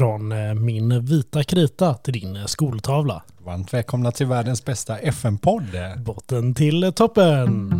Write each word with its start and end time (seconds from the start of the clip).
Från 0.00 0.32
eh, 0.32 0.54
min 0.54 1.04
vita 1.04 1.44
krita 1.44 1.94
till 1.94 2.12
din 2.12 2.36
eh, 2.36 2.44
skoltavla. 2.44 3.22
Varmt 3.38 3.74
välkomna 3.74 4.12
till 4.12 4.26
världens 4.26 4.64
bästa 4.64 4.98
FN-podd. 4.98 5.76
Botten 5.96 6.54
till 6.54 6.92
toppen. 6.92 7.70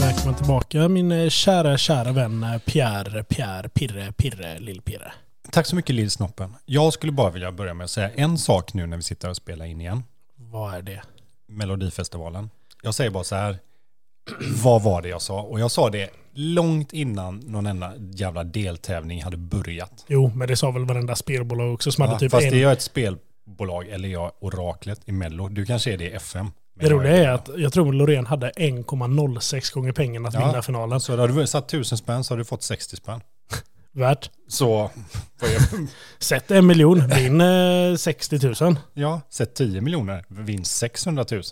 Välkommen 0.00 0.34
tillbaka 0.36 0.88
min 0.88 1.12
eh, 1.12 1.28
kära, 1.28 1.78
kära 1.78 2.12
vän 2.12 2.42
eh, 2.42 2.58
Pierre, 2.58 3.24
Pierre, 3.24 3.68
Pirre, 3.68 4.12
Pirre, 4.12 4.58
Lill-Pirre. 4.58 5.12
Tack 5.50 5.66
så 5.66 5.76
mycket 5.76 5.94
Lillsnoppen. 5.94 6.54
Jag 6.66 6.92
skulle 6.92 7.12
bara 7.12 7.30
vilja 7.30 7.52
börja 7.52 7.74
med 7.74 7.84
att 7.84 7.90
säga 7.90 8.10
en 8.10 8.38
sak 8.38 8.74
nu 8.74 8.86
när 8.86 8.96
vi 8.96 9.02
sitter 9.02 9.30
och 9.30 9.36
spelar 9.36 9.64
in 9.64 9.80
igen. 9.80 10.02
Vad 10.36 10.74
är 10.74 10.82
det? 10.82 11.02
Melodifestivalen. 11.46 12.50
Jag 12.82 12.94
säger 12.94 13.10
bara 13.10 13.24
så 13.24 13.34
här. 13.34 13.58
Vad 14.62 14.82
var 14.82 15.02
det 15.02 15.08
jag 15.08 15.22
sa? 15.22 15.42
Och 15.42 15.60
jag 15.60 15.70
sa 15.70 15.90
det 15.90 16.10
långt 16.34 16.92
innan 16.92 17.36
någon 17.36 17.66
enda 17.66 17.92
jävla 18.12 18.44
deltävling 18.44 19.22
hade 19.22 19.36
börjat. 19.36 20.04
Jo, 20.08 20.32
men 20.34 20.48
det 20.48 20.56
sa 20.56 20.70
väl 20.70 20.84
varenda 20.84 21.16
spelbolag 21.16 21.74
också 21.74 21.92
som 21.92 22.02
Ja, 22.02 22.08
hade 22.08 22.20
typ 22.20 22.30
fast 22.30 22.44
en... 22.44 22.50
det 22.52 22.58
är 22.58 22.62
jag 22.62 22.72
ett 22.72 22.82
spelbolag, 22.82 23.88
eller 23.88 24.08
jag 24.08 24.32
oraklet 24.40 25.00
i 25.04 25.12
Mello. 25.12 25.48
Du 25.48 25.66
kanske 25.66 25.92
är 25.92 25.98
det 25.98 26.04
i 26.04 26.12
FM. 26.12 26.46
Det 26.80 26.88
roliga 26.90 27.16
är 27.16 27.28
att 27.28 27.48
jag 27.56 27.72
tror 27.72 27.92
Loreen 27.92 28.26
hade 28.26 28.50
1,06 28.50 29.74
gånger 29.74 29.92
pengarna 29.92 30.28
att 30.28 30.34
Ja. 30.34 30.46
vinna 30.46 30.62
finalen. 30.62 31.00
Så 31.00 31.16
hade 31.16 31.32
du 31.40 31.46
satt 31.46 31.68
tusen 31.68 31.98
spänn 31.98 32.24
så 32.24 32.34
hade 32.34 32.40
du 32.40 32.44
fått 32.44 32.62
60 32.62 32.96
spänn. 32.96 33.20
Värt. 33.92 34.30
Så, 34.48 34.90
Sätt 36.18 36.50
en 36.50 36.66
miljon, 36.66 37.08
vinn 37.08 37.40
eh, 37.40 37.96
60 37.96 38.64
000. 38.64 38.76
ja, 38.94 39.20
sätt 39.30 39.54
10 39.54 39.80
miljoner, 39.80 40.24
vinst 40.28 40.76
600 40.76 41.24
000. 41.30 41.42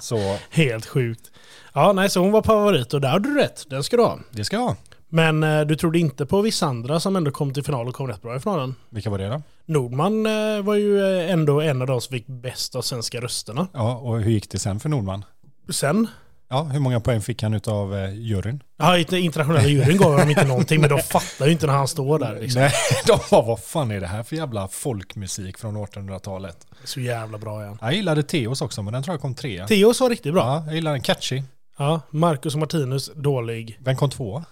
Så 0.00 0.36
Helt 0.50 0.86
sjukt. 0.86 1.30
Ja, 1.74 1.92
nej, 1.92 2.10
så 2.10 2.20
hon 2.20 2.32
var 2.32 2.42
favorit 2.42 2.94
och 2.94 3.00
där 3.00 3.08
hade 3.08 3.28
du 3.28 3.38
rätt. 3.38 3.64
Den 3.70 3.84
ska 3.84 3.96
du 3.96 4.02
ha. 4.02 4.18
det 4.30 4.44
ska 4.44 4.56
jag 4.56 4.62
ha. 4.62 4.76
Men 5.08 5.42
eh, 5.42 5.60
du 5.60 5.76
trodde 5.76 5.98
inte 5.98 6.26
på 6.26 6.40
vissa 6.42 6.66
andra 6.66 7.00
som 7.00 7.16
ändå 7.16 7.30
kom 7.30 7.54
till 7.54 7.64
final 7.64 7.88
och 7.88 7.94
kom 7.94 8.06
rätt 8.08 8.22
bra 8.22 8.36
i 8.36 8.40
finalen. 8.40 8.74
Vilka 8.90 9.10
var 9.10 9.18
det 9.18 9.28
då? 9.28 9.42
Nordman 9.66 10.26
eh, 10.26 10.62
var 10.62 10.74
ju 10.74 11.18
eh, 11.18 11.32
ändå 11.32 11.60
en 11.60 11.80
av 11.82 11.86
de 11.88 12.00
som 12.00 12.12
fick 12.12 12.26
bäst 12.26 12.74
av 12.76 12.82
svenska 12.82 13.20
rösterna. 13.20 13.66
Ja, 13.72 13.96
och 13.96 14.20
hur 14.20 14.30
gick 14.30 14.50
det 14.50 14.58
sen 14.58 14.80
för 14.80 14.88
Nordman? 14.88 15.24
Sen, 15.68 16.06
Ja, 16.50 16.62
hur 16.62 16.80
många 16.80 17.00
poäng 17.00 17.20
fick 17.20 17.42
han 17.42 17.54
utav 17.54 17.96
eh, 17.96 18.14
juryn? 18.14 18.62
ja, 18.76 18.98
inte 18.98 19.18
internationella 19.18 19.68
juryn 19.68 19.96
gav 19.96 20.10
honom 20.12 20.28
inte 20.30 20.44
någonting, 20.44 20.80
men 20.80 20.90
de 20.90 20.98
fattar 21.02 21.46
ju 21.46 21.52
inte 21.52 21.66
när 21.66 21.72
han 21.74 21.88
står 21.88 22.18
där. 22.18 22.40
Liksom. 22.40 22.62
Nej, 22.62 22.72
de 23.06 23.18
bara, 23.30 23.42
vad 23.42 23.60
fan 23.60 23.90
är 23.90 24.00
det 24.00 24.06
här 24.06 24.22
för 24.22 24.36
jävla 24.36 24.68
folkmusik 24.68 25.58
från 25.58 25.76
1800-talet? 25.76 26.66
Så 26.84 27.00
jävla 27.00 27.38
bra 27.38 27.62
igen. 27.62 27.78
Jag 27.80 27.94
gillade 27.94 28.22
Teos 28.22 28.62
också, 28.62 28.82
men 28.82 28.92
den 28.92 29.02
tror 29.02 29.14
jag 29.14 29.20
kom 29.20 29.34
trea. 29.34 29.66
Theos 29.66 30.00
var 30.00 30.10
riktigt 30.10 30.32
bra. 30.32 30.42
Ja, 30.44 30.62
jag 30.66 30.74
gillar 30.74 30.92
den. 30.92 31.00
Catchy. 31.00 31.42
Ja, 31.78 32.00
Marcus 32.10 32.54
och 32.54 32.60
Martinus, 32.60 33.10
dålig. 33.14 33.78
Vem 33.82 33.96
kom 33.96 34.10
tvåa? 34.10 34.44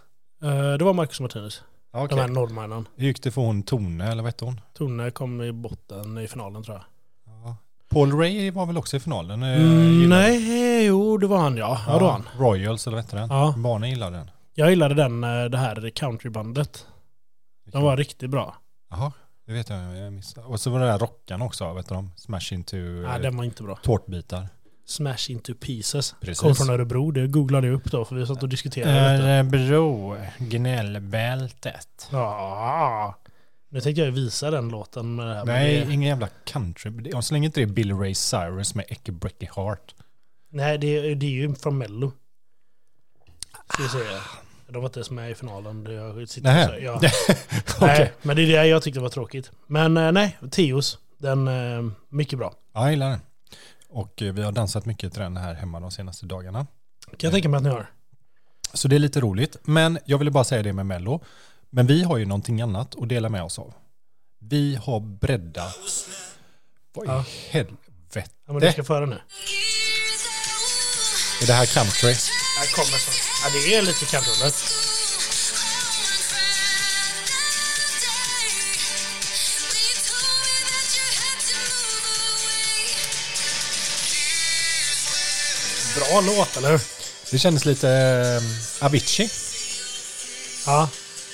Eh, 0.43 0.73
det 0.79 0.85
var 0.85 0.93
Marcus 0.93 1.19
och 1.21 1.23
Martinus. 1.23 1.63
Ja, 1.93 1.99
De 1.99 2.05
okej. 2.05 2.19
här 2.19 2.29
norrmännen. 2.29 2.89
Hur 2.97 3.07
gick 3.07 3.23
det 3.23 3.31
för 3.31 3.43
hon 3.43 3.63
Tone, 3.63 4.05
eller 4.11 4.23
vad 4.23 4.29
hette 4.33 4.45
hon? 4.45 4.61
Tone 4.79 5.11
kom 5.11 5.43
i 5.43 5.53
botten 5.53 6.19
i 6.19 6.29
finalen 6.29 6.63
tror 6.63 6.77
jag. 6.77 6.85
Ja. 7.89 7.95
Paul 7.95 8.13
Ray 8.13 8.51
var 8.51 8.67
väl 8.67 8.79
också 8.79 8.97
i 8.97 9.01
finalen? 9.01 9.43
eh, 9.43 9.57
Mm, 9.57 10.09
nej, 10.09 10.85
jo 10.87 11.17
det 11.19 11.27
var 11.27 11.39
han 11.39 11.57
ja. 11.57 11.81
Ja, 11.87 11.93
det 11.95 12.01
var 12.05 12.13
han. 12.13 12.29
Royals, 12.39 12.87
eller 12.87 12.97
vad 12.97 13.05
hette 13.05 13.17
den? 13.17 13.29
Ja. 13.31 13.55
Barnen 13.57 13.91
gillade 13.91 14.17
den. 14.17 14.31
Jag 14.55 14.71
gillade 14.71 14.95
den, 14.95 15.25
eh, 15.25 15.45
det 15.45 15.59
här 15.59 15.91
countrybandet. 15.95 16.87
De 17.73 17.83
var 17.83 17.97
riktigt 17.97 18.31
bra. 18.31 18.55
Jaha, 18.91 19.13
det 19.47 19.53
vet 19.53 19.71
jag, 19.71 19.97
jag 19.97 20.13
missade. 20.13 20.47
Och 20.47 20.61
så 20.61 20.71
var 20.71 20.81
det 20.81 20.87
där 20.87 20.99
rockarna 20.99 21.45
också, 21.45 21.73
vet 21.73 21.89
du? 21.89 22.09
Smash 22.17 22.53
into 22.53 22.77
Nej, 22.77 23.05
eh, 23.17 23.19
den 23.23 23.37
var 23.37 23.45
inte 23.45 23.63
bra. 23.63 23.77
tårtbitar. 23.83 24.49
Smash 24.87 25.31
into 25.31 25.55
pieces. 25.55 26.15
Precis. 26.21 26.41
Kom 26.41 26.55
från 26.55 26.71
Örebro, 26.71 27.11
det 27.11 27.27
googlade 27.27 27.67
jag 27.67 27.75
upp 27.75 27.91
då 27.91 28.05
för 28.05 28.17
vi 28.17 28.27
satt 28.27 28.43
och 28.43 28.49
diskuterade. 28.49 28.93
Örebro, 29.01 30.17
gnällbältet. 30.39 32.09
Ja. 32.13 33.15
Nu 33.69 33.81
tänkte 33.81 34.03
jag 34.03 34.13
visa 34.13 34.51
den 34.51 34.69
låten 34.69 35.15
med 35.15 35.27
det 35.27 35.35
här. 35.35 35.45
Nej, 35.45 35.85
det, 35.87 35.93
ingen 35.93 36.09
jävla 36.09 36.29
country. 36.45 37.13
Så 37.23 37.35
länge 37.35 37.47
inte 37.47 37.61
det 37.61 37.65
är 37.65 37.67
Billy 37.67 37.95
Ray 37.95 38.15
Cyrus 38.15 38.75
med 38.75 38.85
Ecke 38.89 39.13
Brecky 39.13 39.49
Heart. 39.57 39.95
nej 40.51 40.79
det, 40.79 41.15
det 41.15 41.27
är 41.27 41.31
ju 41.31 41.55
från 41.55 41.79
Mello. 41.79 42.13
Ska 43.73 43.83
vi 43.83 43.89
se. 43.89 43.99
De 44.69 44.83
var 44.83 44.89
inte 44.89 44.99
ens 44.99 45.11
med 45.11 45.31
i 45.31 45.35
finalen. 45.35 45.87
Jag 45.91 46.29
sitter 46.29 46.49
Nähä. 46.49 46.67
säger. 46.67 46.85
Ja. 46.85 46.95
Okej. 47.77 47.99
Nej, 47.99 48.13
men 48.23 48.37
det 48.37 48.43
är 48.43 48.47
det 48.47 48.67
jag 48.67 48.83
tyckte 48.83 49.01
var 49.01 49.09
tråkigt. 49.09 49.51
Men 49.67 49.97
eh, 49.97 50.13
nej, 50.13 50.39
Teos. 50.51 50.99
Den, 51.19 51.49
eh, 51.49 51.93
mycket 52.09 52.39
bra. 52.39 52.55
Ja, 52.75 52.81
jag 52.83 52.91
gillar 52.91 53.11
den. 53.11 53.21
Och 53.89 54.23
eh, 54.23 54.33
vi 54.33 54.43
har 54.43 54.53
dansat 54.53 54.87
mycket 54.87 55.13
till 55.13 55.23
den 55.23 55.37
här 55.37 55.55
hemma 55.55 55.81
de 55.81 55.91
senaste 55.91 56.27
dagarna. 56.27 56.67
Kan 57.07 57.17
jag 57.19 57.33
tänka 57.33 57.49
mig 57.49 57.59
att 57.59 57.65
ni 57.65 57.71
har. 57.71 57.91
Så 58.73 58.89
det 58.89 58.97
är 58.97 59.01
lite 59.01 59.21
roligt. 59.21 59.57
Men 59.63 59.99
jag 60.05 60.19
ville 60.19 60.31
bara 60.31 60.45
säga 60.45 60.63
det 60.63 60.73
med 60.73 60.87
Mello. 60.87 61.21
Men 61.71 61.87
vi 61.87 62.03
har 62.03 62.17
ju 62.17 62.25
någonting 62.25 62.61
annat 62.61 62.95
att 63.03 63.09
dela 63.09 63.29
med 63.29 63.43
oss 63.43 63.59
av. 63.59 63.75
Vi 64.39 64.77
har 64.85 65.01
breddat... 65.01 65.77
Vad 66.95 67.07
i 67.07 67.09
Ja. 67.09 67.25
helvete? 67.51 68.31
Ja, 68.47 68.53
men 68.53 68.61
du 68.63 68.73
ska 68.73 68.85
föra 68.85 69.07
nu. 69.07 69.19
Är 71.43 71.47
det 71.47 71.53
här 71.53 71.67
country? 71.67 72.15
Här 72.59 72.67
kommer 72.75 72.99
så. 72.99 73.11
Ja, 73.45 73.51
det 73.53 73.75
är 73.75 73.83
lite 73.83 74.05
kantrullet. 74.07 74.55
Bra 85.97 86.21
låt, 86.21 86.57
eller 86.57 86.71
hur? 86.71 86.81
Det 87.31 87.39
kändes 87.39 87.65
lite 87.65 87.91
eh, 87.91 88.85
Avicii. 88.87 89.31
Ja. 90.67 90.89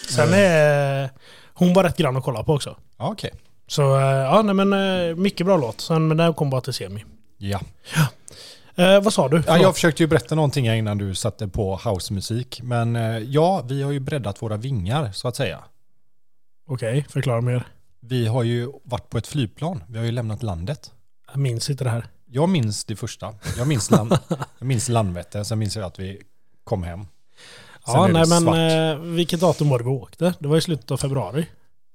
Sen 0.08 0.34
är 0.34 1.10
hon 1.54 1.72
var 1.72 1.84
rätt 1.84 1.96
grann 1.96 2.16
att 2.16 2.24
kolla 2.24 2.42
på 2.42 2.54
också. 2.54 2.76
Ja, 2.98 3.10
okej. 3.10 3.30
Så 3.66 3.96
eh, 3.96 4.02
ja, 4.02 4.42
nej 4.42 4.54
men 4.54 4.72
eh, 4.72 5.16
mycket 5.16 5.46
bra 5.46 5.56
låt. 5.56 5.80
Sen 5.80 6.08
men 6.08 6.16
den 6.16 6.34
kom 6.34 6.50
bara 6.50 6.60
till 6.60 6.72
semi. 6.72 7.04
Ja. 7.38 7.60
Eh, 8.74 9.00
vad 9.00 9.12
sa 9.12 9.28
du? 9.28 9.42
ja. 9.46 9.58
Jag 9.58 9.74
försökte 9.74 10.02
ju 10.02 10.06
berätta 10.06 10.34
någonting 10.34 10.66
innan 10.66 10.98
du 10.98 11.14
satte 11.14 11.48
på 11.48 11.76
housemusik. 11.76 12.60
Men 12.62 12.96
eh, 12.96 13.18
ja, 13.18 13.62
vi 13.68 13.82
har 13.82 13.92
ju 13.92 14.00
breddat 14.00 14.42
våra 14.42 14.56
vingar 14.56 15.12
så 15.12 15.28
att 15.28 15.36
säga. 15.36 15.58
Okej, 16.68 17.06
förklara 17.08 17.40
mer. 17.40 17.66
Vi 18.00 18.26
har 18.26 18.42
ju 18.42 18.72
varit 18.84 19.10
på 19.10 19.18
ett 19.18 19.26
flygplan. 19.26 19.84
Vi 19.88 19.98
har 19.98 20.04
ju 20.04 20.10
lämnat 20.10 20.42
landet. 20.42 20.90
Jag 21.30 21.36
minns 21.40 21.70
inte 21.70 21.84
det 21.84 21.90
här. 21.90 22.06
Jag 22.26 22.48
minns 22.48 22.84
det 22.84 22.96
första. 22.96 23.34
Jag 23.58 23.68
minns, 23.68 23.90
land, 23.90 24.18
jag 24.58 24.66
minns 24.66 24.88
Landvetter. 24.88 25.44
Sen 25.44 25.58
minns 25.58 25.76
jag 25.76 25.84
att 25.84 25.98
vi 25.98 26.22
kom 26.64 26.82
hem. 26.82 27.06
Sen 27.86 27.94
Ja, 27.94 28.06
nej 28.06 28.24
men 28.28 28.42
svart. 28.42 28.56
eh, 28.56 28.98
vilket 29.14 29.40
datum 29.40 29.68
var 29.68 29.78
det 29.78 29.84
vi 29.84 29.90
åkte? 29.90 30.34
Det 30.38 30.48
var 30.48 30.56
i 30.56 30.60
slutet 30.60 30.90
av 30.90 30.96
februari. 30.96 31.46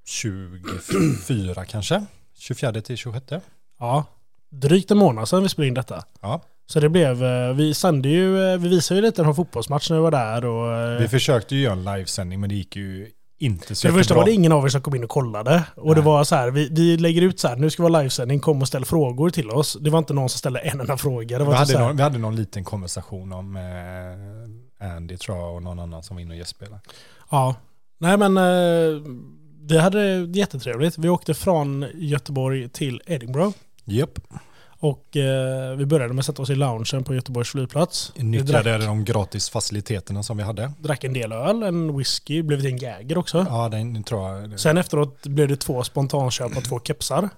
24 0.06 1.66
kanske? 1.66 2.06
24 2.40 2.82
till 2.82 2.98
26? 2.98 3.26
Ja, 3.80 4.06
drygt 4.52 4.92
en 4.92 4.98
månad 4.98 5.30
sedan 5.30 5.44
vi 5.44 5.50
spelade 5.50 5.68
in 5.68 5.74
detta. 5.74 6.04
Ja. 6.22 6.42
Så 6.70 6.80
det 6.80 6.90
blev, 6.90 7.24
eh, 7.24 7.54
vi 7.54 7.74
sände 7.74 8.10
ju, 8.10 8.52
eh, 8.54 8.58
vi 8.60 8.70
visade 8.70 9.00
ju 9.00 9.06
lite 9.06 9.24
från 9.24 9.36
fotbollsmatch 9.36 9.90
när 9.90 9.98
vi 9.98 10.04
var 10.04 10.12
där 10.12 10.46
och... 10.46 11.02
Vi 11.02 11.08
försökte 11.08 11.56
ju 11.56 11.62
göra 11.62 11.74
en 11.74 11.84
livesändning 11.84 12.40
men 12.40 12.50
det 12.50 12.56
gick 12.56 12.76
ju 12.76 13.12
inte 13.38 13.76
så 13.76 13.82
För 13.82 13.94
det 13.94 14.00
första 14.00 14.16
var 14.16 14.26
det 14.26 14.32
ingen 14.32 14.52
av 14.52 14.66
er 14.66 14.70
som 14.70 14.82
kom 14.82 14.96
in 14.96 15.04
och 15.04 15.10
kollade. 15.10 15.64
Och 15.76 15.96
det 15.96 16.02
Nej. 16.02 16.06
var 16.06 16.24
så 16.24 16.36
här, 16.36 16.52
vi, 16.52 16.70
vi 16.72 16.98
lägger 16.98 17.22
ut 17.22 17.40
så 17.40 17.48
här, 17.48 17.56
nu 17.56 17.70
ska 17.70 17.84
vi 17.84 17.92
ha 17.92 18.00
livesändning, 18.00 18.40
kom 18.40 18.62
och 18.62 18.68
ställ 18.68 18.86
frågor 18.86 19.30
till 19.30 19.50
oss. 19.50 19.78
Det 19.82 19.90
var 19.90 20.00
inte 20.00 20.14
någon 20.14 20.30
som 20.30 20.38
ställde 20.38 20.60
en 20.60 20.80
enda 20.80 20.98
fråga. 20.98 21.38
Det 21.38 21.44
var 21.44 21.52
Vi 21.52 21.58
hade, 21.58 21.80
någon, 21.80 21.98
vi 21.98 22.04
hade 22.04 22.18
någon 22.18 22.36
liten 22.36 22.64
konversation 22.64 23.34
om 23.34 23.56
eh, 23.56 24.96
Andy 24.96 25.18
tror 25.18 25.38
jag 25.38 25.56
och 25.56 25.64
någon 25.64 25.80
annan 25.80 26.04
som 26.04 26.16
var 26.16 26.22
inne 26.22 26.34
och 26.34 26.38
gästspelade. 26.38 26.82
Ja. 27.32 27.56
Nej 27.98 28.18
men, 28.18 28.38
eh, 28.38 29.02
vi 29.62 29.78
hade 29.78 30.26
det 30.26 30.40
jättetrevligt. 30.40 30.98
Vi 30.98 31.10
åkte 31.10 31.34
från 31.34 31.86
Göteborg 31.94 32.70
till 32.70 33.02
Edinburgh. 33.06 33.56
Japp. 33.86 34.20
Och 34.80 35.18
eh, 35.18 35.76
vi 35.76 35.86
började 35.86 36.14
med 36.14 36.20
att 36.20 36.26
sätta 36.26 36.42
oss 36.42 36.50
i 36.50 36.56
loungen 36.56 37.04
på 37.04 37.16
Göteborgs 37.16 37.50
flygplats. 37.50 38.12
Drack, 38.16 38.24
Nyttjade 38.26 38.78
de 38.78 39.06
gratis 39.06 39.50
faciliteterna 39.50 40.24
som 40.24 40.38
vi 40.38 40.44
hade. 40.44 40.72
drack 40.80 41.04
en 41.04 41.14
del 41.14 41.32
öl, 41.32 41.64
en 41.64 41.98
whisky, 41.98 42.42
blev 42.44 42.62
det 42.62 42.70
en 42.70 42.78
Jäger 42.78 43.18
också. 43.18 43.46
Ja, 43.50 43.70
den 43.70 44.04
tror 44.04 44.30
jag. 44.30 44.60
Sen 44.60 44.78
efteråt 44.78 45.24
blev 45.28 45.48
det 45.48 45.56
två 45.56 45.84
spontanköp 45.84 46.58
av 46.58 46.62
två 46.62 46.80
kepsar 46.80 47.30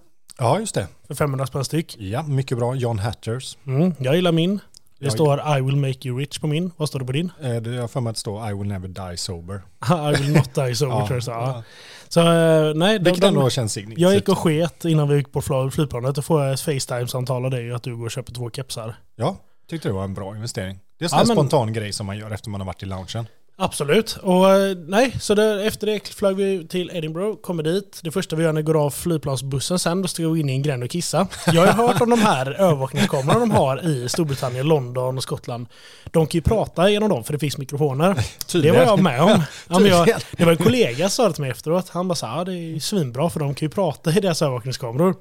Ja, 0.41 0.59
just 0.59 0.75
det. 0.75 0.87
för 1.07 1.15
500 1.15 1.47
spänn 1.47 1.65
styck. 1.65 1.95
Ja, 1.99 2.23
mycket 2.23 2.57
bra. 2.57 2.75
John 2.75 2.99
Hatters. 2.99 3.57
Mm, 3.67 3.93
jag 3.99 4.15
gillar 4.15 4.31
min. 4.31 4.59
Det 4.99 5.05
Jag- 5.05 5.13
står 5.13 5.57
I 5.57 5.61
will 5.61 5.75
make 5.75 6.07
you 6.07 6.19
rich 6.19 6.39
på 6.39 6.47
min. 6.47 6.71
Vad 6.77 6.87
står 6.89 6.99
det 6.99 7.05
på 7.05 7.11
din? 7.11 7.31
Eh, 7.41 7.55
det- 7.55 7.69
Jag 7.73 7.81
har 7.81 7.87
för 7.87 8.01
mig 8.01 8.09
att 8.09 8.15
det 8.15 8.19
står 8.19 8.49
I 8.49 8.53
will 8.53 8.67
never 8.67 8.87
die 8.87 9.17
sober. 9.17 9.55
I 10.13 10.21
will 10.21 10.33
not 10.33 10.55
die 10.55 10.75
sober 10.75 10.95
tror 10.95 11.09
jag 11.09 11.17
det 11.17 11.21
står. 11.21 11.33
ja. 11.35 11.47
ja. 11.55 11.63
Så 12.09 12.19
eh, 12.21 12.73
nej, 12.75 12.99
Vilket 12.99 13.21
de, 13.21 13.27
ändå 13.27 13.49
känns 13.49 13.73
signifikant. 13.73 14.01
jag 14.01 14.13
gick 14.13 14.29
och 14.29 14.37
sket 14.37 14.85
innan 14.85 15.07
vi 15.09 15.15
gick 15.15 15.31
på 15.31 15.41
fly- 15.41 15.71
flygplanet. 15.71 16.15
Då 16.15 16.21
får 16.21 16.43
jag 16.43 16.53
ett 16.53 16.59
Facetime-samtal 16.61 17.45
av 17.45 17.51
dig 17.51 17.71
att 17.71 17.83
du 17.83 17.95
går 17.97 18.05
och 18.05 18.11
köper 18.11 18.33
två 18.33 18.49
kepsar. 18.51 18.95
Ja, 19.15 19.37
tyckte 19.69 19.87
det 19.89 19.93
var 19.93 20.03
en 20.03 20.13
bra 20.13 20.35
investering. 20.35 20.79
Det 20.99 21.05
är 21.05 21.07
en 21.07 21.09
Ja, 21.11 21.17
men- 21.27 21.35
spontan 21.35 21.73
grej 21.73 21.93
som 21.93 22.05
man 22.05 22.17
gör 22.17 22.31
efter 22.31 22.49
man 22.49 22.61
har 22.61 22.65
varit 22.65 22.83
i 22.83 22.85
loungen. 22.85 23.25
Absolut. 23.61 24.17
Och 24.21 24.51
eh, 24.51 24.77
nej, 24.87 25.15
så 25.19 25.35
det, 25.35 25.63
efter 25.63 25.87
det 25.87 26.07
flög 26.07 26.35
vi 26.35 26.67
till 26.67 26.91
Edinburgh, 26.93 27.41
kommer 27.41 27.63
dit. 27.63 27.99
Det 28.03 28.11
första 28.11 28.35
vi 28.35 28.43
gör 28.43 28.53
när 28.53 28.61
vi 28.61 28.65
går 28.65 28.85
av 28.85 28.89
flygplansbussen 28.89 29.79
sen, 29.79 30.01
då 30.01 30.07
ska 30.07 30.29
vi 30.29 30.39
in 30.39 30.49
i 30.49 30.53
en 30.53 30.61
gränd 30.61 30.83
och 30.83 30.89
kissa. 30.89 31.27
Jag 31.45 31.67
har 31.67 31.87
hört 31.87 32.01
om 32.01 32.09
de 32.09 32.19
här 32.21 32.51
övervakningskamerorna 32.59 33.39
de 33.39 33.51
har 33.51 33.85
i 33.87 34.09
Storbritannien, 34.09 34.67
London 34.67 35.17
och 35.17 35.23
Skottland. 35.23 35.67
De 36.05 36.27
kan 36.27 36.37
ju 36.37 36.41
prata 36.41 36.89
genom 36.89 37.09
dem 37.09 37.23
för 37.23 37.33
det 37.33 37.39
finns 37.39 37.57
mikrofoner. 37.57 38.25
Det 38.51 38.71
var 38.71 38.79
jag 38.79 39.03
med 39.03 39.21
om. 39.21 39.43
Ja, 39.69 39.81
jag, 39.81 40.07
det 40.31 40.45
var 40.45 40.51
en 40.51 40.57
kollega 40.57 41.09
som 41.09 41.23
sa 41.23 41.27
det 41.27 41.33
till 41.33 41.41
mig 41.41 41.51
efteråt. 41.51 41.89
Han 41.89 42.07
bara 42.07 42.15
sa 42.15 42.37
ja, 42.37 42.43
det 42.43 42.53
är 42.53 42.79
svinbra 42.79 43.29
för 43.29 43.39
de 43.39 43.55
kan 43.55 43.65
ju 43.65 43.69
prata 43.69 44.11
i 44.11 44.19
deras 44.19 44.41
övervakningskameror. 44.41 45.15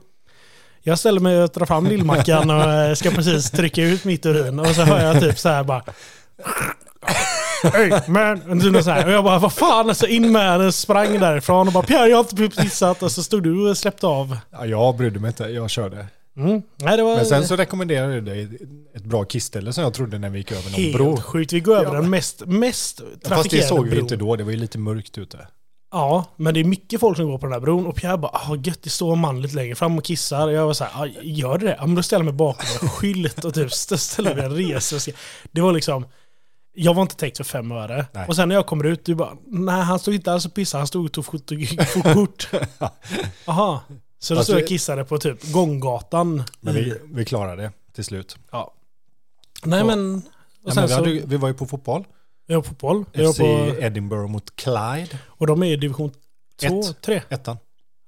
Jag 0.83 0.99
ställer 0.99 1.21
mig 1.21 1.43
och 1.43 1.51
drar 1.51 1.67
fram 1.67 1.87
lillmackan 1.87 2.51
och 2.51 2.63
eh, 2.63 2.95
ska 2.95 3.11
precis 3.11 3.51
trycka 3.51 3.83
ut 3.83 4.05
mitt 4.05 4.27
urin 4.27 4.59
och 4.59 4.67
så 4.67 4.83
hör 4.83 5.05
jag 5.05 5.21
typ 5.21 5.39
så 5.39 5.49
här 5.49 5.65
bara 5.65 5.83
Hey 7.63 7.93
man! 8.09 8.77
Och, 8.77 8.85
så 8.85 8.91
här. 8.91 9.07
och 9.07 9.13
jag 9.13 9.25
bara, 9.25 9.39
vad 9.39 9.53
fan? 9.53 9.89
Alltså 9.89 10.07
in 10.07 10.33
med 10.33 10.61
den, 10.61 10.73
sprang 10.73 11.19
därifrån 11.21 11.67
och 11.67 11.73
bara 11.73 11.83
Pierre 11.83 12.09
jag 12.09 12.17
har 12.17 12.25
inte 12.45 12.63
pissat. 12.63 13.03
Och 13.03 13.13
så 13.13 13.23
stod 13.23 13.43
du 13.43 13.71
och 13.71 13.79
släppte 13.79 14.07
av. 14.07 14.37
Ja, 14.51 14.67
jag 14.67 14.97
brydde 14.97 15.21
mig 15.21 15.29
inte, 15.29 15.45
jag 15.45 15.71
körde. 15.71 16.07
Mm. 16.37 16.63
Nej, 16.77 16.97
det 16.97 17.03
var 17.03 17.17
Men 17.17 17.27
sen 17.27 17.47
så 17.47 17.57
rekommenderade 17.57 18.15
du 18.15 18.21
dig 18.21 18.49
ett 18.95 19.05
bra 19.05 19.25
kissställe 19.25 19.73
som 19.73 19.85
jag 19.85 19.95
trodde 19.95 20.19
när 20.19 20.31
vi 20.31 20.39
gick 20.39 20.53
över 20.53 20.63
någon 20.63 20.73
helt 20.73 20.95
bro. 20.97 21.17
sjukt. 21.17 21.53
Vi 21.53 21.61
går 21.61 21.77
över 21.77 21.95
Ja. 21.95 22.01
den 22.01 22.11
mest, 22.11 22.43
mest 22.47 22.97
trafikerade 22.99 23.37
Fast 23.37 23.51
det 23.51 23.63
såg 23.63 23.85
vi 23.85 23.91
bron. 23.91 24.01
inte 24.01 24.17
då, 24.17 24.37
det 24.37 24.45
var 24.45 24.51
ju 24.51 24.57
lite 24.57 24.79
mörkt 24.79 25.19
ute. 25.19 25.39
Ja, 25.93 26.25
men 26.37 26.55
det 26.55 26.61
är 26.61 26.65
mycket 26.65 27.01
folk 27.01 27.17
som 27.17 27.27
går 27.31 27.39
på 27.39 27.47
den 27.47 27.53
här 27.53 27.61
bron 27.61 27.87
och 27.87 27.97
Pierre 27.97 28.19
bara 28.19 28.33
ah, 28.33 28.57
gött 28.65 28.83
det 28.83 28.91
står 28.91 29.13
en 29.13 29.19
man 29.19 29.43
lite 29.43 29.55
längre 29.57 29.75
fram 29.75 29.99
och 29.99 30.05
kissar. 30.05 30.49
Jag 30.49 30.67
var 30.67 30.73
så 30.73 30.85
här, 30.85 31.03
ah, 31.03 31.07
gör 31.23 31.59
det? 31.59 31.77
Ja, 31.79 31.87
men 31.87 31.95
då 31.95 32.03
ställer 32.03 32.21
jag 32.21 32.25
mig 32.25 32.35
bakom 32.35 32.67
en 32.83 32.89
skylt 32.89 33.45
och 33.45 33.55
typ 33.55 33.67
st- 33.73 33.99
ställer 33.99 34.35
mig 34.35 34.45
en 34.45 34.57
resa. 34.57 35.13
Det 35.53 35.61
var 35.61 35.73
liksom, 35.73 36.07
jag 36.79 36.95
var 36.95 37.03
inte 37.03 37.17
täckt 37.17 37.37
för 37.37 37.45
fem 37.45 37.73
öre. 37.73 38.07
Nej. 38.13 38.27
Och 38.29 38.37
sen 38.37 38.49
när 38.49 38.55
jag 38.55 38.67
kommer 38.67 38.85
ut, 38.85 39.05
du 39.05 39.15
bara, 39.15 39.37
nej 39.47 39.81
han 39.83 39.99
stod 39.99 40.15
inte 40.15 40.33
alls 40.33 40.47
och 40.47 40.55
pissade, 40.55 40.81
han 40.81 40.87
stod 40.87 41.05
och 41.05 41.13
tog 41.13 41.25
foto- 41.25 41.93
tog 41.93 42.15
kort. 42.15 42.49
Aha. 43.47 43.83
Så 44.19 44.35
då 44.35 44.43
stod 44.43 44.57
jag 44.57 44.63
och 44.63 44.69
kissade 44.69 45.05
på 45.05 45.19
typ 45.19 45.53
gånggatan. 45.53 46.43
Men 46.61 46.75
vi, 46.75 46.95
vi 47.13 47.25
klarade 47.25 47.63
det 47.63 47.73
till 47.95 48.05
slut. 48.05 48.37
ja. 48.53 48.75
Nej 49.65 49.79
Ja. 49.79 49.85
men, 49.87 50.17
och 50.17 50.23
Ja, 50.65 50.71
sen 50.73 50.81
men 50.81 50.89
vi, 50.89 50.89
så, 50.89 50.95
hade, 50.95 51.27
vi 51.27 51.37
var 51.37 51.49
ju 51.49 51.55
på 51.55 51.67
fotboll. 51.67 52.05
jag 52.47 52.57
var 52.57 52.63
på 52.63 52.69
fotboll. 52.69 53.05
Jag 53.13 53.25
var 53.25 53.33
FC 53.33 53.39
på, 53.39 53.75
Edinburgh 53.81 54.27
mot 54.31 54.57
Clyde. 54.57 55.19
och 55.27 55.47
de 55.47 55.63
är 55.63 55.67
i 55.73 55.77
division 55.77 56.11
2, 56.69 56.81
Ett. 56.81 57.03
3. 57.03 57.23
Ettan. 57.29 57.57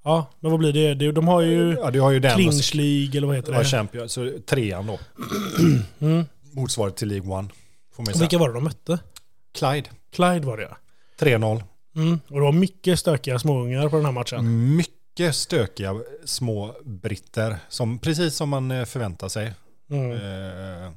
Ja, 0.03 0.25
men 0.39 0.51
vad 0.51 0.59
blir 0.59 0.93
det? 0.95 1.11
De 1.11 1.27
har 1.27 1.41
ju 1.41 1.77
Ja, 1.81 1.91
du 1.91 2.01
har 2.01 2.11
ju 2.11 2.19
den. 2.19 2.35
Clinch 2.35 2.75
League 2.75 3.17
eller 3.17 3.27
vad 3.27 3.35
heter 3.35 3.53
Ja, 3.53 3.59
det? 3.59 3.65
Champion. 3.65 4.09
Så 4.09 4.31
trean 4.47 4.87
då. 4.87 4.99
Mm. 5.99 6.25
Motsvarigt 6.51 6.97
till 6.97 7.07
League 7.07 7.31
One. 7.37 7.47
Får 7.95 8.03
man 8.03 8.07
ju 8.07 8.13
säga. 8.13 8.19
vilka 8.23 8.37
var 8.37 8.47
det 8.47 8.53
de 8.53 8.63
mötte? 8.63 8.99
Clyde. 9.51 9.89
Clyde 10.11 10.47
var 10.47 10.57
det 10.57 10.63
ja. 10.63 10.77
3-0. 11.19 11.63
Mm. 11.95 12.19
Och 12.27 12.35
det 12.35 12.41
var 12.41 12.51
mycket 12.51 12.99
stökiga 12.99 13.39
småungar 13.39 13.89
på 13.89 13.95
den 13.95 14.05
här 14.05 14.11
matchen. 14.11 14.75
Mycket 14.75 15.35
stökiga 15.35 15.95
små 16.25 16.75
britter. 16.85 17.57
Som, 17.69 17.99
precis 17.99 18.35
som 18.35 18.49
man 18.49 18.71
eh, 18.71 18.85
förväntar 18.85 19.27
sig. 19.29 19.53
Mm. 19.91 20.11
Eh, 20.11 20.91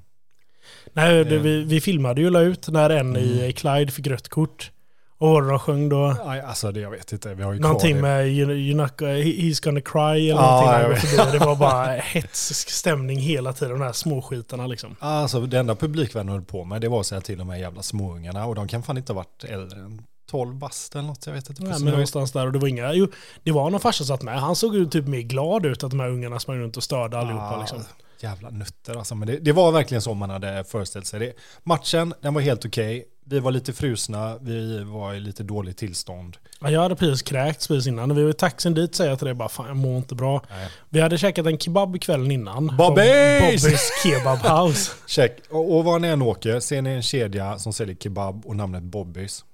Nej, 0.92 1.24
det, 1.24 1.38
vi, 1.38 1.64
vi 1.64 1.80
filmade 1.80 2.20
ju 2.20 2.30
la 2.30 2.40
ut 2.40 2.68
när 2.68 2.90
en 2.90 3.16
i 3.16 3.38
Mm. 3.38 3.52
Clyde 3.52 3.92
fick 3.92 4.06
rött 4.06 4.28
kort. 4.28 4.70
Och 5.18 5.28
vad 5.30 5.48
de 5.48 5.58
sjöng 5.58 5.88
då? 5.88 6.16
nej, 6.26 6.40
alltså 6.40 6.72
det, 6.72 6.80
jag 6.80 6.90
vet 6.90 7.12
inte. 7.12 7.34
Vi 7.34 7.42
har 7.42 7.52
ju 7.52 7.58
Någonting 7.60 8.00
med 8.00 8.28
you, 8.28 8.52
you 8.52 8.76
not, 8.76 8.92
He's 9.00 9.64
gonna 9.64 9.80
cry 9.80 10.30
eller 10.30 10.42
Ja, 10.42 10.78
någonting. 10.82 11.38
Det 11.40 11.46
var 11.46 11.56
bara 11.56 11.86
hetsk 11.86 12.70
stämning 12.70 13.18
hela 13.18 13.52
tiden, 13.52 13.78
de 13.78 13.84
här 13.84 13.92
småskitarna 13.92 14.66
liksom. 14.66 14.96
Alltså 14.98 15.40
det 15.40 15.58
enda 15.58 15.74
publikvärden 15.74 16.28
höll 16.28 16.42
på 16.42 16.64
med 16.64 16.80
det 16.80 16.88
var 16.88 17.00
att 17.00 17.06
säga 17.06 17.20
till 17.20 17.38
de 17.38 17.48
här 17.48 17.56
jävla 17.58 17.82
småungarna. 17.82 18.46
Och 18.46 18.54
de 18.54 18.68
kan 18.68 18.82
fan 18.82 18.96
inte 18.96 19.12
ha 19.12 19.16
varit 19.16 19.44
äldre 19.44 19.80
än 19.80 20.02
12 20.30 20.54
bast 20.54 20.94
eller 20.94 21.06
något. 21.06 21.26
Jag 21.26 21.32
vet 21.34 21.50
inte. 21.50 21.62
Ja, 21.62 21.68
precis. 21.68 21.84
men 21.84 21.92
någonstans 21.92 22.32
där 22.32 22.46
och 22.46 22.52
det 22.52 22.58
var 22.58 22.68
inga, 22.68 22.92
jo, 22.92 23.06
det 23.42 23.52
var 23.52 23.70
någon 23.70 23.80
farsa 23.80 24.04
som 24.04 24.06
satt 24.06 24.22
med. 24.22 24.40
Han 24.40 24.56
såg 24.56 24.74
ju 24.74 24.86
typ 24.86 25.06
mer 25.06 25.20
glad 25.20 25.66
ut 25.66 25.84
att 25.84 25.90
de 25.90 26.00
här 26.00 26.08
ungarna 26.08 26.40
sprang 26.40 26.58
runt 26.58 26.76
och 26.76 26.82
störde 26.82 27.18
allihopa 27.18 27.44
Ah, 27.56 27.60
liksom. 27.60 27.78
Jävla 28.20 28.50
nötter 28.50 28.96
alltså. 28.96 29.14
Men 29.14 29.28
det, 29.28 29.38
det 29.38 29.52
var 29.52 29.72
verkligen 29.72 30.02
så 30.02 30.14
man 30.14 30.30
hade 30.30 30.64
föreställt 30.64 31.06
sig 31.06 31.20
det. 31.20 31.32
Matchen, 31.62 32.14
den 32.22 32.34
var 32.34 32.40
helt 32.40 32.64
okej. 32.66 33.04
Vi 33.26 33.40
var 33.40 33.50
lite 33.50 33.72
frusna, 33.72 34.38
vi 34.38 34.84
var 34.84 35.14
i 35.14 35.20
lite 35.20 35.42
dåligt 35.42 35.76
tillstånd. 35.76 36.36
Ja, 36.60 36.70
jag 36.70 36.80
hade 36.80 36.96
precis 36.96 37.22
kräkts 37.22 37.68
precis 37.68 37.86
innan. 37.86 38.08
När 38.08 38.16
vi 38.16 38.22
var 38.22 38.30
i 38.30 38.34
taxin 38.34 38.74
dit 38.74 38.94
säger 38.94 39.10
jag 39.10 39.18
till 39.18 39.26
dig 39.26 39.34
bara 39.34 39.48
fan 39.48 39.66
jag 39.66 39.76
mår 39.76 39.96
inte 39.96 40.14
bra. 40.14 40.42
Nej. 40.50 40.68
Vi 40.88 41.00
hade 41.00 41.18
käkat 41.18 41.46
en 41.46 41.58
kebab 41.58 42.00
kvällen 42.00 42.30
innan. 42.30 42.76
Bobbys! 42.76 43.62
Bobbys 43.62 43.90
Kebab 44.02 44.38
House. 44.38 44.92
Check. 45.06 45.32
Och, 45.50 45.76
och 45.76 45.84
var 45.84 45.98
ni 45.98 46.08
än 46.08 46.22
åker, 46.22 46.60
ser 46.60 46.82
ni 46.82 46.90
en 46.90 47.02
kedja 47.02 47.58
som 47.58 47.72
säljer 47.72 47.96
kebab 47.96 48.46
och 48.46 48.56
namnet 48.56 48.82
Bobbys? 48.82 49.44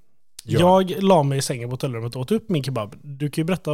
Gör. 0.44 0.60
Jag 0.60 1.02
la 1.02 1.22
mig 1.22 1.38
i 1.38 1.42
sängen 1.42 1.68
på 1.68 1.72
hotellrummet 1.72 2.16
och 2.16 2.22
åt 2.22 2.32
upp 2.32 2.48
min 2.48 2.64
kebab. 2.64 2.96
Du 3.02 3.30
kan 3.30 3.42
ju 3.42 3.46
berätta, 3.46 3.70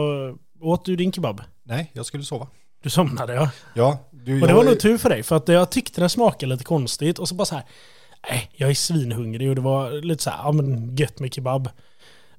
åt 0.60 0.84
du 0.84 0.96
din 0.96 1.12
kebab? 1.12 1.42
Nej, 1.62 1.90
jag 1.92 2.06
skulle 2.06 2.24
sova. 2.24 2.48
Du 2.82 2.90
somnade 2.90 3.34
ja. 3.34 3.50
Ja, 3.74 3.98
du, 4.26 4.40
Och 4.42 4.48
det 4.48 4.54
var 4.54 4.64
nog 4.64 4.80
tur 4.80 4.98
för 4.98 5.08
dig, 5.08 5.22
för 5.22 5.36
att 5.36 5.48
jag 5.48 5.70
tyckte 5.70 6.00
den 6.00 6.10
smakade 6.10 6.52
lite 6.52 6.64
konstigt 6.64 7.18
och 7.18 7.28
så 7.28 7.34
bara 7.34 7.44
så 7.44 7.54
här, 7.54 7.64
nej, 8.30 8.50
jag 8.52 8.70
är 8.70 8.74
svinhungrig 8.74 9.48
och 9.48 9.54
det 9.54 9.60
var 9.60 9.90
lite 10.02 10.22
så 10.22 10.30
här, 10.30 10.38
ja 10.44 10.52
men 10.52 10.96
gött 10.96 11.20
med 11.20 11.34
kebab. 11.34 11.68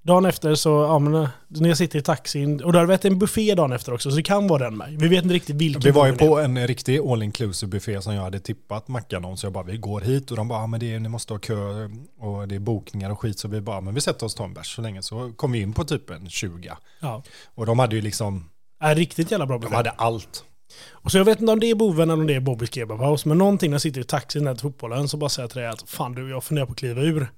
Dagen 0.02 0.26
efter 0.26 0.56
så, 0.56 0.70
ja 0.70 1.00
men 1.00 1.28
när 1.48 1.70
jag 1.70 1.78
sitter 1.78 2.00
i 2.00 2.02
taxin, 2.02 2.64
och 2.64 2.74
då 2.74 2.80
hade 2.80 2.88
vi 2.88 2.94
ätit 2.94 3.12
en 3.12 3.20
buffé 3.20 3.56
dagen 3.56 3.72
efter 3.72 3.94
också, 3.94 4.10
så 4.10 4.16
det 4.16 4.24
kan 4.24 4.48
vara 4.48 4.64
den 4.64 4.78
med. 4.78 4.96
Vi 5.00 5.08
vet 5.08 5.24
inte 5.24 5.36
riktigt 5.36 5.56
vilken 5.56 5.82
Vi 5.82 5.92
var 5.92 6.08
ju 6.08 6.14
på 6.16 6.40
en 6.40 6.68
riktig 6.68 7.00
all 7.00 7.24
inclusive 7.24 7.70
buffé 7.70 8.02
som 8.02 8.14
jag 8.14 8.22
hade 8.22 8.40
tippat 8.40 8.88
mackan 8.88 9.26
om. 9.26 9.38
Så 9.38 9.46
jag 9.46 9.54
bara, 9.54 9.64
vi 9.64 9.78
går 9.78 10.02
hit 10.02 10.32
och 10.32 10.38
de 10.38 10.48
bara, 10.48 10.60
ah, 10.60 10.68
men 10.68 10.80
det 10.80 10.94
är, 10.94 11.00
ni 11.00 11.10
måste 11.10 11.34
ha 11.34 11.40
kö 11.40 11.90
och 12.20 12.48
det 12.48 12.56
är 12.56 12.60
bokningar 12.60 13.10
och 13.10 13.20
skit. 13.20 13.40
Så 13.40 13.48
vi 13.48 13.62
bara, 13.62 13.82
men 13.82 13.94
vi 13.94 14.02
sätter 14.02 14.26
oss 14.26 14.34
och 14.34 14.38
tar 14.38 14.46
en 14.46 14.54
bärs 14.54 14.76
så 14.76 14.82
länge. 14.82 15.02
Så 15.02 15.32
kom 15.36 15.52
vi 15.52 15.62
in 15.62 15.74
på 15.74 15.84
typ 15.84 16.10
en 16.10 16.30
20. 16.30 16.72
Ja. 17.00 17.24
Och 17.56 17.66
de 17.66 17.80
hade 17.80 17.96
ju 17.96 18.02
liksom, 18.02 18.50
Är 18.80 18.96
riktigt 18.96 19.32
jävla 19.32 19.46
bra 19.46 19.58
de 19.58 19.62
buffé. 19.62 19.76
hade 19.76 19.90
allt. 19.90 20.44
Och 20.90 21.12
så 21.12 21.18
jag 21.18 21.26
vet 21.26 21.40
inte 21.40 21.52
om 21.52 21.60
det 21.60 21.70
är 21.70 21.76
boven 21.76 22.10
eller 22.10 22.22
om 22.22 22.28
det 22.28 22.36
är 22.36 22.40
Bobbys 22.40 22.74
Kebab 22.74 23.00
House, 23.00 23.28
men 23.28 23.38
någonting 23.38 23.72
när 23.72 23.76
jag 23.76 23.82
sitter 23.82 24.02
i 24.02 24.04
taxin 24.04 24.44
där 24.44 24.54
till 24.54 24.62
fotbollen 24.62 25.08
så 25.08 25.18
bara 25.18 25.30
säger 25.30 25.44
jag 25.44 25.52
till 25.52 25.62
dig 25.62 25.70
att 25.70 25.90
fan 25.90 26.14
du, 26.14 26.30
jag 26.30 26.44
funderar 26.44 26.66
på 26.66 26.72
att 26.72 26.78
kliva 26.78 27.02
ur. 27.02 27.32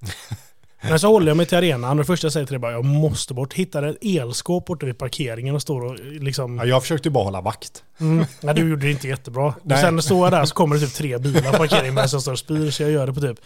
Men 0.82 1.00
så 1.00 1.08
håller 1.08 1.28
jag 1.28 1.36
mig 1.36 1.46
till 1.46 1.58
arenan 1.58 1.90
och 1.90 1.96
det 1.96 2.04
första 2.04 2.24
jag 2.24 2.32
säger 2.32 2.46
till 2.46 2.52
dig 2.52 2.58
bara 2.58 2.72
jag 2.72 2.84
måste 2.84 3.34
bort. 3.34 3.54
Hittar 3.54 3.82
ett 3.82 3.96
elskåp 4.02 4.66
borta 4.66 4.86
vid 4.86 4.98
parkeringen 4.98 5.54
och 5.54 5.62
står 5.62 5.84
och 5.84 5.98
liksom... 5.98 6.58
Ja, 6.58 6.64
jag 6.64 6.82
försökte 6.82 7.10
bara 7.10 7.24
hålla 7.24 7.40
vakt. 7.40 7.84
Mm, 8.00 8.24
nej, 8.40 8.54
du 8.54 8.68
gjorde 8.68 8.86
det 8.86 8.90
inte 8.90 9.08
jättebra. 9.08 9.46
Och 9.46 9.54
Nej. 9.62 9.80
sen 9.80 10.02
står 10.02 10.26
jag 10.26 10.32
där 10.32 10.44
så 10.44 10.54
kommer 10.54 10.76
det 10.76 10.86
typ 10.86 10.94
tre 10.94 11.18
bilar 11.18 11.52
på 11.52 11.58
parkeringen 11.58 11.94
med 11.94 12.10
som 12.10 12.20
står 12.20 12.32
och 12.32 12.38
spyr 12.38 12.70
så 12.70 12.82
jag 12.82 12.90
gör 12.90 13.06
det 13.06 13.12
på 13.12 13.20
typ... 13.20 13.38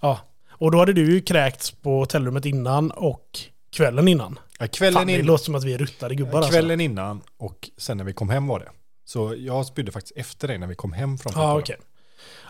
Ja. 0.00 0.18
Och 0.50 0.70
då 0.70 0.78
hade 0.78 0.92
du 0.92 1.14
ju 1.14 1.20
kräkts 1.20 1.70
på 1.70 1.98
hotellrummet 1.98 2.44
innan 2.44 2.90
och 2.90 3.38
kvällen 3.72 4.08
innan. 4.08 4.38
Ja, 4.58 4.66
kvällen, 4.66 4.94
Fan, 4.94 5.06
det 5.06 5.12
in, 5.12 5.26
låter 5.26 5.44
som 5.44 5.54
att 5.54 5.64
vi 5.64 5.74
är 5.74 5.78
ruttade 5.78 6.14
gubbar 6.14 6.36
alltså. 6.36 6.52
kvällen 6.52 6.80
innan 6.80 7.20
och 7.36 7.70
sen 7.78 7.96
när 7.96 8.04
vi 8.04 8.12
kom 8.12 8.30
hem 8.30 8.46
var 8.46 8.58
det. 8.58 8.68
Så 9.12 9.34
jag 9.38 9.66
spydde 9.66 9.92
faktiskt 9.92 10.16
efter 10.16 10.48
dig 10.48 10.58
när 10.58 10.66
vi 10.66 10.74
kom 10.74 10.92
hem 10.92 11.18
från 11.18 11.32
Ja, 11.36 11.58
okej. 11.58 11.76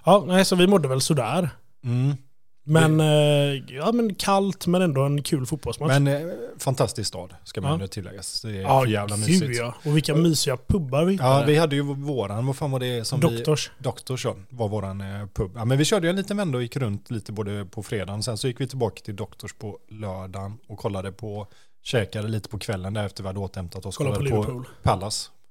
Ja, 0.04 0.24
nej, 0.26 0.44
så 0.44 0.56
vi 0.56 0.66
mådde 0.66 0.88
väl 0.88 1.00
sådär. 1.00 1.50
Mm. 1.84 2.16
Men, 2.64 3.00
eh, 3.00 3.74
ja, 3.76 3.92
men 3.92 4.14
kallt 4.14 4.66
men 4.66 4.82
ändå 4.82 5.02
en 5.02 5.22
kul 5.22 5.46
fotbollsmatch. 5.46 5.88
Men 5.90 6.06
eh, 6.06 6.20
fantastisk 6.58 7.08
stad 7.08 7.34
ska 7.44 7.60
man 7.60 7.68
Ja. 7.68 7.74
ändå 7.74 7.86
tilläggas. 7.86 8.42
Det 8.42 8.50
är 8.50 8.60
ja, 8.62 8.86
jävla 8.86 9.16
gud, 9.16 9.26
mysigt. 9.26 9.58
ja. 9.58 9.74
Och 9.84 9.96
vilka 9.96 10.14
mysiga 10.14 10.56
pubbar 10.56 11.04
vi 11.04 11.14
Ja, 11.14 11.22
hittade. 11.34 11.46
vi 11.52 11.58
hade 11.58 11.76
ju 11.76 11.82
våran, 11.82 12.46
vad 12.46 12.56
fan 12.56 12.70
var 12.70 12.80
det 12.80 13.04
som 13.04 13.20
vi... 13.20 13.36
Doktors. 13.36 13.70
Doktors 13.78 14.24
ja, 14.24 14.34
var 14.48 14.68
våran 14.68 15.00
eh, 15.00 15.26
pub. 15.34 15.52
Ja, 15.54 15.64
men 15.64 15.78
vi 15.78 15.84
körde 15.84 16.06
ju 16.06 16.10
en 16.10 16.16
liten 16.16 16.36
vända 16.36 16.56
och 16.58 16.62
gick 16.62 16.76
runt 16.76 17.10
lite 17.10 17.32
både 17.32 17.64
på 17.64 17.82
fredagen. 17.82 18.22
Sen 18.22 18.38
så 18.38 18.48
gick 18.48 18.60
vi 18.60 18.66
tillbaka 18.68 19.00
till 19.04 19.16
Doktors 19.16 19.52
på 19.54 19.78
lördagen 19.88 20.58
och 20.68 20.78
kollade 20.78 21.12
på, 21.12 21.46
käkade 21.82 22.28
lite 22.28 22.48
på 22.48 22.58
kvällen 22.58 22.94
där 22.94 23.06
efter 23.06 23.22
vi 23.22 23.26
hade 23.26 23.38
återhämtat 23.40 23.86
oss. 23.86 23.96
Kolla 23.96 24.10
på 24.10 24.16
kollade 24.16 24.34
Liverpool. 24.36 24.64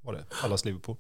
Var 0.02 0.14
det, 0.14 0.24
Pallas 0.42 0.66
Liverpool. 0.66 0.98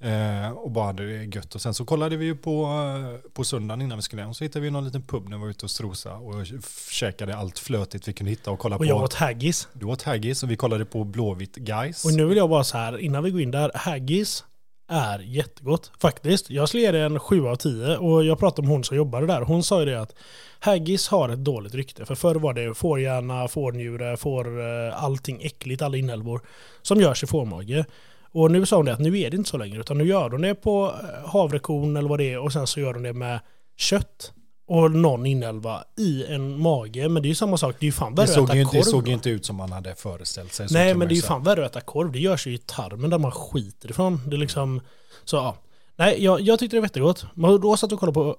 Eh, 0.00 0.50
och 0.50 0.70
bara 0.70 0.86
hade 0.86 1.06
det 1.18 1.24
gött. 1.36 1.54
Och 1.54 1.60
sen 1.60 1.74
så 1.74 1.84
kollade 1.84 2.16
vi 2.16 2.24
ju 2.24 2.36
på, 2.36 2.64
eh, 2.64 3.30
på 3.32 3.44
söndagen 3.44 3.82
innan 3.82 3.98
vi 3.98 4.02
skulle 4.02 4.22
hem. 4.22 4.34
Så 4.34 4.44
hittade 4.44 4.62
vi 4.62 4.70
någon 4.70 4.84
liten 4.84 5.02
pub 5.02 5.28
när 5.28 5.36
vi 5.36 5.42
var 5.42 5.50
ute 5.50 5.66
och 5.66 5.70
strosa 5.70 6.14
och 6.14 6.46
käkade 6.90 7.36
allt 7.36 7.58
flötigt 7.58 8.08
vi 8.08 8.12
kunde 8.12 8.30
hitta 8.30 8.50
och 8.50 8.58
kolla 8.58 8.76
Och 8.76 8.86
jag 8.86 8.98
på. 8.98 9.04
åt 9.04 9.14
haggis. 9.14 9.68
Du 9.72 9.86
åt 9.86 10.02
haggis 10.02 10.42
och 10.42 10.50
vi 10.50 10.56
kollade 10.56 10.84
på 10.84 11.04
Blåvitt 11.04 11.56
Guys. 11.56 12.04
Och 12.04 12.12
nu 12.12 12.24
vill 12.26 12.36
jag 12.36 12.50
bara 12.50 12.64
så 12.64 12.78
här, 12.78 12.98
innan 12.98 13.24
vi 13.24 13.30
går 13.30 13.40
in 13.40 13.50
där, 13.50 13.70
haggis 13.74 14.44
är 14.88 15.18
jättegott. 15.18 15.90
Faktiskt. 15.98 16.50
Jag 16.50 16.68
skulle 16.68 16.82
ge 16.82 16.90
det 16.90 17.00
en 17.00 17.18
7 17.18 17.46
av 17.46 17.56
10 17.56 17.96
och 17.96 18.24
jag 18.24 18.38
pratade 18.38 18.62
med 18.62 18.74
hon 18.74 18.84
som 18.84 18.96
jobbade 18.96 19.26
där. 19.26 19.40
Hon 19.40 19.62
sa 19.62 19.80
ju 19.80 19.86
det 19.86 20.00
att 20.00 20.14
haggis 20.58 21.08
har 21.08 21.28
ett 21.28 21.44
dåligt 21.44 21.74
rykte. 21.74 22.04
För 22.04 22.14
förr 22.14 22.34
var 22.34 22.54
det 22.54 22.74
fårhjärna, 22.74 23.48
fårnjure, 23.48 24.16
får 24.16 24.60
eh, 24.60 25.04
allting 25.04 25.42
äckligt, 25.42 25.82
alla 25.82 25.96
inälvor 25.96 26.40
som 26.82 27.00
görs 27.00 27.22
i 27.22 27.26
fårmage. 27.26 27.84
Och 28.32 28.50
nu 28.50 28.66
sa 28.66 28.76
hon 28.76 28.86
det 28.86 28.92
att 28.92 29.00
nu 29.00 29.18
är 29.18 29.30
det 29.30 29.36
inte 29.36 29.50
så 29.50 29.56
längre 29.56 29.80
utan 29.80 29.98
nu 29.98 30.04
gör 30.04 30.30
de 30.30 30.42
det 30.42 30.54
på 30.54 30.94
eh, 31.02 31.30
havrekorn 31.30 31.96
eller 31.96 32.08
vad 32.08 32.18
det 32.18 32.32
är 32.32 32.38
och 32.38 32.52
sen 32.52 32.66
så 32.66 32.80
gör 32.80 32.94
de 32.94 33.02
det 33.02 33.12
med 33.12 33.40
kött 33.76 34.32
och 34.66 34.90
någon 34.90 35.26
inälva 35.26 35.84
i 35.98 36.24
en 36.26 36.58
mage. 36.60 37.08
Men 37.08 37.22
det 37.22 37.26
är 37.26 37.30
ju 37.30 37.34
samma 37.34 37.56
sak, 37.56 37.76
det 37.80 37.84
är 37.84 37.88
ju 37.88 37.92
fan 37.92 38.14
värre 38.14 38.24
att 38.24 38.30
äta 38.30 38.56
inte- 38.58 38.64
korv. 38.64 38.80
det 38.84 38.90
såg 38.90 39.08
ju 39.08 39.14
inte 39.14 39.30
ut 39.30 39.46
som 39.46 39.56
man 39.56 39.72
hade 39.72 39.94
föreställt 39.94 40.52
sig. 40.52 40.66
Nej, 40.70 40.94
men 40.94 41.08
det 41.08 41.14
är 41.14 41.16
ju 41.16 41.22
fan 41.22 41.42
värre 41.42 41.66
att 41.66 41.70
äta 41.72 41.80
korv. 41.80 42.12
Det 42.12 42.18
görs 42.18 42.46
ju 42.46 42.54
i 42.54 42.58
tarmen 42.58 43.10
där 43.10 43.18
man 43.18 43.32
skiter 43.32 43.90
ifrån. 43.90 44.20
Det 44.26 44.36
är 44.36 44.38
liksom, 44.38 44.80
så 45.24 45.36
ja. 45.36 45.56
Nej, 45.96 46.24
jag, 46.24 46.40
jag 46.40 46.58
tyckte 46.58 46.76
det 46.76 46.80
var 46.80 46.86
jättegott. 46.86 47.24
Men 47.34 47.60
då 47.60 47.76
satt 47.76 47.92
och 47.92 48.00
kollade 48.00 48.14
på 48.14 48.36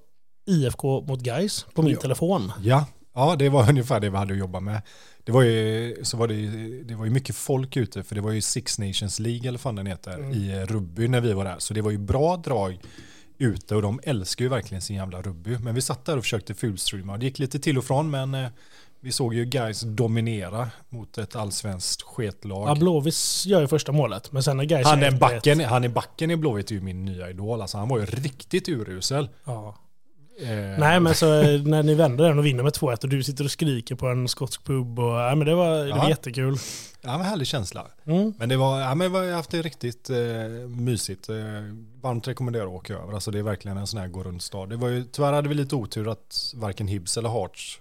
IFK 0.47 1.01
mot 1.01 1.19
Gais 1.21 1.65
på 1.75 1.81
min 1.81 1.93
Ja. 1.93 1.99
telefon. 1.99 2.51
Ja, 2.63 2.85
Ja, 3.15 3.35
det 3.39 3.49
var 3.49 3.69
ungefär 3.69 3.99
det 3.99 4.09
vi 4.09 4.17
hade 4.17 4.33
att 4.33 4.39
jobba 4.39 4.59
med. 4.59 4.81
Det 5.23 5.31
var 5.31 5.41
ju, 5.41 5.95
så 6.03 6.17
var 6.17 6.27
det, 6.27 6.35
det 6.83 6.95
var 6.95 7.05
ju 7.05 7.11
mycket 7.11 7.35
folk 7.35 7.77
ute, 7.77 8.03
för 8.03 8.15
det 8.15 8.21
var 8.21 8.31
ju 8.31 8.41
Six 8.41 8.79
Nations 8.79 9.19
League, 9.19 9.39
eller 9.41 9.51
vad 9.51 9.59
fan 9.61 9.75
den 9.75 9.85
heter, 9.87 10.13
Mm. 10.13 10.31
i 10.33 10.65
rugby 10.65 11.07
när 11.07 11.21
vi 11.21 11.33
var 11.33 11.45
där. 11.45 11.55
Så 11.59 11.73
det 11.73 11.81
var 11.81 11.91
ju 11.91 11.97
bra 11.97 12.37
drag 12.37 12.79
ute 13.37 13.75
och 13.75 13.81
de 13.81 13.99
älskar 14.03 14.45
ju 14.45 14.49
verkligen 14.49 14.81
sin 14.81 14.95
jävla 14.95 15.21
rugby. 15.21 15.57
Men 15.57 15.75
vi 15.75 15.81
satt 15.81 16.05
där 16.05 16.17
och 16.17 16.23
försökte 16.23 16.53
fulstreama. 16.53 17.17
Det 17.17 17.25
gick 17.25 17.39
lite 17.39 17.59
till 17.59 17.77
och 17.77 17.83
från, 17.83 18.09
men 18.09 18.33
eh, 18.33 18.49
vi 18.99 19.11
såg 19.11 19.33
ju 19.33 19.45
guys 19.45 19.81
dominera 19.81 20.69
mot 20.89 21.17
ett 21.17 21.35
allsvenskt 21.35 22.01
sketlag. 22.01 22.69
Ja, 22.69 22.75
Blåvis 22.75 23.45
gör 23.45 23.61
ju 23.61 23.67
första 23.67 23.91
målet, 23.91 24.31
men 24.31 24.43
sen 24.43 24.57
när 24.57 24.63
Gais 24.63 24.87
han, 24.87 25.03
är 25.03 25.11
1-1 25.11 25.19
backen, 25.19 25.59
han 25.59 25.83
är 25.83 25.89
backen 25.89 26.31
i 26.31 26.35
Blåvitt 26.35 26.71
är 26.71 26.75
ju 26.75 26.81
min 26.81 27.05
nya 27.05 27.29
idol. 27.29 27.61
Alltså, 27.61 27.77
han 27.77 27.89
var 27.89 27.99
ju 27.99 28.05
riktigt 28.05 28.69
urusel. 28.69 29.29
Ja. 29.43 29.75
Eh, 30.41 30.79
Nej 30.79 30.99
men 30.99 31.15
så 31.15 31.41
eh, 31.41 31.61
när 31.61 31.83
ni 31.83 31.93
vänder 31.95 32.23
den 32.27 32.39
och 32.39 32.45
vinner 32.45 32.63
med 32.63 32.73
2-1 32.73 33.03
och 33.03 33.09
du 33.09 33.23
sitter 33.23 33.43
och 33.43 33.51
skriker 33.51 33.95
på 33.95 34.07
en 34.07 34.27
skotsk 34.27 34.63
pub 34.63 34.99
och 34.99 35.05
ja, 35.05 35.35
men 35.35 35.47
det 35.47 35.55
var, 35.55 35.85
det 35.85 35.91
var 35.91 35.97
Ja. 35.97 36.09
jättekul. 36.09 36.57
Ja, 37.01 37.17
men 37.17 37.25
härlig 37.27 37.47
känsla. 37.47 37.87
Mm. 38.05 38.33
Men 38.37 38.49
det 38.49 38.57
var, 38.57 38.79
ja, 38.81 38.95
men 38.95 39.11
vi 39.11 39.17
har 39.17 39.31
haft 39.31 39.49
det 39.51 39.61
riktigt 39.61 40.09
eh, 40.09 40.17
mysigt. 40.67 41.29
Eh, 41.29 41.35
varmt 42.01 42.27
rekommenderar 42.27 42.63
att 42.65 42.69
åka 42.71 42.93
över. 42.93 43.13
Alltså 43.13 43.31
det 43.31 43.39
är 43.39 43.43
verkligen 43.43 43.77
en 43.77 43.87
sån 43.87 43.99
här 43.99 44.07
gå 44.07 44.23
runt 44.23 44.41
stad. 44.43 44.69
Det 44.69 44.75
var 44.75 44.87
ju, 44.89 45.03
tyvärr 45.03 45.33
hade 45.33 45.49
vi 45.49 45.55
lite 45.55 45.75
otur 45.75 46.11
att 46.11 46.53
varken 46.55 46.87
Hibs 46.87 47.17
eller 47.17 47.29
Hearts 47.29 47.79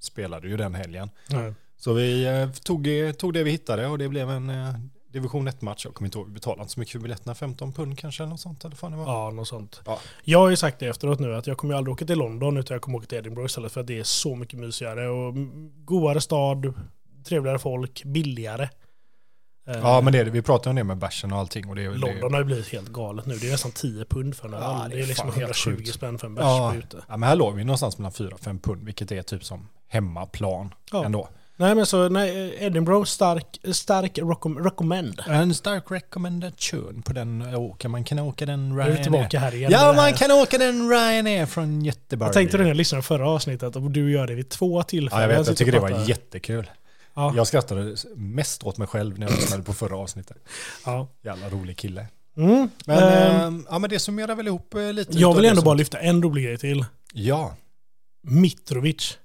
spelade 0.00 0.48
ju 0.48 0.56
den 0.56 0.74
helgen. 0.74 1.10
Ja. 1.28 1.52
Så 1.76 1.92
vi 1.92 2.24
eh, 2.26 2.50
tog, 2.50 2.88
tog 3.18 3.34
det 3.34 3.42
vi 3.42 3.50
hittade 3.50 3.86
och 3.86 3.98
det 3.98 4.08
blev 4.08 4.30
en 4.30 4.50
division 5.12 5.48
1-match. 5.48 5.84
Jag 5.84 5.94
kommer 5.94 6.06
inte 6.08 6.18
ihåg, 6.18 6.26
vi 6.26 6.32
betalade 6.32 6.62
inte 6.62 6.72
så 6.74 6.80
mycket 6.80 6.92
för 6.92 6.98
biljetterna, 6.98 7.34
15 7.34 7.72
pund 7.72 7.98
kanske 7.98 8.22
eller 8.22 8.30
något 8.30 8.40
sånt. 8.40 8.64
Eller 8.64 8.76
fan 8.76 8.90
det 8.92 8.96
var. 8.98 9.04
ja, 9.04 9.30
något 9.30 9.48
sånt. 9.48 9.80
Ja. 9.86 9.98
Jag 10.24 10.38
har 10.38 10.48
ju 10.48 10.56
sagt 10.56 10.78
det 10.78 10.86
efteråt 10.86 11.18
nu 11.18 11.34
att 11.36 11.46
jag 11.46 11.56
kommer 11.58 11.74
ju 11.74 11.78
aldrig 11.78 11.92
åka 11.94 12.04
till 12.06 12.18
London 12.18 12.56
utan 12.56 12.74
jag 12.74 12.82
kommer 12.82 12.98
åka 12.98 13.06
till 13.06 13.18
Edinburgh 13.18 13.46
istället 13.46 13.72
för 13.72 13.80
att 13.80 13.86
det 13.86 13.98
är 13.98 14.04
så 14.04 14.34
mycket 14.36 14.58
mysigare 14.58 15.08
och 15.08 15.34
godare 15.84 16.20
stad, 16.20 16.72
trevligare 17.28 17.58
folk, 17.58 18.04
billigare. 18.04 18.68
Eh, 19.68 19.78
Ja, 19.82 20.00
men 20.00 20.12
det, 20.12 20.18
är 20.18 20.24
det. 20.24 20.30
vi 20.30 20.42
pratade 20.42 20.70
om 20.70 20.76
det 20.76 20.84
med 20.84 20.98
bärsen 20.98 21.32
och 21.32 21.38
allting. 21.38 21.68
Och 21.68 21.76
det, 21.76 21.82
London 21.90 22.20
det, 22.20 22.36
har 22.36 22.38
ju 22.38 22.44
blivit 22.44 22.68
helt 22.68 22.88
galet 22.88 23.26
nu. 23.26 23.36
Det 23.36 23.46
är 23.46 23.52
nästan 23.52 23.72
10 23.72 24.04
pund 24.04 24.34
för 24.36 24.48
en 24.48 24.54
öl. 24.54 24.60
Ja, 24.62 24.86
det, 24.90 24.96
det 24.96 25.02
är 25.02 25.06
liksom 25.06 25.32
fan 25.32 25.40
helt 25.40 25.66
120 25.66 25.70
sjukt. 25.76 25.94
spänn 25.94 26.18
för 26.18 26.26
en 26.26 26.34
bärs 26.34 26.44
Ja. 26.44 26.74
ute. 26.74 26.96
ja, 27.08 27.16
men 27.16 27.28
här 27.28 27.36
låg 27.36 27.54
vi 27.54 27.64
någonstans 27.64 27.98
mellan 27.98 28.12
4-5 28.12 28.60
pund, 28.60 28.84
vilket 28.84 29.12
är 29.12 29.22
typ 29.22 29.44
som 29.44 29.68
hemmaplan 29.88 30.74
Ja. 30.92 31.04
ändå. 31.04 31.28
Nej 31.60 31.74
men 31.74 31.86
så 31.86 32.08
nej, 32.08 32.56
Edinburgh, 32.60 33.04
stark, 33.04 33.58
stark 33.72 34.18
recommend. 34.64 35.20
En 35.28 35.54
stark 35.54 35.84
rekommendation 35.90 37.02
på 37.02 37.12
den 37.12 37.54
åka. 37.54 37.88
Man 37.88 38.04
kan 38.04 38.18
åka 38.18 38.46
den 38.46 38.68
Nu 38.68 38.80
är 38.80 38.84
Ryanair. 38.86 39.02
tillbaka 39.02 39.38
här 39.38 39.54
igen. 39.54 39.70
Ja, 39.72 39.92
man 39.96 40.12
kan 40.12 40.30
åka 40.30 40.58
den 40.58 40.88
Ryanair 40.90 41.46
från 41.46 41.84
Göteborg. 41.84 42.28
Jag 42.28 42.34
tänkte 42.34 42.56
det 42.56 42.62
när 42.62 42.70
jag 42.70 42.76
lyssnade 42.76 43.02
på 43.02 43.06
förra 43.06 43.28
avsnittet 43.30 43.76
och 43.76 43.90
du 43.90 44.10
gör 44.12 44.26
det 44.26 44.34
vid 44.34 44.48
två 44.48 44.78
Ja, 44.78 44.82
tillfällen. 44.82 45.30
jag 45.30 45.38
vet. 45.38 45.46
Jag 45.46 45.56
tycker 45.56 45.72
det 45.72 45.78
var 45.80 46.08
jättekul. 46.08 46.70
Ja, 47.14 47.32
Jag 47.36 47.46
skrattade 47.46 47.96
mest 48.16 48.62
åt 48.64 48.76
mig 48.78 48.88
själv 48.88 49.18
när 49.18 49.26
jag 49.26 49.36
lyssnade 49.36 49.62
på 49.62 49.72
förra 49.72 49.96
avsnittet. 49.96 50.36
ja. 50.86 51.08
Jävla 51.24 51.48
rolig 51.48 51.76
kille. 51.76 52.06
Mm. 52.36 52.68
Men, 52.86 52.98
eh, 52.98 53.60
ja, 53.70 53.78
men 53.78 53.90
det 53.90 53.98
summerar 53.98 54.34
väl 54.34 54.46
ihop 54.46 54.74
eh, 54.74 54.92
lite. 54.92 55.18
jag 55.18 55.34
vill 55.34 55.44
ändå 55.44 55.62
bara 55.62 55.74
lyfta 55.74 55.98
en 55.98 56.22
rolig 56.22 56.44
grej 56.44 56.58
till. 56.58 56.84
Ja. 57.12 57.54
Mitrovic. 58.22 59.18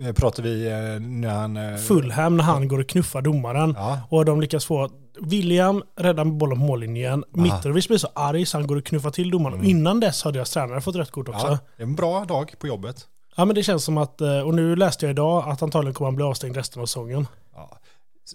Eh, 0.00 0.12
Pratar 0.12 0.42
vi 0.42 0.66
eh, 0.66 1.00
när 1.00 1.28
han... 1.28 1.56
eh, 1.56 1.76
Fulham 1.76 2.36
när 2.36 2.44
han 2.44 2.68
går 2.68 2.78
och 2.80 2.88
knuffar 2.88 3.22
domaren. 3.22 3.74
Ja. 3.78 4.00
Och 4.10 4.24
de 4.24 4.40
lyckas 4.40 4.64
få 4.64 4.90
William 5.20 5.82
räddar 5.96 6.24
bollen 6.24 6.58
på 6.58 6.64
mållinjen. 6.64 7.24
Mitrovic 7.30 7.88
blir 7.88 7.98
så 7.98 8.08
arg 8.14 8.46
så 8.46 8.58
han 8.58 8.66
går 8.66 8.76
och 8.76 8.84
knuffar 8.84 9.10
till 9.10 9.30
domaren. 9.30 9.58
Och 9.58 9.64
innan 9.64 10.00
dess 10.00 10.22
hade 10.22 10.38
deras 10.38 10.50
tränare 10.50 10.80
fått 10.80 10.96
rött 10.96 11.10
kort 11.10 11.28
också. 11.28 11.46
Mm. 11.46 11.52
ja. 11.52 11.58
Ja. 11.62 11.68
Det 11.76 11.82
är 11.82 11.86
en 11.86 11.94
bra 11.94 12.24
dag 12.24 12.54
på 12.58 12.66
jobbet. 12.66 13.06
men 13.36 13.54
det 13.54 13.62
känns 13.62 13.84
som 13.84 13.98
att, 13.98 14.20
och 14.20 14.54
nu 14.54 14.76
läste 14.76 15.06
jag 15.06 15.10
idag 15.10 15.48
att 15.48 15.62
antagligen 15.62 15.94
kommer 15.94 16.06
han 16.08 16.16
bli 16.16 16.24
avstängd 16.24 16.56
resten 16.56 16.82
av 16.82 16.86
säsongen. 16.86 17.26
Ja. 17.54 17.78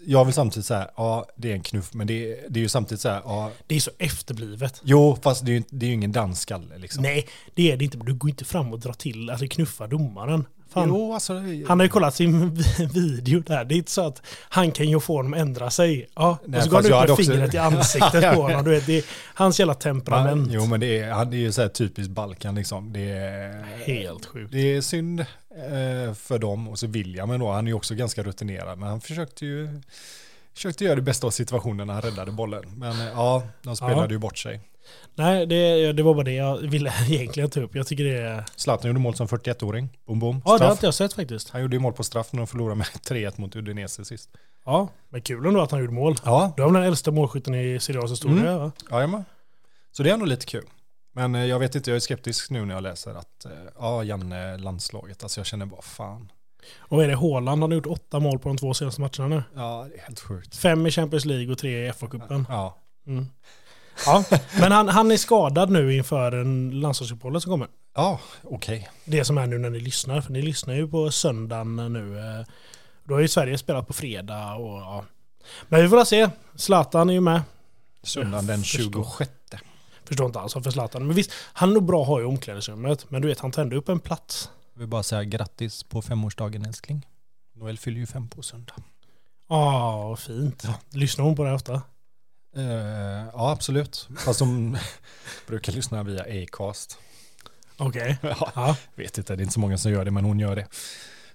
Jag 0.06 0.24
vill 0.24 0.34
samtidigt 0.34 0.66
säga, 0.66 0.90
ja 0.96 1.26
det 1.36 1.50
är 1.50 1.54
en 1.54 1.62
knuff, 1.62 1.94
men 1.94 2.06
det 2.06 2.32
är, 2.32 2.36
det 2.48 2.60
är 2.60 2.62
ju 2.62 2.68
samtidigt 2.68 3.00
så 3.00 3.08
här, 3.08 3.22
ja, 3.24 3.50
Det 3.66 3.74
är 3.76 3.80
så 3.80 3.90
efterblivet. 3.98 4.80
jo 4.84 5.18
fast 5.22 5.44
det 5.44 5.50
är 5.50 5.54
ju, 5.54 5.62
det 5.70 5.86
är 5.86 5.88
ju 5.88 5.94
ingen 5.94 6.12
dansskalle 6.12 6.78
liksom. 6.78 7.02
Nej, 7.02 7.26
det 7.54 7.72
är 7.72 7.76
det 7.76 7.84
inte. 7.84 7.96
Men 7.96 8.06
du 8.06 8.14
går 8.14 8.30
inte 8.30 8.44
fram 8.44 8.72
och 8.72 8.78
drar 8.80 8.92
till, 8.92 9.30
alltså 9.30 9.46
knuffa 9.50 9.86
domaren. 9.86 10.44
Fan. 10.72 10.88
Jo, 10.88 11.14
alltså, 11.14 11.32
Han 11.68 11.78
har 11.78 11.82
ju 11.82 11.88
kollat 11.88 12.14
sin 12.14 12.54
video 12.94 13.40
där. 13.40 13.64
Det 13.64 13.74
är 13.74 13.76
inte 13.76 13.90
så 13.90 14.06
att 14.06 14.22
han 14.48 14.72
kan 14.72 14.88
ju 14.88 15.00
få 15.00 15.16
honom 15.16 15.34
att 15.34 15.40
ändra 15.40 15.70
sig. 15.70 16.06
Ja, 16.16 16.38
Nej, 16.44 16.58
och 16.58 16.64
så 16.64 16.70
går 16.70 16.76
han 16.76 16.84
ut 16.86 16.90
med 16.90 17.10
också- 17.10 17.16
fingret 17.32 17.54
i 17.54 17.58
ansiktet 17.58 18.34
på 18.34 18.42
honom. 18.42 18.64
Du 18.64 18.70
vet, 18.70 18.86
det 18.86 18.98
är 18.98 19.04
hans 19.34 19.58
jävla 19.60 19.74
temperament. 19.74 20.48
jo 20.52 20.66
men 20.66 20.80
det 20.80 20.98
är, 20.98 21.10
han 21.10 21.32
är 21.32 21.36
ju 21.36 21.52
så 21.52 21.62
här 21.62 21.68
typiskt 21.68 22.10
Balkan 22.12 22.54
liksom. 22.54 22.92
Det 22.92 23.10
är, 23.10 23.64
Helt 23.86 24.26
sjukt. 24.26 24.52
det 24.52 24.76
är 24.76 24.80
synd 24.80 25.20
eh, 25.20 26.14
för 26.14 26.38
dem 26.38 26.68
och 26.68 26.78
så 26.78 26.86
William 26.86 27.38
då, 27.38 27.50
han 27.52 27.64
är 27.66 27.70
ju 27.70 27.74
också 27.74 27.94
ganska 27.94 28.22
rutinerad, 28.22 28.78
men 28.78 28.88
han 28.88 29.00
försökte 29.00 29.46
ju 29.46 29.80
försökte 30.54 30.84
göra 30.84 30.94
det 30.94 31.02
bästa 31.02 31.26
av 31.26 31.30
situationen 31.30 31.86
när 31.86 31.94
han 31.94 32.02
räddade 32.02 32.32
bollen. 32.32 32.62
Men 32.76 32.90
eh, 33.00 33.06
ja, 33.14 33.42
de 33.62 33.76
spelade 33.76 34.00
Ja. 34.00 34.10
ju 34.10 34.18
bort 34.18 34.38
sig. 34.38 34.60
Nej, 35.14 35.46
det, 35.46 35.92
det 35.92 36.02
var 36.02 36.14
bara 36.14 36.24
det 36.24 36.32
jag 36.32 36.56
ville 36.58 36.92
egentligen 37.08 37.50
ta 37.50 37.60
upp. 37.60 37.74
Jag 37.74 37.86
tycker 37.86 38.04
det 38.04 38.18
är... 38.18 38.44
Zlatan 38.56 38.88
gjorde 38.88 39.00
mål 39.00 39.14
som 39.14 39.26
41-åring. 39.26 39.88
Boom, 40.06 40.18
boom. 40.18 40.42
Ja, 40.44 40.58
det 40.58 40.64
har 40.64 40.72
inte 40.72 40.86
jag 40.86 40.94
sett 40.94 41.12
faktiskt. 41.12 41.50
Han 41.50 41.62
gjorde 41.62 41.76
ju 41.76 41.80
mål 41.80 41.92
på 41.92 42.04
straff 42.04 42.32
när 42.32 42.38
de 42.40 42.46
förlorade 42.46 42.74
med 42.76 42.86
3-1 43.08 43.32
mot 43.40 43.56
Udinese 43.56 44.04
sist. 44.04 44.30
Ja, 44.64 44.88
men 45.08 45.22
kul 45.22 45.46
ändå 45.46 45.60
att 45.60 45.70
han 45.70 45.80
gjorde 45.80 45.92
mål. 45.92 46.16
Ja, 46.24 46.52
Du 46.56 46.62
har 46.62 46.70
väl 46.70 46.80
den 46.80 46.88
äldsta 46.88 47.10
målskytten 47.10 47.54
i 47.54 47.80
Serie 47.80 48.00
A's 48.00 48.08
historia? 48.08 48.50
Mm. 48.50 48.58
va? 48.58 48.72
jajamän. 48.90 49.24
Så 49.92 50.02
det 50.02 50.10
är 50.10 50.16
nog 50.16 50.26
lite 50.28 50.46
kul. 50.46 50.64
Men 51.12 51.34
eh, 51.34 51.44
jag 51.44 51.58
vet 51.58 51.74
inte, 51.74 51.90
jag 51.90 51.96
är 51.96 52.00
skeptisk 52.00 52.50
nu 52.50 52.64
när 52.64 52.74
jag 52.74 52.82
läser 52.82 53.14
att, 53.14 53.44
eh, 53.44 53.50
ja, 53.78 54.04
Janne, 54.04 54.56
landslaget, 54.58 55.22
alltså 55.22 55.40
jag 55.40 55.46
känner 55.46 55.66
bara 55.66 55.82
fan. 55.82 56.32
Och 56.78 57.04
är 57.04 57.08
det? 57.08 57.14
Haaland 57.16 57.48
han 57.62 57.62
har 57.70 57.76
gjort 57.76 57.86
åtta 57.86 58.20
mål 58.20 58.38
på 58.38 58.48
de 58.48 58.56
två 58.58 58.74
senaste 58.74 59.00
matcherna 59.00 59.28
nu. 59.28 59.42
Ja, 59.54 59.86
det 59.92 59.98
är 60.00 60.02
helt 60.04 60.20
sjukt. 60.20 60.56
Fem 60.56 60.86
i 60.86 60.90
Champions 60.90 61.24
League 61.24 61.52
och 61.52 61.58
tre 61.58 61.86
i 61.88 61.90
FA-cupen. 61.92 62.44
Ja, 62.48 62.76
Mm. 63.06 63.26
Ja, 64.06 64.24
men 64.60 64.72
han, 64.72 64.88
han 64.88 65.10
är 65.10 65.16
skadad 65.16 65.70
nu 65.70 65.96
inför 65.96 66.32
en 66.32 66.70
landslagsuppehållet 66.80 67.42
som 67.42 67.50
kommer. 67.52 67.68
ja 67.94 68.20
okej. 68.42 68.90
Det 69.04 69.24
som 69.24 69.38
är 69.38 69.46
nu 69.46 69.58
när 69.58 69.70
ni 69.70 69.80
lyssnar, 69.80 70.20
för 70.20 70.32
ni 70.32 70.42
lyssnar 70.42 70.74
ju 70.74 70.88
på 70.88 71.10
söndagen 71.10 71.76
nu. 71.92 72.18
eh, 72.18 72.46
Då 73.04 73.14
har 73.14 73.20
ju 73.20 73.28
Sverige 73.28 73.58
spelat 73.58 73.86
på 73.86 73.92
fredag 73.92 74.54
och 74.54 74.80
ja. 74.80 75.04
Men 75.68 75.82
vi 75.82 75.88
får 75.88 76.04
se. 76.04 76.30
Zlatan 76.54 77.10
är 77.10 77.14
ju 77.14 77.20
med. 77.20 77.42
Söndagen 78.02 78.46
den 78.46 78.58
Förstår. 78.62 78.92
26. 79.18 79.30
Förstår 80.04 80.26
inte 80.26 80.40
alls 80.40 80.54
varför 80.54 80.70
Zlatan. 80.70 81.06
Men 81.06 81.16
visst, 81.16 81.30
han 81.52 81.68
är 81.70 81.74
nog 81.74 81.84
bra 81.84 82.02
att 82.02 82.08
ha 82.08 82.20
i 82.20 82.24
omklädningsrummet. 82.24 83.10
Men 83.10 83.22
du 83.22 83.28
vet, 83.28 83.40
han 83.40 83.50
tände 83.52 83.76
upp 83.76 83.88
en 83.88 84.00
plats. 84.00 84.50
Jag 84.74 84.78
vill 84.80 84.88
bara 84.88 85.02
säga 85.02 85.24
grattis 85.24 85.82
på 85.82 86.02
femårsdagen 86.02 86.64
älskling. 86.64 87.06
Noel 87.56 87.78
fyller 87.78 87.98
ju 87.98 88.06
fem 88.06 88.28
på 88.28 88.42
söndag. 88.42 88.74
Ja, 89.48 90.16
fint. 90.16 90.68
Lyssnar 90.90 91.24
hon 91.24 91.36
på 91.36 91.44
det 91.44 91.52
ofta? 91.52 91.74
Eh, 92.56 92.62
ja, 93.40 93.50
absolut. 93.50 94.08
Fast 94.18 94.38
de 94.38 94.76
brukar 95.46 95.72
lyssna 95.72 96.02
via 96.02 96.22
Acast. 96.44 96.98
Okej. 97.76 98.18
Ja, 98.22 98.52
Ja. 98.54 98.76
vet 98.94 99.18
inte, 99.18 99.36
det 99.36 99.40
är 99.40 99.42
inte 99.42 99.54
så 99.54 99.60
många 99.60 99.78
som 99.78 99.92
gör 99.92 100.04
det, 100.04 100.10
men 100.10 100.24
hon 100.24 100.38
gör 100.40 100.56
det. 100.56 100.66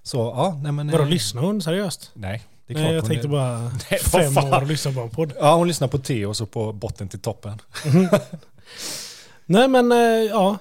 Så 0.02 0.18
ja, 0.18 0.58
nej 0.62 0.72
men... 0.72 0.90
Vadå, 0.90 1.04
eh, 1.04 1.08
lyssnar 1.10 1.42
hon 1.42 1.62
seriöst? 1.62 2.10
Nej, 2.14 2.42
det 2.66 2.72
är 2.72 2.74
klart 2.74 2.84
Nej, 2.86 2.94
jag 2.94 3.00
hon 3.02 3.08
tänkte 3.10 3.26
är- 3.28 3.30
bara 3.30 3.58
Nej, 3.90 4.00
fem 4.00 4.32
fan. 4.34 4.52
år 4.54 4.60
och 4.60 4.66
lyssna 4.66 4.92
på 4.92 5.00
en 5.00 5.10
podd. 5.10 5.32
Ja, 5.40 5.54
hon 5.56 5.68
lyssnar 5.68 5.88
på 5.88 5.98
Teos 5.98 6.40
och 6.40 6.50
på 6.50 6.72
botten 6.72 7.08
till 7.08 7.20
toppen. 7.20 7.60
Nej 9.46 9.68
men, 9.68 9.92
eh, 9.92 9.98
ja. 10.30 10.58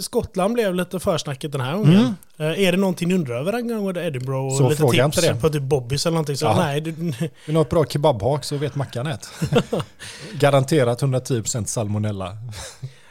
Skottland 0.00 0.54
blev 0.54 0.74
lite 0.74 1.00
försnacket 1.00 1.52
den 1.52 1.60
här 1.60 1.76
gången. 1.76 2.14
Eh, 2.36 2.46
Är 2.66 2.72
det 2.72 2.78
någonting 2.78 3.08
ni 3.08 3.14
undrar 3.14 3.34
över 3.40 3.52
angående 3.52 4.04
Edinburgh? 4.06 4.46
Och 4.46 4.52
Så 4.52 4.68
lite 4.68 4.82
tips 4.82 4.98
inte 5.18 5.32
det. 5.34 5.40
på 5.40 5.48
typ 5.50 5.62
Bobbys 5.62 6.06
eller 6.06 6.14
någonting? 6.14 6.36
Så, 6.36 6.46
Ja. 6.46 6.56
nej, 6.56 6.80
det, 6.80 6.90
Vill 6.90 7.14
ni 7.48 7.54
ha 7.54 7.62
ett 7.62 7.70
bra 7.70 7.84
kebabhak 7.84 8.44
så 8.44 8.56
vet 8.56 8.74
Mackan 8.74 9.06
ett. 9.06 9.28
Garanterat 10.38 11.02
110% 11.02 11.64
salmonella. 11.64 12.36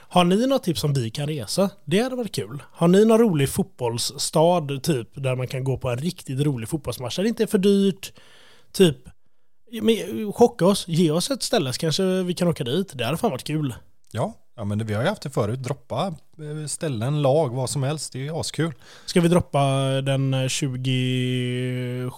Har 0.09 0.23
ni 0.23 0.47
något 0.47 0.63
tips 0.63 0.83
om 0.83 0.93
vi 0.93 1.09
kan 1.09 1.27
resa? 1.27 1.69
Det 1.85 1.99
hade 1.99 2.15
varit 2.15 2.35
kul. 2.35 2.63
Har 2.71 2.87
ni 2.87 3.05
någon 3.05 3.19
rolig 3.19 3.49
fotbollsstad 3.49 4.67
typ 4.83 5.09
där 5.13 5.35
man 5.35 5.47
kan 5.47 5.63
gå 5.63 5.77
på 5.77 5.89
en 5.89 5.97
riktigt 5.97 6.39
rolig 6.41 6.69
fotbollsmatch 6.69 7.15
där 7.15 7.23
det 7.23 7.29
inte 7.29 7.43
är 7.43 7.47
för 7.47 7.57
dyrt? 7.57 8.13
Typ, 8.71 8.97
men, 9.81 10.33
chocka 10.33 10.65
oss, 10.65 10.87
ge 10.87 11.11
oss 11.11 11.31
ett 11.31 11.43
ställe 11.43 11.73
så 11.73 11.79
kanske 11.79 12.03
vi 12.23 12.33
kan 12.33 12.47
åka 12.47 12.63
dit. 12.63 12.91
Det 12.95 13.05
hade 13.05 13.17
fan 13.17 13.31
varit 13.31 13.43
kul. 13.43 13.75
Ja, 14.11 14.33
ja 14.57 14.63
men 14.63 14.77
det, 14.77 14.83
vi 14.83 14.93
har 14.93 15.01
ju 15.01 15.09
haft 15.09 15.21
det 15.21 15.29
förut. 15.29 15.63
Droppa 15.63 16.13
eh, 16.37 16.67
ställen, 16.67 17.21
lag, 17.21 17.49
vad 17.49 17.69
som 17.69 17.83
helst. 17.83 18.13
Det 18.13 18.19
är 18.19 18.23
ju 18.23 18.35
askul. 18.35 18.73
Ska 19.05 19.21
vi 19.21 19.27
droppa 19.27 19.61
den 20.01 20.49
20... 20.49 22.11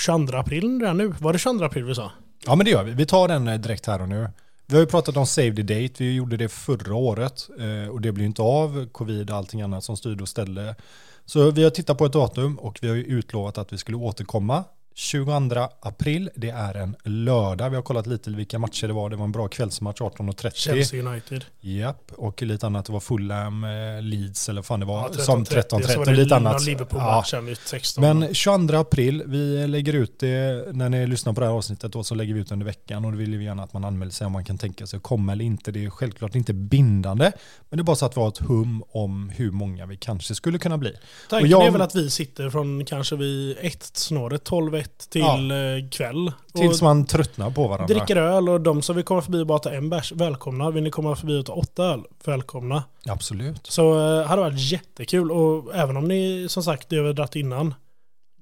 22 0.00 0.36
april 0.36 0.80
redan 0.80 0.98
nu? 0.98 1.14
Var 1.18 1.32
det 1.32 1.38
22 1.38 1.64
april 1.64 1.84
vi 1.84 1.94
sa? 1.94 2.10
Ja 2.46 2.54
men 2.54 2.64
det 2.64 2.70
gör 2.70 2.84
vi. 2.84 2.92
Vi 2.92 3.06
tar 3.06 3.28
den 3.28 3.48
eh, 3.48 3.58
direkt 3.58 3.86
här 3.86 4.02
och 4.02 4.08
nu. 4.08 4.28
Vi 4.66 4.74
har 4.74 4.80
ju 4.80 4.86
pratat 4.86 5.16
om 5.16 5.26
save 5.26 5.54
the 5.54 5.62
date. 5.62 5.94
Vi 6.04 6.14
gjorde 6.14 6.36
det 6.36 6.48
förra 6.48 6.94
året 6.94 7.48
eh, 7.58 7.90
och 7.90 8.00
det 8.00 8.12
blir 8.12 8.24
inte 8.24 8.42
av. 8.42 8.88
Covid 8.92 9.30
och 9.30 9.36
allting 9.36 9.62
annat 9.62 9.84
som 9.84 9.96
styrde 9.96 10.22
och 10.22 10.28
ställde. 10.28 10.76
Så 11.24 11.50
vi 11.50 11.64
har 11.64 11.70
tittat 11.70 11.98
på 11.98 12.06
ett 12.06 12.12
datum 12.12 12.58
och 12.58 12.78
vi 12.82 12.88
har 12.88 12.94
ju 12.94 13.04
utlovat 13.04 13.58
att 13.58 13.72
vi 13.72 13.78
skulle 13.78 13.96
återkomma 13.96 14.64
22 14.94 15.68
april, 15.80 16.30
det 16.34 16.50
är 16.50 16.74
en 16.74 16.96
lördag. 17.04 17.70
Vi 17.70 17.76
har 17.76 17.82
kollat 17.82 18.06
lite 18.06 18.30
vilka 18.30 18.58
matcher 18.58 18.86
det 18.86 18.92
var. 18.92 19.10
Det 19.10 19.16
var 19.16 19.24
en 19.24 19.32
bra 19.32 19.48
kvällsmatch 19.48 20.00
18.30. 20.00 20.50
Chelsea 20.54 21.02
United. 21.02 21.44
Japp, 21.60 22.12
och 22.16 22.42
lite 22.42 22.66
annat. 22.66 22.86
Det 22.86 22.92
var 22.92 23.00
Fulham, 23.00 23.64
eh, 23.64 24.02
Leeds 24.02 24.48
eller 24.48 24.62
fan 24.62 24.80
det 24.80 24.86
var. 24.86 25.10
Ja, 25.16 25.24
som 25.24 25.44
13.30 25.44 25.96
och 25.96 26.12
lite 26.12 26.36
annat. 26.36 26.52
Ja. 26.52 26.66
Liverpool-matchen 26.66 27.46
vid 27.46 27.58
16. 27.58 28.02
Men 28.18 28.34
22 28.34 28.76
april, 28.76 29.22
vi 29.26 29.66
lägger 29.66 29.92
ut 29.92 30.18
det, 30.18 30.68
när 30.72 30.88
ni 30.88 31.06
lyssnar 31.06 31.32
på 31.32 31.40
det 31.40 31.46
här 31.46 31.52
avsnittet 31.54 31.92
då, 31.92 32.04
så 32.04 32.14
lägger 32.14 32.34
vi 32.34 32.40
ut 32.40 32.52
under 32.52 32.66
veckan 32.66 33.04
och 33.04 33.12
då 33.12 33.18
vill 33.18 33.36
vi 33.38 33.44
gärna 33.44 33.62
att 33.62 33.72
man 33.72 33.84
anmäler 33.84 34.12
sig 34.12 34.26
om 34.26 34.32
man 34.32 34.44
kan 34.44 34.58
tänka 34.58 34.86
sig 34.86 34.96
att 34.96 35.02
komma 35.02 35.32
eller 35.32 35.44
inte. 35.44 35.70
Det 35.72 35.84
är 35.84 35.90
självklart 35.90 36.34
inte 36.34 36.52
bindande, 36.52 37.32
men 37.70 37.76
det 37.76 37.80
är 37.80 37.84
bara 37.84 37.96
så 37.96 38.06
att 38.06 38.16
vi 38.16 38.20
har 38.20 38.28
ett 38.28 38.38
hum 38.38 38.82
om 38.88 39.28
hur 39.36 39.50
många 39.50 39.86
vi 39.86 39.96
kanske 39.96 40.34
skulle 40.34 40.58
kunna 40.58 40.78
bli. 40.78 40.96
Tanken 41.30 41.50
jag- 41.50 41.66
är 41.66 41.70
väl 41.70 41.80
att 41.82 41.94
vi 41.94 42.10
sitter 42.10 42.50
från 42.50 42.84
kanske 42.84 43.16
vid 43.16 43.56
ett 43.60 43.82
snåret, 43.96 44.44
12-1 44.82 45.10
till 45.10 45.20
Ja. 45.20 45.36
eh, 45.76 45.88
kväll. 45.90 46.32
Tills 46.54 46.82
man 46.82 47.04
tröttnar 47.06 47.50
på 47.50 47.68
varandra. 47.68 47.94
dricker 47.94 48.16
öl 48.16 48.48
och 48.48 48.60
de 48.60 48.82
som 48.82 48.96
vill 48.96 49.04
komma 49.04 49.22
förbi 49.22 49.42
och 49.42 49.46
bara 49.46 49.58
ta 49.58 49.70
en 49.70 49.90
bärs, 49.90 50.12
välkomna. 50.12 50.70
Vill 50.70 50.82
ni 50.82 50.90
komma 50.90 51.16
förbi 51.16 51.38
och 51.40 51.46
ta 51.46 51.52
åtta 51.52 51.84
öl, 51.84 52.00
välkomna. 52.24 52.84
Absolut. 53.08 53.66
Så 53.66 53.98
eh, 54.20 54.26
hade 54.26 54.42
varit 54.42 54.60
jättekul 54.72 55.30
och 55.32 55.74
även 55.74 55.96
om 55.96 56.08
ni 56.08 56.46
som 56.48 56.62
sagt, 56.62 56.88
det 56.88 56.96
har 56.96 57.04
vi 57.04 57.12
dratt 57.12 57.36
innan, 57.36 57.74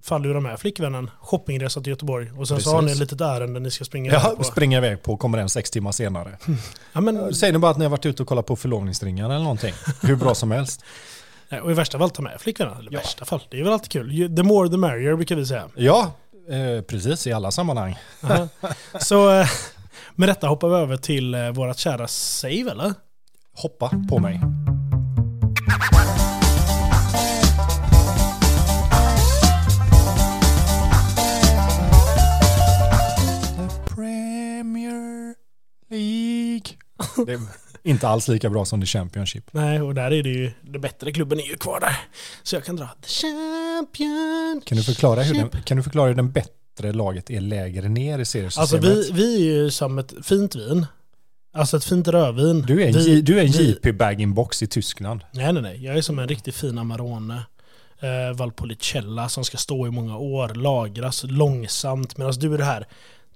faller 0.02 0.28
ju 0.28 0.34
de 0.34 0.42
med 0.42 0.60
flickvännen, 0.60 1.10
shoppingresa 1.20 1.80
till 1.80 1.90
Göteborg 1.90 2.30
och 2.38 2.48
sen 2.48 2.60
så 2.60 2.70
har 2.70 2.82
ni 2.82 2.86
ett 2.92 2.98
Precis. 2.98 3.00
litet 3.12 3.20
ärende 3.20 3.60
ni 3.60 3.70
ska 3.70 3.84
springa 3.84 4.10
iväg 4.10 4.20
Ja, 4.24 4.34
på. 4.36 4.44
springer 4.44 4.78
iväg 4.78 5.02
på, 5.02 5.16
kommer 5.16 5.38
en 5.38 5.48
sex 5.48 5.70
timmar 5.70 5.92
senare. 5.92 6.38
Ja, 6.92 7.00
men, 7.00 7.34
Säger 7.34 7.52
ni 7.52 7.58
bara 7.58 7.70
att 7.70 7.78
ni 7.78 7.84
har 7.84 7.90
varit 7.90 8.06
ute 8.06 8.22
och 8.22 8.28
kollat 8.28 8.46
på 8.46 8.56
förlovningsringar 8.56 9.24
eller 9.30 9.38
någonting. 9.42 9.74
Hur 10.02 10.16
bra 10.16 10.34
som 10.34 10.50
helst. 10.50 10.84
och 11.62 11.70
i 11.70 11.74
värsta 11.74 11.98
fall 11.98 12.10
ta 12.10 12.22
med 12.22 12.40
flickvännen. 12.40 12.76
Eller 12.78 12.92
Ja. 12.92 12.98
värsta 12.98 13.24
fall, 13.24 13.40
det 13.50 13.58
är 13.60 13.64
väl 13.64 13.72
alltid 13.72 13.90
kul. 13.90 14.36
The 14.36 14.42
more 14.42 14.68
the 14.68 14.76
merrier 14.76 15.14
brukar 15.16 15.36
vi 15.36 15.46
säga. 15.46 15.64
Ja, 15.76 16.12
eh, 16.50 16.82
precis 16.82 17.26
i 17.26 17.32
alla 17.32 17.50
sammanhang. 17.50 17.98
Aha. 18.22 18.48
Så 19.00 19.40
eh, 19.40 19.48
med 20.14 20.28
detta 20.28 20.46
hoppar 20.48 20.68
vi 20.68 20.74
över 20.74 20.96
till 20.96 21.34
eh, 21.34 21.50
vårat 21.50 21.78
kära 21.78 22.08
save 22.08 22.70
eller? 22.70 22.94
Hoppa 23.56 23.90
på 24.08 24.18
mig. 24.18 24.40
The 33.56 33.94
Premier 33.94 35.34
League. 35.90 36.76
Inte 37.82 38.08
alls 38.08 38.28
lika 38.28 38.50
bra 38.50 38.64
som 38.64 38.80
The 38.80 38.86
Championship. 38.86 39.44
Nej, 39.52 39.82
och 39.82 39.94
där 39.94 40.10
är 40.12 40.22
det 40.22 40.28
ju, 40.28 40.50
den 40.62 40.80
bättre 40.80 41.12
klubben 41.12 41.40
är 41.40 41.44
ju 41.44 41.56
kvar 41.56 41.80
där. 41.80 41.96
Så 42.42 42.56
jag 42.56 42.64
kan 42.64 42.76
dra 42.76 42.86
The 43.02 43.08
Champion. 43.08 44.60
Kan 44.64 44.76
du 44.78 44.84
förklara 44.84 45.22
hur 45.22 45.34
den, 45.34 45.48
kan 45.64 45.76
du 45.76 45.82
förklara 45.82 46.08
hur 46.08 46.14
den 46.14 46.30
bättre 46.32 46.92
laget 46.92 47.30
är 47.30 47.40
lägre 47.40 47.88
ner 47.88 48.18
i 48.18 48.24
seriesystemet? 48.24 48.84
Alltså 48.90 49.12
vi, 49.12 49.22
vi 49.22 49.34
är 49.50 49.54
ju 49.54 49.70
som 49.70 49.98
ett 49.98 50.14
fint 50.22 50.54
vin. 50.54 50.86
Alltså 51.52 51.76
ett 51.76 51.84
fint 51.84 52.08
rödvin. 52.08 52.62
du 52.62 52.82
är 52.82 52.86
en, 52.88 52.92
vi, 52.94 53.14
J- 53.14 53.22
du 53.22 53.38
är 53.38 53.44
en 53.44 53.50
vi- 53.50 53.70
JP 53.70 53.92
bag-in-box 53.92 54.62
i 54.62 54.66
Tyskland. 54.66 55.20
Nej, 55.32 55.52
nej, 55.52 55.62
nej. 55.62 55.84
Jag 55.84 55.96
är 55.98 56.02
som 56.02 56.18
en 56.18 56.28
riktigt 56.28 56.54
fin 56.54 56.78
Amarone. 56.78 57.42
Eh, 58.00 58.36
Valpolicella 58.36 59.28
som 59.28 59.44
ska 59.44 59.56
stå 59.56 59.86
i 59.86 59.90
många 59.90 60.16
år, 60.18 60.48
lagras 60.48 61.24
långsamt. 61.28 62.16
Medan 62.16 62.32
du 62.32 62.54
är 62.54 62.58
det 62.58 62.64
här 62.64 62.86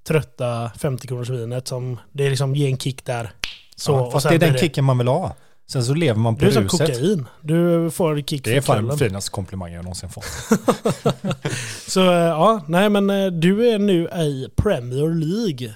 trötta 0.07 0.71
50 0.79 1.07
kronors 1.07 1.29
vinet 1.29 1.67
som 1.67 1.99
det 2.11 2.25
är 2.25 2.29
liksom 2.29 2.55
ge 2.55 2.67
en 2.67 2.77
kick 2.77 3.05
där. 3.05 3.31
Så, 3.75 3.91
ja, 3.91 4.11
fast 4.11 4.29
det 4.29 4.35
är 4.35 4.39
den 4.39 4.49
blir 4.49 4.59
kicken 4.61 4.85
man 4.85 4.97
vill 4.97 5.07
ha. 5.07 5.35
Sen 5.67 5.83
så 5.83 5.93
lever 5.93 6.19
man 6.19 6.35
på 6.35 6.41
Du 6.41 6.47
är 6.47 6.51
som 6.51 6.63
ruset. 6.63 6.79
kokain. 6.79 7.25
Du 7.41 7.91
får 7.91 8.21
kick 8.21 8.43
Det 8.43 8.57
är 8.57 8.61
fan 8.61 8.87
den 8.87 8.97
finaste 8.97 9.31
komplimangen 9.31 9.75
jag 9.75 9.83
någonsin 9.83 10.09
fått. 10.09 10.25
Så 11.87 12.11
eh, 12.11 12.17
ja, 12.17 12.61
nej 12.67 12.89
men 12.89 13.09
eh, 13.09 13.27
du 13.27 13.69
är 13.69 13.79
nu 13.79 14.03
i 14.07 14.47
Premier 14.55 15.09
League. 15.15 15.75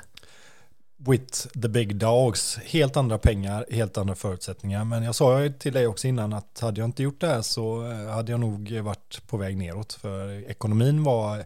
With 1.07 1.47
the 1.61 1.67
big 1.67 1.95
dogs. 1.95 2.57
Helt 2.57 2.97
andra 2.97 3.17
pengar, 3.17 3.65
helt 3.71 3.97
andra 3.97 4.15
förutsättningar. 4.15 4.83
Men 4.85 5.03
jag 5.03 5.15
sa 5.15 5.41
ju 5.41 5.49
till 5.49 5.73
dig 5.73 5.87
också 5.87 6.07
innan 6.07 6.33
att 6.33 6.59
hade 6.61 6.81
jag 6.81 6.87
inte 6.87 7.03
gjort 7.03 7.21
det 7.21 7.27
här 7.27 7.41
så 7.41 7.91
eh, 7.91 8.13
hade 8.13 8.31
jag 8.31 8.39
nog 8.39 8.71
varit 8.79 9.21
på 9.27 9.37
väg 9.37 9.57
neråt. 9.57 9.93
För 9.93 10.49
ekonomin 10.49 11.03
var, 11.03 11.45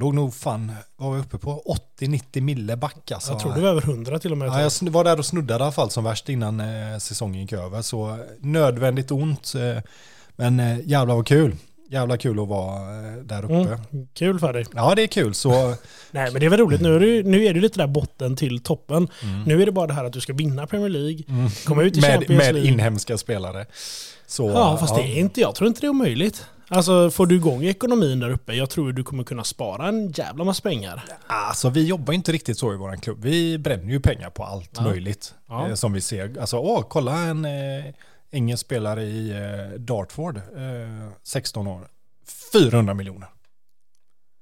låg 0.00 0.14
nog 0.14 0.34
fan, 0.34 0.72
var 0.96 1.16
jag 1.16 1.24
uppe 1.24 1.38
på? 1.38 1.76
80-90 2.00 2.40
mille 2.40 2.76
back 2.76 3.10
alltså. 3.10 3.32
Jag 3.32 3.40
tror 3.40 3.54
det 3.54 3.60
var 3.60 3.68
över 3.68 3.82
100 3.82 4.18
till 4.18 4.32
och 4.32 4.38
med. 4.38 4.48
Ja, 4.48 4.60
jag 4.82 4.90
var 4.90 5.04
där 5.04 5.18
och 5.18 5.26
snuddade 5.26 5.60
i 5.60 5.64
alla 5.64 5.72
fall 5.72 5.90
som 5.90 6.04
värst 6.04 6.28
innan 6.28 6.60
eh, 6.60 6.98
säsongen 6.98 7.40
gick 7.40 7.52
över. 7.52 7.82
Så 7.82 8.18
nödvändigt 8.40 9.10
ont. 9.10 9.52
Eh, 9.54 9.82
men 10.36 10.60
eh, 10.60 10.78
jävlar 10.84 11.14
vad 11.14 11.26
kul. 11.26 11.56
Jävla 11.90 12.16
kul 12.16 12.40
att 12.40 12.48
vara 12.48 12.76
eh, 12.76 13.16
där 13.16 13.44
uppe. 13.44 13.54
Mm, 13.92 14.08
kul 14.14 14.38
för 14.38 14.52
dig. 14.52 14.64
Ja, 14.74 14.94
det 14.94 15.02
är 15.02 15.06
kul. 15.06 15.34
Så 15.34 15.50
Nej 16.10 16.32
men 16.32 16.40
det 16.40 16.46
är 16.46 16.50
väl 16.50 16.60
roligt. 16.60 16.80
Nu 16.80 16.96
är 16.96 17.00
det, 17.00 17.28
nu 17.28 17.44
är 17.44 17.54
det 17.54 17.60
lite 17.60 17.78
där 17.78 17.86
botten 17.86 18.36
till 18.36 18.62
toppen. 18.62 19.08
Mm. 19.22 19.42
Nu 19.42 19.62
är 19.62 19.66
det 19.66 19.72
bara 19.72 19.86
det 19.86 19.92
här 19.94 20.04
att 20.04 20.12
du 20.12 20.20
ska 20.20 20.32
vinna 20.32 20.66
Premier 20.66 20.88
League. 20.88 21.22
Komma 21.64 21.82
ut 21.82 21.96
i 21.96 22.00
med, 22.00 22.10
Champions 22.10 22.38
med 22.38 22.54
League. 22.54 22.70
inhemska 22.70 23.18
spelare. 23.18 23.66
Så, 24.26 24.50
Ja, 24.50 24.76
fast 24.76 24.94
det 24.96 25.02
är 25.02 25.18
inte, 25.18 25.40
jag 25.40 25.54
tror 25.54 25.68
inte 25.68 25.80
det 25.80 25.86
är 25.86 25.88
omöjligt. 25.88 26.44
Alltså 26.72 27.10
får 27.10 27.26
du 27.26 27.34
igång 27.36 27.64
ekonomin 27.64 28.20
där 28.20 28.30
uppe, 28.30 28.52
jag 28.54 28.70
tror 28.70 28.92
du 28.92 29.04
kommer 29.04 29.24
kunna 29.24 29.44
spara 29.44 29.88
en 29.88 30.10
jävla 30.10 30.44
massa 30.44 30.62
pengar. 30.62 31.04
Alltså 31.26 31.68
vi 31.70 31.86
jobbar 31.86 32.14
inte 32.14 32.32
riktigt 32.32 32.58
så 32.58 32.74
i 32.74 32.76
vår 32.76 32.96
klubb. 32.96 33.18
Vi 33.24 33.58
bränner 33.58 33.90
ju 33.92 34.00
pengar 34.00 34.30
på 34.30 34.44
allt 34.44 34.70
Ja. 34.76 34.82
möjligt. 34.82 35.34
Ja. 35.48 35.68
Eh, 35.68 35.74
som 35.74 35.92
vi 35.92 36.00
ser. 36.00 36.40
Alltså, 36.40 36.56
åh, 36.58 36.84
kolla 36.88 37.18
en 37.18 37.44
eh, 37.44 37.84
engelsk 38.30 38.66
spelare 38.66 39.02
i 39.04 39.30
eh, 39.30 39.78
Dartford. 39.80 40.36
Eh, 40.36 40.42
16 41.22 41.66
år. 41.66 41.88
400 42.52 42.94
miljoner. 42.94 43.28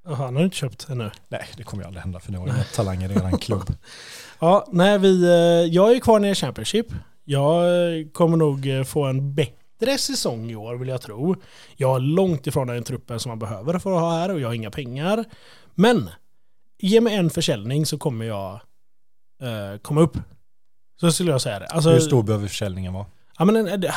Jaha, 0.04 0.14
han 0.16 0.36
har 0.36 0.42
inte 0.44 0.56
köpt 0.56 0.86
ännu. 0.88 1.10
Nej, 1.28 1.46
det 1.56 1.62
kommer 1.62 1.82
ju 1.82 1.86
aldrig 1.86 2.02
hända 2.02 2.20
för 2.20 2.32
ni 2.32 2.38
har 2.38 2.46
ju 2.46 2.52
talanger 2.74 3.10
i 3.10 3.14
er 3.14 3.38
klubb. 3.40 3.74
Ja, 4.40 4.66
nej, 4.72 4.98
vi, 4.98 5.22
eh, 5.24 5.74
jag 5.74 5.92
är 5.96 6.00
kvar 6.00 6.18
nere 6.20 6.30
i 6.30 6.34
Championship. 6.34 6.86
Jag 7.24 7.64
eh, 7.98 8.06
kommer 8.12 8.36
nog 8.36 8.66
få 8.86 9.04
en 9.04 9.34
bättre 9.80 9.98
säsong 9.98 10.50
i 10.50 10.56
år 10.56 10.74
vill 10.76 10.88
jag 10.88 11.02
tro. 11.02 11.36
Jag 11.76 11.96
är 11.96 12.00
långt 12.00 12.46
ifrån 12.46 12.66
den 12.66 12.82
truppen 12.84 13.20
som 13.20 13.28
man 13.30 13.38
behöver 13.38 13.78
för 13.78 13.92
att 13.94 14.00
ha 14.00 14.12
här 14.18 14.28
och 14.30 14.40
jag 14.40 14.48
har 14.48 14.54
inga 14.54 14.70
pengar. 14.70 15.24
Men 15.74 16.10
ge 16.78 17.00
mig 17.00 17.14
en 17.14 17.30
försäljning 17.30 17.86
så 17.86 17.98
kommer 17.98 18.24
jag 18.24 18.52
eh, 19.42 19.78
komma 19.82 20.00
upp. 20.00 20.16
Så 21.00 21.12
skulle 21.12 21.30
jag 21.30 21.40
säga 21.42 21.58
det. 21.58 21.66
Alltså, 21.66 21.90
Hur 21.90 22.00
stor 22.00 22.22
behöver 22.22 22.48
försäljningen 22.48 22.92
vara? 22.92 23.06
Ja, 23.38 23.44
men, 23.44 23.56
en- 23.56 23.80
det- 23.80 23.94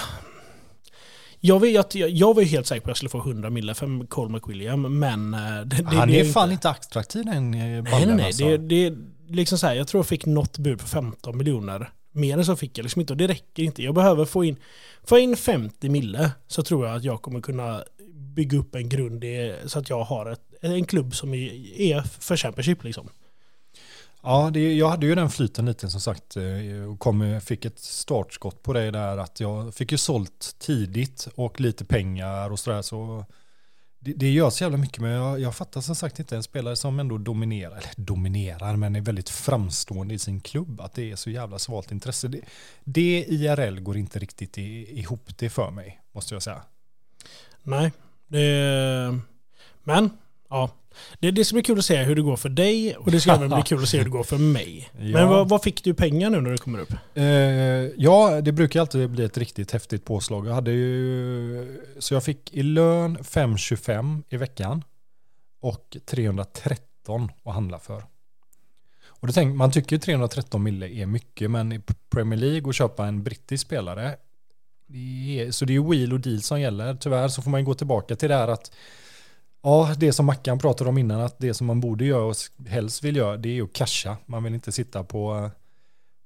jag, 1.40 1.60
vet, 1.60 1.96
jag, 1.96 2.10
jag 2.10 2.34
var 2.34 2.42
ju 2.42 2.48
helt 2.48 2.68
säker 2.68 2.82
på 2.82 2.86
att 2.86 2.90
jag 2.90 2.98
skulle 2.98 3.10
få 3.24 3.30
100 3.30 3.50
mille 3.50 3.74
för 3.74 4.08
Cole 4.08 4.32
McWilliam, 4.32 5.00
men... 5.00 5.34
eh, 5.34 5.40
Det, 5.40 5.76
det, 5.76 5.84
Han 5.96 6.08
det 6.08 6.20
är 6.20 6.26
fan 6.26 6.52
inte 6.52 6.70
attraktiv 6.70 7.26
den 7.26 7.54
eh, 7.54 7.60
Nej, 7.60 7.82
ballen 7.82 8.08
nej, 8.08 8.16
nej. 8.18 8.26
alltså. 8.26 8.46
Det, 8.46 8.58
det 8.58 8.86
är 8.86 8.98
liksom 9.28 9.58
så 9.58 9.68
här, 9.68 9.74
jag 9.76 9.88
tror 9.88 10.00
jag 10.00 10.08
fick 10.08 10.26
något 10.26 10.58
bud 10.58 10.80
på 10.80 10.86
15 10.88 11.38
miljoner. 11.38 11.90
Mer 12.12 12.38
än 12.38 12.46
så 12.46 12.56
fick 12.56 12.78
jag 12.78 12.84
liksom 12.84 13.00
inte 13.02 13.14
och 13.14 13.18
det 13.18 13.28
räcker 13.28 13.64
inte. 13.64 13.84
Jag 13.84 13.96
behöver 13.96 14.26
få 14.26 14.44
in, 14.44 14.56
få 15.04 15.20
in 15.20 15.38
50 15.38 15.90
mille 15.90 16.32
så 16.48 16.64
tror 16.64 16.88
jag 16.88 16.96
att 16.96 17.04
jag 17.04 17.22
kommer 17.22 17.42
kunna 17.42 17.84
bygga 18.14 18.58
upp 18.58 18.76
en 18.76 18.90
grund 18.90 19.24
i, 19.24 19.56
så 19.66 19.80
att 19.80 19.90
jag 19.90 20.04
har 20.04 20.32
ett, 20.32 20.42
en 20.62 20.86
klubb 20.86 21.16
som 21.16 21.34
är, 21.34 22.02
för 22.22 22.38
Championship 22.38 22.84
liksom. 22.84 23.10
Ja, 24.24 24.50
det, 24.54 24.74
jag 24.74 24.90
hade 24.90 25.06
ju 25.06 25.16
den 25.16 25.30
flyten 25.30 25.66
lite 25.66 25.90
som 25.90 26.02
sagt 26.02 26.38
eh, 26.38 26.92
och 26.92 27.00
kom, 27.00 27.42
fick 27.42 27.66
ett 27.66 27.80
startskott 27.80 28.64
på 28.64 28.74
det 28.74 28.92
där 28.92 29.18
att 29.18 29.40
jag 29.40 29.74
fick 29.74 29.92
ju 29.92 29.98
sålt 29.98 30.56
tidigt 30.60 31.28
och 31.36 31.60
lite 31.62 31.86
pengar 31.86 32.52
och 32.52 32.60
sådär 32.60 32.82
så 32.82 33.26
det, 34.04 34.14
det 34.14 34.30
gör 34.32 34.50
så 34.50 34.64
jävla 34.64 34.78
mycket 34.78 35.02
men 35.02 35.12
jag, 35.12 35.40
jag 35.40 35.56
fattar 35.56 35.82
som 35.82 35.96
sagt 35.96 36.20
inte 36.20 36.36
en 36.36 36.44
spelare 36.44 36.76
som 36.76 37.00
ändå 37.00 37.18
dominerar, 37.18 37.72
eller 37.72 37.94
dominerar 37.96 38.76
men 38.76 38.96
är 38.96 39.02
väldigt 39.02 39.30
framstående 39.30 40.14
i 40.14 40.20
sin 40.20 40.42
klubb 40.42 40.82
att 40.82 40.94
det 40.94 41.12
är 41.12 41.16
så 41.16 41.30
jävla 41.30 41.60
svalt 41.60 41.92
intresse. 41.92 42.28
Det, 42.28 42.42
det 42.84 43.26
IRL 43.28 43.80
går 43.80 43.98
inte 43.98 44.20
riktigt 44.20 44.58
i, 44.58 45.00
ihop 45.00 45.38
det 45.38 45.50
för 45.50 45.72
mig 45.72 46.02
måste 46.12 46.36
jag 46.36 46.44
säga. 46.44 46.62
Nej, 47.64 47.92
det, 48.28 49.20
men 49.84 50.10
ja. 50.50 50.70
Det, 51.22 51.32
det 51.32 51.46
ska 51.46 51.54
bli 51.54 51.64
kul 51.64 51.80
att 51.80 51.86
se 51.86 52.04
hur 52.04 52.16
det 52.16 52.22
går 52.22 52.38
för 52.38 52.50
dig 52.50 52.96
och 52.96 53.12
det 53.12 53.22
ska 53.22 53.32
även 53.32 53.50
bli 53.50 53.64
kul 53.64 53.84
att 53.84 53.90
se 53.90 53.98
hur 53.98 54.04
det 54.04 54.10
går 54.10 54.24
för 54.24 54.38
mig. 54.38 54.90
Ja. 54.94 55.04
Men 55.04 55.28
vad, 55.28 55.50
vad 55.50 55.64
fick 55.64 55.84
du 55.84 55.94
pengar 55.94 56.30
nu 56.30 56.42
när 56.42 56.52
du 56.52 56.58
kommer 56.58 56.80
upp? 56.80 56.94
Eh, 57.14 57.26
ja, 57.98 58.42
det 58.42 58.52
brukar 58.52 58.80
alltid 58.80 59.10
bli 59.10 59.24
ett 59.24 59.38
riktigt 59.38 59.72
häftigt 59.72 60.06
påslag. 60.06 60.48
Jag 60.48 60.54
hade 60.54 60.72
ju, 60.72 61.82
så 62.00 62.14
jag 62.14 62.24
fick 62.24 62.54
i 62.54 62.64
lön 62.64 63.18
5,25 63.18 64.24
i 64.30 64.38
veckan 64.38 64.84
och 65.62 65.98
313 66.06 67.32
att 67.44 67.54
handla 67.54 67.80
för. 67.80 68.04
Och 69.08 69.28
det 69.28 69.34
tänk, 69.34 69.56
man 69.56 69.72
tycker 69.72 69.96
ju 69.96 70.00
313 70.00 70.64
mille 70.64 70.90
är 70.90 71.06
mycket, 71.06 71.52
men 71.52 71.72
i 71.72 71.82
Premier 72.10 72.40
League 72.40 72.62
och 72.62 72.74
köpa 72.74 73.08
en 73.08 73.24
brittisk 73.24 73.66
spelare, 73.68 74.16
det 74.88 75.40
är, 75.40 75.52
så 75.52 75.66
det 75.66 75.72
är 75.72 75.76
ju 75.76 75.90
wheel 75.90 76.14
och 76.14 76.20
deal 76.20 76.42
som 76.42 76.62
gäller. 76.62 76.96
Tyvärr 76.96 77.28
så 77.28 77.42
får 77.42 77.52
man 77.52 77.64
gå 77.64 77.74
tillbaka 77.74 78.16
till 78.16 78.30
det 78.30 78.36
här 78.36 78.48
att 78.48 78.72
Ja, 79.64 79.94
det 79.98 80.14
som 80.14 80.26
Mackan 80.26 80.60
pratade 80.60 80.90
om 80.90 80.98
innan, 80.98 81.22
att 81.22 81.40
det 81.40 81.54
som 81.54 81.68
man 81.68 81.80
borde 81.80 82.06
göra 82.06 82.24
och 82.24 82.36
helst 82.68 83.04
vill 83.04 83.16
göra, 83.16 83.38
det 83.38 83.50
är 83.50 83.54
ju 83.54 83.64
att 83.64 83.74
casha. 83.74 84.18
Man 84.26 84.44
vill 84.44 84.54
inte 84.54 84.72
sitta 84.72 85.04
på 85.04 85.50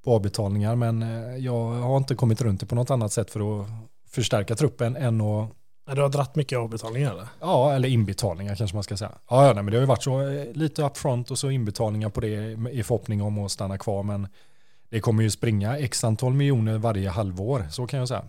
på 0.05 0.13
avbetalningar 0.13 0.75
men 0.75 1.01
eh, 1.03 1.37
jag 1.37 1.71
har 1.71 1.97
inte 1.97 2.15
kommit 2.15 2.41
runt 2.41 2.59
det 2.59 2.65
på 2.65 2.75
något 2.75 2.91
annat 2.91 3.13
sätt 3.13 3.31
för 3.31 3.61
att 3.61 3.67
förstärka 4.09 4.55
truppen 4.55 4.95
än 4.95 5.21
att 5.21 5.49
Du 5.95 6.01
har 6.01 6.09
dratt 6.09 6.35
mycket 6.35 6.59
avbetalningar 6.59 7.11
eller? 7.11 7.27
Ja, 7.39 7.73
eller 7.73 7.89
inbetalningar 7.89 8.55
kanske 8.55 8.75
man 8.75 8.83
ska 8.83 8.97
säga. 8.97 9.11
Ja, 9.29 9.47
ja 9.47 9.53
nej, 9.53 9.63
men 9.63 9.71
det 9.71 9.77
har 9.77 9.81
ju 9.81 9.87
varit 9.87 10.03
så 10.03 10.21
eh, 10.21 10.53
lite 10.53 10.83
upfront 10.83 11.31
och 11.31 11.39
så 11.39 11.49
inbetalningar 11.51 12.09
på 12.09 12.21
det 12.21 12.51
i 12.71 12.83
förhoppning 12.83 13.21
om 13.21 13.39
att 13.39 13.51
stanna 13.51 13.77
kvar. 13.77 14.03
Men 14.03 14.27
det 14.89 14.99
kommer 14.99 15.23
ju 15.23 15.29
springa 15.29 15.77
x 15.77 16.03
antal 16.03 16.33
miljoner 16.33 16.77
varje 16.77 17.09
halvår, 17.09 17.67
så 17.71 17.87
kan 17.87 17.99
jag 17.99 18.07
säga. 18.07 18.25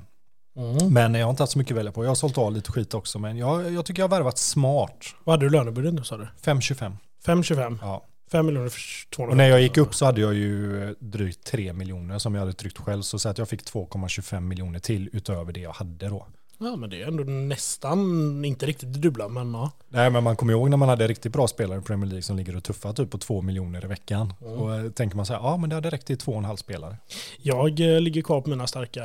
Mm. 0.57 0.95
Men 0.95 1.15
jag 1.15 1.27
har 1.27 1.31
inte 1.31 1.43
haft 1.43 1.53
så 1.53 1.59
mycket 1.59 1.73
att 1.73 1.79
välja 1.79 1.93
på. 1.93 2.05
Jag 2.05 2.11
har 2.11 2.15
sålt 2.15 2.39
av 2.39 2.53
lite 2.53 2.73
skit 2.73 2.95
också, 2.95 3.19
men 3.19 3.37
jag, 3.37 3.73
jag 3.73 3.85
tycker 3.85 4.03
jag 4.03 4.09
har 4.09 4.17
värvat 4.17 4.39
smart. 4.39 5.15
Vad 5.25 5.33
hade 5.33 5.47
du 5.47 5.51
lönebudget 5.51 5.95
nu 5.95 6.05
sa 6.05 6.17
du? 6.17 6.29
5,25. 6.43 6.97
5,25? 7.27 7.79
Ja. 7.83 8.05
5 8.31 8.47
miljoner 8.47 8.69
för 8.69 9.11
200 9.11 9.33
Och 9.33 9.37
när 9.37 9.49
jag 9.49 9.61
gick 9.61 9.77
upp 9.77 9.95
så 9.95 10.05
hade 10.05 10.21
jag 10.21 10.35
ju 10.35 10.95
drygt 10.99 11.45
3 11.45 11.73
miljoner 11.73 12.19
som 12.19 12.35
jag 12.35 12.41
hade 12.41 12.53
tryckt 12.53 12.79
själv. 12.79 13.03
Så 13.03 13.19
säg 13.19 13.31
att 13.31 13.39
jag 13.39 13.49
fick 13.49 13.63
2,25 13.63 14.41
miljoner 14.41 14.79
till 14.79 15.11
utöver 15.13 15.53
det 15.53 15.61
jag 15.61 15.73
hade 15.73 16.09
då. 16.09 16.27
Ja 16.59 16.77
men 16.77 16.91
det 16.91 17.03
är 17.03 17.07
ändå 17.07 17.25
nästan, 17.25 18.45
inte 18.45 18.67
riktigt 18.67 18.93
det 18.93 18.99
dubbla 18.99 19.29
men 19.29 19.55
ja. 19.55 19.71
Nej 19.89 20.11
men 20.11 20.25
man 20.25 20.37
kommer 20.37 20.53
ihåg 20.53 20.71
när 20.71 20.77
man 20.77 20.89
hade 20.89 21.07
riktigt 21.09 21.33
bra 21.33 21.49
spelare 21.49 21.79
i 21.79 21.83
Premier 21.83 22.09
League 22.09 22.23
som 22.23 22.37
ligger 22.37 22.57
och 22.57 22.65
tuffar 22.65 22.93
typ 22.93 23.11
på 23.11 23.19
2 23.19 23.43
miljoner 23.43 23.85
i 23.85 23.89
veckan. 23.89 24.33
Mm. 24.41 24.53
Och 24.53 24.75
eh, 24.75 24.91
tänker 24.91 25.17
man 25.17 25.27
så 25.27 25.33
här, 25.33 25.41
ja 25.41 25.57
men 25.57 25.71
det 25.71 25.77
hade 25.77 25.91
räckt 25.91 26.07
till 26.07 26.17
2,5 26.17 26.57
spelare. 26.57 26.97
Jag 27.43 27.81
eh, 27.81 28.01
ligger 28.01 28.23
kvar 28.23 28.41
på 28.41 28.51
mina 28.51 28.67
starka 28.67 29.03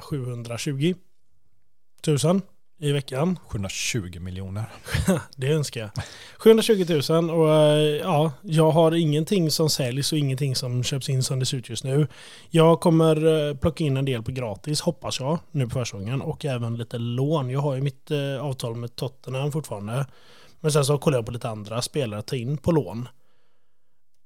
720 0.00 0.94
000 2.06 2.40
i 2.82 2.92
veckan. 2.92 3.38
720 3.48 4.20
miljoner. 4.20 4.64
Det 5.36 5.46
önskar 5.46 5.80
jag. 5.80 5.90
720 6.38 7.00
000 7.10 7.30
och 7.30 7.54
eh, 7.54 7.96
ja, 7.96 8.32
jag 8.42 8.70
har 8.70 8.94
ingenting 8.94 9.50
som 9.50 9.70
säljs 9.70 10.12
och 10.12 10.18
ingenting 10.18 10.56
som 10.56 10.84
köps 10.84 11.08
in 11.08 11.22
som 11.22 11.38
det 11.38 11.46
ser 11.46 11.56
ut 11.56 11.68
just 11.68 11.84
nu. 11.84 12.06
Jag 12.50 12.80
kommer 12.80 13.48
eh, 13.48 13.56
plocka 13.56 13.84
in 13.84 13.96
en 13.96 14.04
del 14.04 14.22
på 14.22 14.32
gratis, 14.32 14.80
hoppas 14.80 15.20
jag, 15.20 15.38
nu 15.50 15.64
på 15.64 15.70
försäsongen 15.70 16.22
och 16.22 16.44
även 16.44 16.76
lite 16.76 16.98
lån. 16.98 17.50
Jag 17.50 17.60
har 17.60 17.74
ju 17.74 17.80
mitt 17.80 18.10
eh, 18.10 18.44
avtal 18.44 18.76
med 18.76 18.96
Tottenham 18.96 19.52
fortfarande. 19.52 20.06
Men 20.60 20.72
sen 20.72 20.84
så 20.84 20.98
kollar 20.98 21.18
jag 21.18 21.26
på 21.26 21.32
lite 21.32 21.48
andra 21.48 21.82
spelare 21.82 22.20
att 22.20 22.26
ta 22.26 22.36
in 22.36 22.58
på 22.58 22.72
lån. 22.72 23.08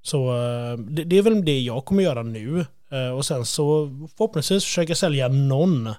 Så 0.02 0.32
det, 0.78 1.04
det 1.04 1.18
är 1.18 1.22
väl 1.22 1.44
det 1.44 1.60
jag 1.60 1.84
kommer 1.84 2.02
göra 2.02 2.22
nu. 2.22 2.66
Och 3.14 3.26
sen 3.26 3.44
så 3.44 3.88
förhoppningsvis 4.16 4.64
försöka 4.64 4.94
sälja 4.94 5.28
någon. 5.28 5.94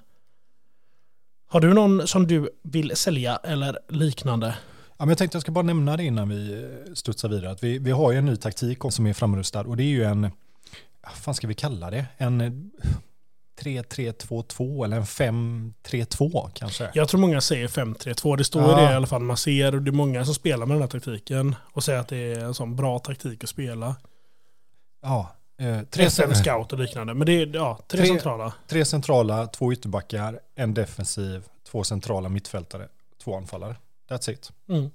Har 1.48 1.60
du 1.60 1.74
någon 1.74 2.06
som 2.06 2.26
du 2.26 2.48
vill 2.62 2.96
sälja 2.96 3.36
eller 3.36 3.78
liknande? 3.88 4.46
Ja, 4.88 4.94
men 4.98 5.08
jag 5.08 5.18
tänkte 5.18 5.36
jag 5.36 5.42
ska 5.42 5.52
bara 5.52 5.64
nämna 5.64 5.96
det 5.96 6.04
innan 6.04 6.28
vi 6.28 6.52
eh, 6.86 6.92
studsar 6.94 7.28
vidare. 7.28 7.50
Att 7.50 7.62
vi, 7.64 7.78
vi 7.78 7.90
har 7.90 8.12
ju 8.12 8.18
en 8.18 8.26
ny 8.26 8.36
taktik 8.36 8.78
som 8.90 9.06
är 9.06 9.12
framrustad 9.12 9.60
och 9.60 9.76
det 9.76 9.82
är 9.82 9.86
ju 9.88 10.04
en, 10.04 10.22
vad 11.02 11.12
fan 11.12 11.34
ska 11.34 11.46
vi 11.46 11.54
kalla 11.54 11.90
det? 11.90 12.06
En 12.16 12.40
eh, 12.40 12.52
3-3-2-2 13.62 14.84
eller 14.84 14.96
en 14.96 15.02
5-3-2 15.04 16.50
kanske. 16.54 16.90
Jag 16.94 17.08
tror 17.08 17.20
många 17.20 17.40
säger 17.40 17.68
5-3-2. 17.68 18.36
Det 18.36 18.44
står 18.44 18.62
Ja. 18.62 18.76
det 18.76 18.92
i 18.92 18.94
alla 18.94 19.06
fall 19.06 19.22
man 19.22 19.36
ser. 19.36 19.74
Och 19.74 19.82
det 19.82 19.90
är 19.90 19.92
många 19.92 20.24
som 20.24 20.34
spelar 20.34 20.66
med 20.66 20.74
den 20.74 20.82
här 20.82 20.88
taktiken. 20.88 21.54
Och 21.72 21.84
säger 21.84 21.98
att 22.00 22.08
det 22.08 22.16
är 22.16 22.40
en 22.44 22.54
sån 22.54 22.76
bra 22.76 22.98
taktik 22.98 23.44
att 23.44 23.50
spela. 23.50 23.96
Ja, 25.02 25.36
eh, 25.58 25.80
tre, 25.90 26.10
SM 26.10 26.34
scout 26.34 26.72
och 26.72 26.78
liknande. 26.78 27.14
Men 27.14 27.26
det 27.26 27.32
är 27.32 27.46
ja, 27.54 27.78
tre, 27.88 27.98
Tre- 28.00 28.08
centrala. 28.08 28.52
tre 28.66 28.84
centrala, 28.84 29.46
två 29.46 29.72
ytterbackar, 29.72 30.40
en 30.54 30.74
defensiv, 30.74 31.42
två 31.70 31.84
centrala 31.84 32.28
mittfältare, 32.28 32.88
två 33.24 33.36
anfallare. 33.36 33.76
That's 34.10 34.30
it. 34.30 34.52
Mm. 34.68 34.90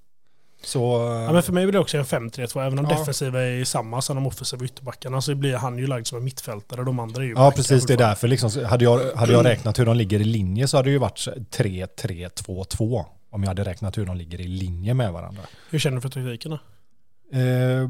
Så, 0.64 0.80
Ja, 1.28 1.34
men 1.34 1.44
för 1.44 1.54
mig 1.54 1.66
blir 1.66 1.74
det 1.74 1.80
också 1.80 1.98
en 1.98 2.04
5-3-2. 2.06 2.62
Även 2.66 2.80
om 2.80 2.86
Ja. 2.90 2.98
defensiva 3.00 3.42
är 3.42 3.64
samma 3.64 4.02
som 4.02 4.16
de 4.16 4.28
offensiva 4.28 4.66
ytterbackarna 4.66 5.22
så 5.22 5.36
blir 5.36 5.56
han 5.56 5.78
ju 5.78 5.88
lagd 5.88 6.08
som 6.08 6.18
en 6.18 6.24
mittfältare. 6.24 6.84
De 6.84 7.00
andra 7.00 7.22
är 7.22 7.26
ju 7.28 7.34
ja, 7.34 7.52
precis. 7.56 7.86
Det 7.86 7.94
är 7.94 7.98
därför. 7.98 8.28
Liksom, 8.28 8.66
hade, 8.66 8.84
jag, 8.84 9.14
hade 9.16 9.32
jag 9.34 9.46
räknat 9.46 9.80
hur 9.80 9.86
de 9.86 9.96
ligger 9.98 10.20
i 10.22 10.24
linje 10.24 10.68
så 10.68 10.78
hade 10.78 10.90
det 10.90 10.92
ju 10.94 10.98
varit 10.98 11.28
3-3-2-2. 11.52 13.06
Om 13.30 13.44
jag 13.44 13.48
hade 13.48 13.64
räknat 13.64 13.98
hur 13.98 14.06
de 14.06 14.18
ligger 14.18 14.42
i 14.42 14.48
linje 14.48 14.94
med 14.94 15.14
varandra. 15.14 15.42
Hur 15.70 15.80
känner 15.80 15.96
du 15.96 16.02
för 16.02 16.10
taktiken 16.10 16.52
då? 16.52 16.60
Eh, 17.40 17.90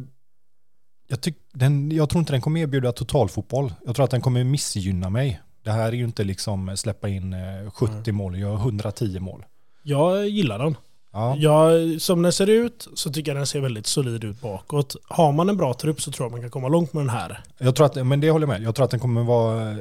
jag, 1.13 1.21
tyck, 1.21 1.36
den, 1.52 1.91
jag 1.91 2.10
tror 2.10 2.19
inte 2.19 2.34
den 2.34 2.41
kommer 2.41 2.62
erbjuda 2.62 2.91
totalfotboll. 2.91 3.73
Jag 3.86 3.95
tror 3.95 4.04
att 4.04 4.12
den 4.12 4.21
kommer 4.21 4.43
missgynna 4.43 5.10
mig. 5.10 5.41
Det 5.63 5.71
här 5.71 5.88
är 5.88 5.91
ju 5.91 6.04
inte 6.04 6.23
liksom 6.23 6.78
släppa 6.78 7.10
in 7.10 7.34
eh, 7.34 7.71
70 7.73 7.93
Mm. 7.93 8.15
mål, 8.15 8.39
jag 8.39 8.47
har 8.47 8.58
110 8.58 9.19
mål. 9.19 9.45
Jag 9.84 10.28
gillar 10.30 10.60
den. 10.60 10.78
Ja. 11.12 11.36
Jag, 11.38 12.02
som 12.02 12.21
den 12.21 12.34
ser 12.34 12.47
ut 12.49 12.88
så 12.95 13.12
tycker 13.12 13.32
jag 13.32 13.39
den 13.39 13.47
ser 13.47 13.60
väldigt 13.60 13.88
solid 13.88 14.23
ut 14.23 14.41
bakåt. 14.41 14.95
Har 15.10 15.32
man 15.32 15.49
en 15.49 15.58
bra 15.58 15.73
trupp 15.73 16.02
så 16.02 16.12
tror 16.12 16.26
jag 16.26 16.32
man 16.32 16.41
kan 16.41 16.49
komma 16.49 16.67
långt 16.67 16.93
med 16.93 17.02
den 17.02 17.10
här. 17.10 17.43
Jag 17.58 17.76
tror 17.76 17.86
att, 17.86 18.08
men 18.08 18.19
det 18.19 18.30
håller 18.32 18.47
jag 18.47 18.60
med. 18.60 18.67
Jag 18.67 18.76
tror 18.76 18.86
att 18.86 18.91
den 18.91 18.99
kommer 18.99 19.23
vara 19.23 19.71
eh, 19.71 19.78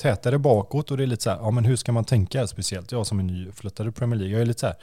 tätare 0.00 0.38
bakåt 0.38 0.90
och 0.90 0.96
det 0.96 1.02
är 1.02 1.06
lite 1.06 1.22
så 1.22 1.30
här, 1.30 1.36
ja 1.36 1.50
men 1.50 1.64
hur 1.64 1.76
ska 1.76 1.92
man 1.92 2.04
tänka 2.04 2.46
speciellt? 2.46 2.92
Jag 2.92 3.06
som 3.06 3.18
är 3.18 3.22
nyflyttad 3.22 3.88
i 3.88 3.92
Premier 3.92 4.18
League, 4.18 4.32
jag 4.32 4.42
är 4.42 4.46
lite 4.46 4.60
så 4.60 4.66
här, 4.66 4.76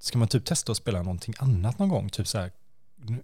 ska 0.00 0.18
man 0.18 0.28
typ 0.28 0.44
testa 0.44 0.72
att 0.72 0.78
spela 0.78 1.02
någonting 1.02 1.34
annat 1.38 1.78
någon 1.78 1.88
gång? 1.88 2.08
Typ 2.08 2.28
så 2.28 2.38
här, 2.38 2.50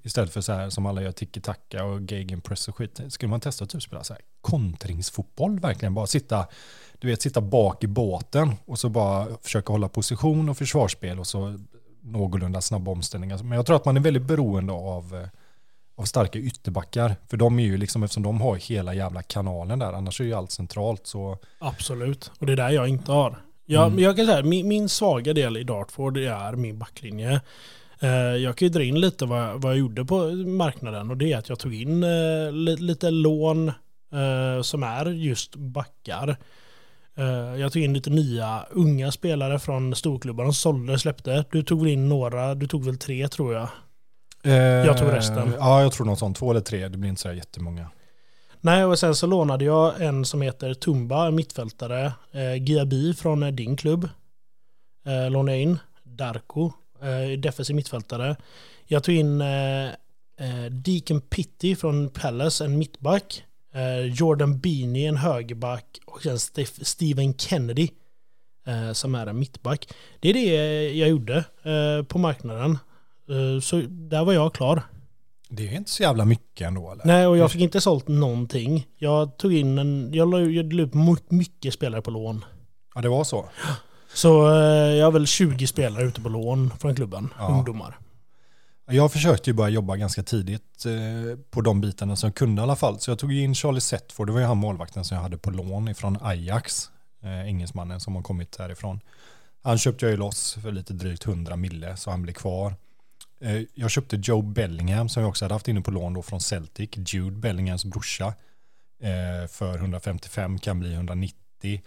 istället 0.03 0.33
för 0.33 0.41
så 0.41 0.53
här 0.53 0.71
som 0.71 0.87
alla 0.87 1.03
gör 1.03 1.13
tiki-taka 1.13 1.85
och 1.85 2.01
gegenpress 2.01 2.69
och 2.69 2.77
skit. 2.77 3.01
Skulle 3.09 3.31
man 3.31 3.41
testa 3.41 3.65
att 3.65 3.71
typ 3.71 3.83
spela 3.83 4.05
så 4.05 4.13
här 4.13 4.23
kontringsfotboll 4.41 5.61
verkligen? 5.61 5.95
Bara 5.95 6.07
sitta, 6.07 6.47
du 6.99 7.09
vet, 7.09 7.23
sitta 7.23 7.41
bak 7.41 7.85
i 7.85 7.87
båten 7.87 8.53
och 8.65 8.79
så 8.79 8.89
bara 8.89 9.27
försöka 9.43 9.73
hålla 9.73 9.89
position 9.89 10.49
och 10.49 10.59
försvarsspel 10.59 11.19
och 11.19 11.27
så 11.27 11.59
någorlunda 12.03 12.61
snabba 12.61 12.91
omställningar. 12.91 13.39
Men 13.43 13.53
jag 13.53 13.67
tror 13.67 13.77
att 13.77 13.85
man 13.85 13.97
är 13.97 14.01
väldigt 14.01 14.23
beroende 14.23 14.73
av 14.73 15.17
eh, 15.17 15.29
av 16.01 16.05
starka 16.05 16.39
ytterbackar. 16.39 17.17
För 17.29 17.37
de 17.37 17.59
är 17.59 17.65
ju 17.65 17.77
liksom, 17.77 18.03
eftersom 18.03 18.23
de 18.23 18.41
har 18.41 18.57
hela 18.57 18.95
jävla 18.95 19.23
kanalen 19.23 19.79
där, 19.79 19.93
annars 19.93 20.21
är 20.21 20.25
ju 20.25 20.35
allt 20.35 20.51
centralt 20.53 21.07
så... 21.07 21.39
Absolut. 21.59 22.31
Och 22.39 22.47
det 22.47 22.53
är 22.53 22.57
där 22.57 22.71
jag 22.71 22.89
inte 22.89 23.13
har. 23.13 23.43
Jag, 23.67 23.87
Mm. 23.87 23.99
jag 23.99 24.17
kan 24.17 24.27
säga, 24.27 24.43
min, 24.43 24.69
min 24.69 24.89
svaga 24.89 25.33
del 25.33 25.57
i 25.57 25.65
Dartford 25.65 26.17
är 26.17 26.53
min 26.53 26.79
backlinje. 26.79 27.41
Eh, 28.01 28.11
jag 28.37 28.57
kan 28.57 28.67
ju 28.67 28.73
dra 28.73 28.83
in 28.83 29.01
lite 29.01 29.25
vad, 29.27 29.63
vad 29.63 29.73
jag 29.73 29.79
gjorde 29.79 30.05
på 30.05 30.31
marknaden 30.33 31.11
och 31.11 31.17
det 31.17 31.33
är 31.33 31.39
att 31.39 31.49
jag 31.49 31.59
tog 31.59 31.75
in 31.75 32.03
eh, 32.05 32.53
li, 32.53 32.77
lite 32.77 33.11
lån 33.11 33.69
eh, 34.13 34.63
som 34.63 34.83
är 34.83 35.07
just 35.07 35.57
backar. 35.57 36.37
Eh, 37.17 37.61
jag 37.61 37.73
tog 37.73 37.83
in 37.83 37.95
lite 37.95 38.11
nya 38.11 38.67
unga 38.71 39.13
spelare 39.13 39.59
från 39.59 39.95
storklubbarna 39.95 40.53
som 40.53 40.55
sålde 40.55 40.99
släppte. 40.99 41.45
Du 41.51 41.63
tog 41.63 41.83
väl 41.83 41.93
in 41.93 42.09
några, 42.09 42.55
du 42.55 42.67
tog 42.67 42.85
väl 42.85 42.99
tre 42.99 43.29
tror 43.29 43.55
jag. 43.55 43.69
jag 44.87 44.99
tog 44.99 45.13
resten. 45.13 45.55
Ja, 45.59 45.83
jag 45.83 45.93
tror 45.93 46.07
något 46.07 46.19
sånt. 46.19 46.37
Två 46.37 46.51
eller 46.51 46.61
tre, 46.61 46.89
det 46.89 46.99
blir 46.99 47.11
inte 47.11 47.23
så 47.23 47.29
här 47.29 47.35
jättemånga. 47.35 47.91
Nej, 48.63 48.85
och 48.85 48.99
sen 48.99 49.15
så 49.15 49.27
lånade 49.27 49.65
jag 49.65 50.03
en 50.03 50.25
som 50.25 50.43
heter 50.43 50.75
Tumba, 50.75 51.31
mittfältare. 51.31 52.13
Eh, 52.33 52.63
Giabi 52.63 53.15
från 53.15 53.43
eh, 53.43 53.53
din 53.53 53.77
klubb. 53.77 54.09
Eh, 55.07 55.31
lånade 55.31 55.53
jag 55.53 55.63
in. 55.63 55.79
Darko, 56.03 56.65
eh, 56.67 56.73
defensiv 57.39 57.77
mittfältare. 57.77 58.37
Jag 58.87 59.05
tog 59.05 59.15
in 59.15 59.41
eh, 59.41 59.85
eh, 59.87 60.65
Deacon 60.71 61.21
Pitti 61.21 61.77
från 61.77 62.09
Palace, 62.11 62.65
en 62.65 62.79
mittback. 62.79 63.45
Eh, 63.75 64.01
Jordan 64.15 64.59
Beanie, 64.61 65.09
en 65.09 65.17
högerback. 65.17 65.85
Och 66.07 66.23
sen 66.23 66.39
Steven 66.65 67.35
Kennedy, 67.39 67.89
eh, 68.67 68.93
som 68.93 69.15
är 69.15 69.27
en 69.27 69.39
mittback. 69.39 69.89
Det 70.21 70.29
är 70.31 70.35
det 70.35 70.91
jag 70.93 71.09
gjorde 71.09 71.37
eh, 71.63 72.05
på 72.05 72.19
marknaden. 72.19 72.79
Eh, 73.29 73.61
så 73.61 73.83
där 73.89 74.25
var 74.25 74.33
jag 74.33 74.55
klar. 74.55 74.83
Det 75.49 75.69
är 75.69 75.73
inte 75.77 75.91
så 75.91 76.03
jävla 76.03 76.25
mycket 76.25 76.67
ändå 76.67 76.93
eller? 76.93 77.05
Nej, 77.05 77.27
och 77.27 77.37
jag 77.37 77.53
fick 77.53 77.61
inte 77.61 77.81
sålt 77.81 78.09
någonting. 78.09 78.87
Jag 78.97 79.37
tog 79.39 79.55
in 79.55 79.79
en, 79.79 80.11
jag 80.15 80.33
la 80.73 80.87
my- 80.93 81.17
mycket 81.29 81.75
spelare 81.75 82.03
på 82.03 82.11
lån. 82.11 82.45
Ja, 82.95 83.01
det 83.01 83.09
var 83.09 83.25
så. 83.25 83.49
Så 84.15 84.51
eh, 84.51 84.57
jag 84.95 85.05
har 85.07 85.13
väl 85.13 85.27
20 85.27 85.67
spelare 85.67 86.05
ute 86.05 86.21
på 86.21 86.29
lån 86.29 86.71
från 86.81 86.95
klubben, 86.95 87.29
Ja. 87.39 87.49
ungdomar. 87.49 87.99
Jag 88.93 89.13
försökte 89.13 89.51
ju 89.51 89.55
börja 89.55 89.69
jobba 89.71 89.97
ganska 89.97 90.23
tidigt 90.23 90.85
eh, 90.87 91.39
på 91.51 91.61
de 91.61 91.81
bitarna 91.81 92.17
som 92.17 92.27
jag 92.27 92.35
kunde 92.35 92.61
i 92.61 92.63
alla 92.63 92.77
fall. 92.77 93.01
Så 93.01 93.11
jag 93.11 93.19
tog 93.19 93.33
in 93.33 93.55
Charlie 93.55 93.81
Setford, 93.81 94.27
det 94.29 94.33
var 94.33 94.41
ju 94.41 94.47
han 94.47 94.57
målvakten 94.59 95.05
som 95.05 95.15
jag 95.15 95.23
hade 95.23 95.39
på 95.39 95.51
lån 95.51 95.89
ifrån 95.89 96.19
Ajax, 96.23 96.91
eh, 97.23 97.47
engelsmannen 97.49 98.01
som 98.01 98.15
har 98.17 98.23
kommit 98.23 98.57
härifrån. 98.59 99.01
Han 99.63 99.79
köpte 99.79 100.05
jag 100.05 100.11
ju 100.11 100.17
loss 100.17 100.59
för 100.63 100.73
lite 100.73 100.93
drygt 100.93 101.27
100 101.27 101.57
mille 101.57 101.97
så 101.97 102.11
han 102.11 102.23
blev 102.23 102.33
kvar. 102.33 102.75
Jag 103.75 103.91
köpte 103.91 104.17
Joe 104.23 104.43
Bellingham 104.43 105.09
som 105.09 105.23
jag 105.23 105.29
också 105.31 105.45
hade 105.45 105.55
haft 105.55 105.69
inne 105.69 105.81
på 105.81 105.91
lån 105.91 106.15
då 106.15 106.23
från 106.23 106.41
Celtic, 106.41 106.91
Jude 106.97 107.37
Bellinghams 107.37 107.85
brorsa, 107.85 108.35
för 109.51 109.79
155 109.79 110.59
kan 110.59 110.81
bli 110.81 110.95
190. 110.95 111.81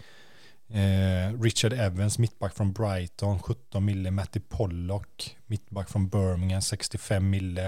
Eh, 0.74 1.40
Richard 1.40 1.72
Evans, 1.72 2.18
mittback 2.18 2.54
från 2.54 2.72
Brighton, 2.72 3.38
17 3.38 3.84
mille. 3.84 4.10
Matty 4.10 4.40
Pollock, 4.40 5.36
mittback 5.46 5.90
från 5.90 6.08
Birmingham, 6.08 6.62
65 6.62 7.30
mille. 7.30 7.64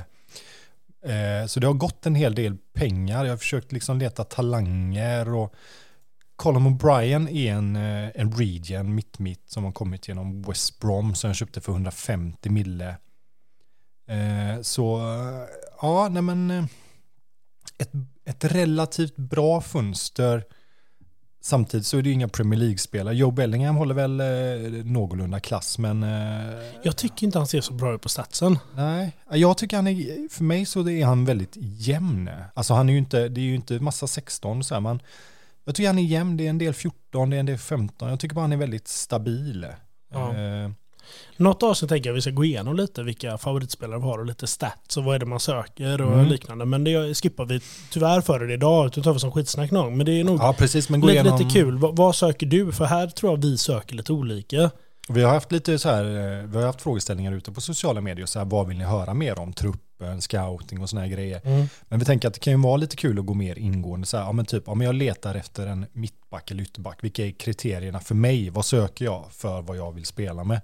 Eh, 1.04 1.46
så 1.46 1.60
det 1.60 1.66
har 1.66 1.74
gått 1.74 2.06
en 2.06 2.14
hel 2.14 2.34
del 2.34 2.56
pengar. 2.72 3.24
Jag 3.24 3.32
har 3.32 3.38
försökt 3.38 3.72
liksom 3.72 3.98
leta 3.98 4.24
talanger 4.24 5.34
och 5.34 5.54
Colin 6.36 6.66
O'Brien 6.66 7.30
är 7.30 7.52
en, 7.52 7.76
eh, 7.76 8.10
en 8.14 8.32
region 8.32 8.94
mitt-mitt 8.94 9.50
som 9.50 9.64
har 9.64 9.72
kommit 9.72 10.08
genom 10.08 10.42
West 10.42 10.80
Brom 10.80 11.14
som 11.14 11.28
jag 11.28 11.36
köpte 11.36 11.60
för 11.60 11.72
150 11.72 12.50
mille. 12.50 12.96
Eh, 14.08 14.60
så 14.62 15.00
ja, 15.82 16.08
nej 16.08 16.22
men 16.22 16.50
eh, 16.50 16.64
ett, 17.78 17.92
ett 18.24 18.44
relativt 18.44 19.16
bra 19.16 19.60
fönster 19.60 20.44
Samtidigt 21.46 21.86
så 21.86 21.98
är 21.98 22.02
det 22.02 22.08
ju 22.08 22.12
inga 22.14 22.28
Premier 22.28 22.60
League-spelare. 22.60 23.14
Joe 23.14 23.30
Bellingham 23.30 23.76
håller 23.76 23.94
väl 23.94 24.20
eh, 24.20 24.84
någorlunda 24.84 25.40
klass, 25.40 25.78
men... 25.78 26.02
Eh, 26.02 26.64
Jag 26.82 26.96
tycker 26.96 27.26
inte 27.26 27.38
han 27.38 27.46
ser 27.46 27.60
så 27.60 27.72
bra 27.72 27.94
ut 27.94 28.00
på 28.00 28.08
statsen. 28.08 28.58
nej, 28.74 29.12
jag 29.30 29.58
tycker 29.58 29.76
han 29.76 29.86
är, 29.86 30.28
för 30.28 30.44
mig 30.44 30.66
så 30.66 30.88
är 30.88 31.04
han 31.04 31.24
väldigt 31.24 31.52
jämn. 31.56 32.30
Alltså 32.54 32.74
han 32.74 32.88
är 32.88 32.92
ju 32.92 32.98
inte, 32.98 33.28
det 33.28 33.40
är 33.40 33.44
ju 33.44 33.54
inte 33.54 33.80
massa 33.80 34.06
16 34.06 34.64
så 34.64 34.74
här, 34.74 34.80
men 34.80 35.02
jag 35.64 35.74
tycker 35.74 35.86
han 35.88 35.98
är 35.98 36.02
jämn. 36.02 36.36
Det 36.36 36.46
är 36.46 36.50
en 36.50 36.58
del 36.58 36.74
14, 36.74 37.30
det 37.30 37.36
är 37.36 37.40
en 37.40 37.46
del 37.46 37.58
15. 37.58 38.08
Jag 38.10 38.20
tycker 38.20 38.34
bara 38.34 38.40
han 38.40 38.52
är 38.52 38.56
väldigt 38.56 38.88
stabil. 38.88 39.66
Ja. 40.12 40.34
Eh, 40.36 40.70
Något 41.36 41.62
avsnitt 41.62 41.88
tänker 41.88 42.10
jag 42.10 42.14
vi 42.14 42.20
ska 42.20 42.30
gå 42.30 42.44
igenom 42.44 42.76
lite 42.76 43.02
vilka 43.02 43.38
favoritspelare 43.38 43.98
vi 43.98 44.04
har 44.04 44.18
och 44.18 44.26
lite 44.26 44.46
stats 44.46 44.96
och 44.96 45.04
vad 45.04 45.14
är 45.14 45.18
det 45.18 45.26
man 45.26 45.40
söker 45.40 46.00
och 46.00 46.12
Mm. 46.12 46.26
liknande. 46.26 46.64
Men 46.64 46.84
det 46.84 47.14
skippar 47.14 47.44
vi 47.44 47.60
tyvärr 47.90 48.20
för 48.20 48.40
det 48.40 48.54
idag, 48.54 48.86
utan 48.86 49.04
tar 49.04 49.12
vi 49.12 49.18
som 49.18 49.32
skitsnack 49.32 49.70
någon. 49.70 49.96
Men 49.96 50.06
det 50.06 50.20
är 50.20 50.24
nog 50.24 50.38
ja, 50.40 50.54
precis. 50.58 50.88
Men 50.88 51.00
gå 51.00 51.06
lite, 51.06 51.20
igenom... 51.20 51.38
lite 51.38 51.50
kul. 51.50 51.78
Vad, 51.78 51.96
vad 51.96 52.14
söker 52.16 52.46
du? 52.46 52.72
För 52.72 52.84
här 52.84 53.06
tror 53.06 53.32
jag 53.32 53.36
vi 53.42 53.58
söker 53.58 53.94
lite 53.94 54.12
olika. 54.12 54.70
Vi 55.08 55.22
har 55.22 55.32
haft 55.32 55.52
lite 55.52 55.78
så 55.78 55.88
här, 55.88 56.04
eh, 56.04 56.44
vi 56.46 56.56
har 56.56 56.66
haft 56.66 56.82
frågeställningar 56.82 57.32
ute 57.32 57.52
på 57.52 57.60
sociala 57.60 58.00
medier, 58.00 58.26
så 58.26 58.38
här, 58.38 58.46
vad 58.46 58.68
vill 58.68 58.78
ni 58.78 58.84
höra 58.84 59.14
mer 59.14 59.38
om? 59.38 59.52
Truppen, 59.52 60.20
scouting 60.20 60.82
och 60.82 60.90
såna 60.90 61.02
här 61.02 61.08
grejer. 61.08 61.40
Men 61.88 61.98
vi 61.98 62.04
tänker 62.04 62.28
att 62.28 62.34
det 62.34 62.40
kan 62.40 62.52
ju 62.52 62.62
vara 62.62 62.76
lite 62.76 62.96
kul 62.96 63.18
att 63.18 63.26
gå 63.26 63.34
mer 63.34 63.58
ingående. 63.58 64.06
Så 64.06 64.16
här, 64.16 64.24
ja, 64.24 64.32
men 64.32 64.44
typ, 64.44 64.68
om 64.68 64.80
jag 64.80 64.94
letar 64.94 65.34
efter 65.34 65.66
en 65.66 65.86
mittback 65.92 66.50
eller 66.50 66.62
ytterback, 66.62 67.04
vilka 67.04 67.26
är 67.26 67.30
kriterierna 67.30 68.00
för 68.00 68.14
mig? 68.14 68.50
Vad 68.50 68.64
söker 68.64 69.04
jag 69.04 69.24
för 69.32 69.62
vad 69.62 69.76
jag 69.76 69.92
vill 69.92 70.04
spela 70.04 70.44
med? 70.44 70.60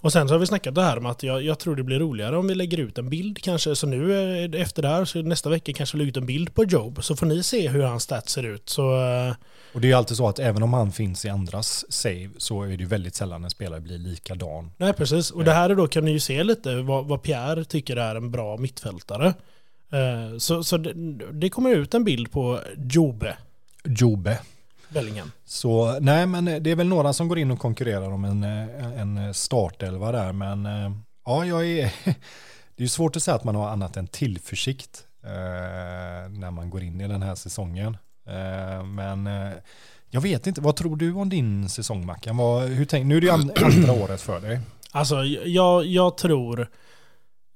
Och 0.00 0.12
sen 0.12 0.28
så 0.28 0.34
har 0.34 0.38
vi 0.38 0.46
snackat 0.46 0.74
det 0.74 0.82
här 0.82 1.00
med 1.00 1.10
att 1.10 1.22
jag, 1.22 1.42
jag 1.42 1.58
tror 1.58 1.76
det 1.76 1.82
blir 1.82 1.98
roligare 1.98 2.36
om 2.36 2.46
vi 2.46 2.54
lägger 2.54 2.80
ut 2.80 2.98
en 2.98 3.10
bild 3.10 3.42
kanske. 3.42 3.76
Så 3.76 3.86
nu 3.86 4.12
eh, 4.44 4.60
efter 4.62 4.82
det 4.82 4.88
här, 4.88 5.04
så 5.04 5.22
nästa 5.22 5.50
vecka 5.50 5.72
kanske 5.72 5.96
vi 5.96 5.98
lägger 5.98 6.10
ut 6.10 6.16
en 6.16 6.26
bild 6.26 6.54
på 6.54 6.64
Job. 6.64 7.04
Så 7.04 7.16
får 7.16 7.26
ni 7.26 7.42
se 7.42 7.68
hur 7.68 7.82
hans 7.82 8.02
stats 8.02 8.32
ser 8.32 8.42
ut. 8.42 8.68
Så 8.68 9.02
eh, 9.02 9.34
Och 9.72 9.80
det 9.80 9.86
är 9.86 9.88
ju 9.88 9.94
alltid 9.94 10.16
så 10.16 10.28
att 10.28 10.38
även 10.38 10.62
om 10.62 10.72
han 10.72 10.92
finns 10.92 11.24
i 11.24 11.28
andras 11.28 11.84
save 11.92 12.30
så 12.38 12.62
är 12.62 12.68
det 12.68 12.74
ju 12.74 12.86
väldigt 12.86 13.14
sällan 13.14 13.44
en 13.44 13.50
spelare 13.50 13.80
blir 13.80 13.98
likadan. 13.98 14.70
nej 14.76 14.92
precis. 14.92 15.30
Och 15.30 15.44
det 15.44 15.52
här 15.52 15.70
är 15.70 15.74
då 15.74 15.86
kan 15.86 16.04
ni 16.04 16.10
ju 16.10 16.20
se 16.20 16.44
lite 16.44 16.74
vad, 16.76 17.06
vad 17.06 17.22
Pierre 17.22 17.64
tycker 17.64 17.96
är 17.96 18.14
en 18.14 18.30
bra 18.30 18.56
mittfältare. 18.56 19.26
Eh, 19.92 20.38
Så, 20.38 20.64
så 20.64 20.76
det, 20.76 20.92
det 21.32 21.48
kommer 21.48 21.70
ut 21.70 21.94
en 21.94 22.04
bild 22.04 22.32
på 22.32 22.60
Jobe 22.76 23.36
Jobe. 23.84 24.38
Bellingham. 24.88 25.32
Så 25.44 25.98
nej, 26.00 26.26
men 26.26 26.44
det 26.44 26.70
är 26.70 26.76
väl 26.76 26.88
några 26.88 27.12
som 27.12 27.28
går 27.28 27.38
in 27.38 27.50
och 27.50 27.58
konkurrerar 27.58 28.10
om 28.12 28.24
en, 28.24 28.44
eh, 28.44 29.00
en 29.00 29.34
startelva 29.34 30.12
där. 30.12 30.32
Men 30.32 30.66
eh, 30.66 30.92
ja, 31.24 31.44
jag 31.44 31.66
är... 31.66 31.92
Det 32.76 32.84
är 32.84 32.88
svårt 32.88 33.16
att 33.16 33.22
säga 33.22 33.34
att 33.34 33.44
man 33.44 33.54
har 33.54 33.68
annat 33.68 33.96
än 33.96 34.06
tillförsikt 34.06 35.04
eh, 35.24 35.30
när 36.30 36.50
man 36.50 36.70
går 36.70 36.82
in 36.82 37.00
i 37.00 37.08
den 37.08 37.22
här 37.22 37.34
säsongen. 37.34 37.96
Eh, 38.26 38.84
men 38.84 39.26
eh, 39.26 39.52
jag 40.10 40.20
vet 40.20 40.46
inte, 40.46 40.60
vad 40.60 40.76
tror 40.76 40.96
du 40.96 41.12
om 41.12 41.28
din 41.28 41.68
säsong 41.68 42.06
Mackan? 42.06 42.36
Vad, 42.36 42.62
hur 42.62 42.84
tänk, 42.84 43.06
nu 43.06 43.16
är 43.16 43.20
det 43.20 43.26
ju 43.26 43.32
andra 43.64 43.92
året 43.92 44.20
för 44.20 44.40
dig. 44.40 44.60
Alltså 44.90 45.24
jag, 45.24 45.86
jag 45.86 46.16
tror... 46.16 46.60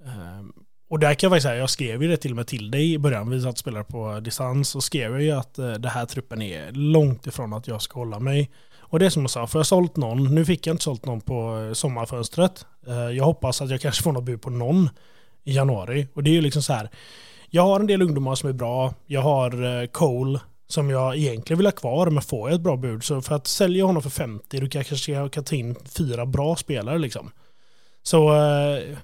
Eh, 0.04 0.42
och 0.88 0.98
där 0.98 1.14
kan 1.14 1.26
jag 1.26 1.32
faktiskt 1.32 1.46
säga, 1.46 1.56
jag 1.56 1.70
skrev 1.70 2.02
ju 2.02 2.08
det 2.08 2.16
till 2.16 2.30
och 2.30 2.36
med 2.36 2.46
till 2.46 2.70
dig 2.70 2.92
i 2.92 2.98
början. 2.98 3.30
Vi 3.30 3.40
satt 3.40 3.52
och 3.52 3.58
spelade 3.58 3.84
på 3.84 4.20
distans 4.20 4.74
och 4.74 4.84
skrev 4.84 5.12
jag 5.12 5.22
ju 5.22 5.30
att 5.30 5.54
det 5.54 5.88
här 5.88 6.06
truppen 6.06 6.42
är 6.42 6.72
långt 6.72 7.26
ifrån 7.26 7.52
att 7.52 7.68
jag 7.68 7.82
ska 7.82 7.98
hålla 7.98 8.18
mig. 8.18 8.50
Och 8.78 8.98
det 8.98 9.06
är 9.06 9.10
som 9.10 9.22
jag 9.22 9.30
sa, 9.30 9.46
för 9.46 9.58
jag 9.58 9.60
har 9.60 9.64
sålt 9.64 9.96
någon. 9.96 10.34
Nu 10.34 10.44
fick 10.44 10.66
jag 10.66 10.74
inte 10.74 10.84
sålt 10.84 11.06
någon 11.06 11.20
på 11.20 11.70
sommarfönstret. 11.74 12.66
Jag 13.16 13.24
hoppas 13.24 13.62
att 13.62 13.70
jag 13.70 13.80
kanske 13.80 14.02
får 14.02 14.12
något 14.12 14.24
bud 14.24 14.42
på 14.42 14.50
någon 14.50 14.88
i 15.44 15.54
januari. 15.54 16.06
Och 16.14 16.22
det 16.22 16.30
är 16.30 16.34
ju 16.34 16.40
liksom 16.40 16.62
så 16.62 16.72
här. 16.72 16.90
Jag 17.50 17.62
har 17.62 17.80
en 17.80 17.86
del 17.86 18.02
ungdomar 18.02 18.34
som 18.34 18.48
är 18.48 18.52
bra. 18.52 18.94
Jag 19.06 19.22
har 19.22 19.86
Cole 19.86 20.40
som 20.68 20.90
jag 20.90 21.16
egentligen 21.16 21.58
vill 21.58 21.66
ha 21.66 21.72
kvar, 21.72 22.10
men 22.10 22.22
får 22.22 22.48
jag 22.48 22.54
ett 22.54 22.62
bra 22.62 22.76
bud 22.76 23.04
så 23.04 23.22
för 23.22 23.34
att 23.34 23.46
sälja 23.46 23.84
honom 23.84 24.02
för 24.02 24.10
50 24.10 24.60
då 24.60 24.68
kanske 24.68 25.28
kan 25.28 25.44
ta 25.44 25.56
in 25.56 25.76
fyra 25.84 26.26
bra 26.26 26.56
spelare 26.56 26.98
liksom. 26.98 27.30
Så 28.02 28.34
eh, 28.34 28.96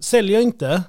säljer 0.00 0.34
jag 0.34 0.42
inte 0.42 0.82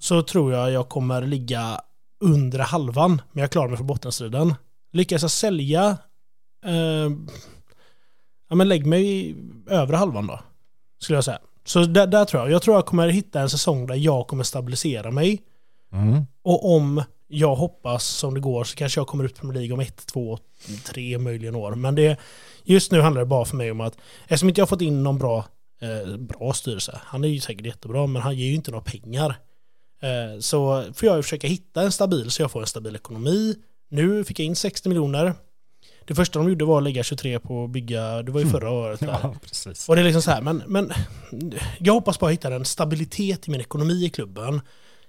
så 0.00 0.22
tror 0.22 0.52
jag 0.52 0.70
jag 0.70 0.88
kommer 0.88 1.22
ligga 1.22 1.80
under 2.20 2.58
halvan, 2.58 3.22
men 3.32 3.40
jag 3.40 3.50
klarar 3.50 3.68
mig 3.68 3.76
för 3.76 3.84
bottenstriden. 3.84 4.54
Lyckas 4.92 5.22
jag 5.22 5.30
sälja, 5.30 5.98
eh, 6.64 7.10
ja 8.48 8.54
men 8.54 8.68
lägg 8.68 8.86
mig 8.86 9.04
i 9.04 9.36
övre 9.66 9.96
halvan 9.96 10.26
då, 10.26 10.40
skulle 10.98 11.16
jag 11.16 11.24
säga. 11.24 11.38
Så 11.64 11.84
där, 11.84 12.06
där 12.06 12.24
tror 12.24 12.42
jag, 12.42 12.50
jag 12.50 12.62
tror 12.62 12.76
jag 12.76 12.86
kommer 12.86 13.08
hitta 13.08 13.40
en 13.40 13.50
säsong 13.50 13.86
där 13.86 13.94
jag 13.94 14.26
kommer 14.26 14.44
stabilisera 14.44 15.10
mig. 15.10 15.42
Mm. 15.92 16.26
Och 16.42 16.74
om 16.76 17.02
jag 17.34 17.54
hoppas 17.54 18.04
som 18.04 18.34
det 18.34 18.40
går 18.40 18.64
så 18.64 18.76
kanske 18.76 19.00
jag 19.00 19.06
kommer 19.06 19.24
ut 19.24 19.34
på 19.34 19.40
Premier 19.40 19.58
League 19.58 19.74
om 19.74 19.80
ett, 19.80 20.06
två, 20.06 20.38
tre 20.84 21.18
möjligen 21.18 21.54
år. 21.54 21.74
Men 21.74 21.94
det, 21.94 22.16
just 22.64 22.92
nu 22.92 23.00
handlar 23.00 23.20
det 23.20 23.26
bara 23.26 23.44
för 23.44 23.56
mig 23.56 23.70
om 23.70 23.80
att 23.80 23.96
eftersom 24.22 24.48
inte 24.48 24.60
jag 24.60 24.62
har 24.62 24.68
fått 24.68 24.80
in 24.80 25.02
någon 25.02 25.18
bra, 25.18 25.44
eh, 25.80 26.16
bra 26.16 26.52
styrelse, 26.52 27.00
han 27.04 27.24
är 27.24 27.28
ju 27.28 27.40
säkert 27.40 27.66
jättebra 27.66 28.06
men 28.06 28.22
han 28.22 28.36
ger 28.36 28.46
ju 28.46 28.54
inte 28.54 28.70
några 28.70 28.84
pengar. 28.84 29.36
Eh, 30.02 30.40
så 30.40 30.84
får 30.94 31.08
jag 31.08 31.24
försöka 31.24 31.46
hitta 31.46 31.82
en 31.82 31.92
stabil 31.92 32.30
så 32.30 32.42
jag 32.42 32.50
får 32.50 32.60
en 32.60 32.66
stabil 32.66 32.96
ekonomi. 32.96 33.54
Nu 33.90 34.24
fick 34.24 34.38
jag 34.38 34.46
in 34.46 34.56
60 34.56 34.88
miljoner. 34.88 35.34
Det 36.06 36.14
första 36.14 36.38
de 36.38 36.48
gjorde 36.48 36.64
var 36.64 36.78
att 36.78 36.84
lägga 36.84 37.02
23 37.02 37.38
på 37.38 37.64
att 37.64 37.70
bygga, 37.70 38.22
det 38.22 38.32
var 38.32 38.40
ju 38.40 38.46
förra 38.46 38.70
året. 38.70 39.00
Där. 39.00 39.06
Ja, 39.22 39.34
precis. 39.42 39.88
Och 39.88 39.96
det 39.96 40.02
är 40.02 40.04
liksom 40.04 40.22
så 40.22 40.30
här, 40.30 40.40
men, 40.40 40.62
men 40.66 40.92
jag 41.78 41.92
hoppas 41.92 42.18
bara 42.18 42.30
hitta 42.30 42.54
en 42.54 42.64
stabilitet 42.64 43.48
i 43.48 43.50
min 43.50 43.60
ekonomi 43.60 44.04
i 44.04 44.10
klubben. 44.10 44.60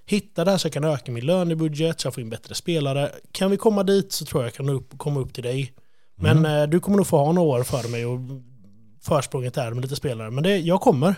Hitta 0.06 0.44
där 0.44 0.56
så 0.58 0.66
jag 0.66 0.72
kan 0.72 0.84
öka 0.84 1.12
min 1.12 1.26
lönebudget, 1.26 2.00
så 2.00 2.06
jag 2.06 2.14
får 2.14 2.22
in 2.22 2.30
bättre 2.30 2.54
spelare. 2.54 3.12
Kan 3.32 3.50
vi 3.50 3.56
komma 3.56 3.82
dit 3.82 4.12
så 4.12 4.24
tror 4.24 4.42
jag 4.42 4.46
jag 4.46 4.54
kan 4.54 4.68
upp, 4.68 4.98
komma 4.98 5.20
upp 5.20 5.34
till 5.34 5.42
dig. 5.44 5.72
Men 6.16 6.38
Mm. 6.38 6.62
eh, 6.62 6.68
du 6.68 6.80
kommer 6.80 6.96
nog 6.96 7.06
få 7.06 7.18
ha 7.18 7.32
några 7.32 7.48
år 7.48 7.62
för 7.62 7.88
mig 7.88 8.06
och 8.06 8.20
försprånget 9.02 9.56
är 9.56 9.70
med 9.70 9.82
lite 9.82 9.96
spelare. 9.96 10.30
Men 10.30 10.42
det, 10.44 10.58
jag 10.58 10.80
kommer. 10.80 11.14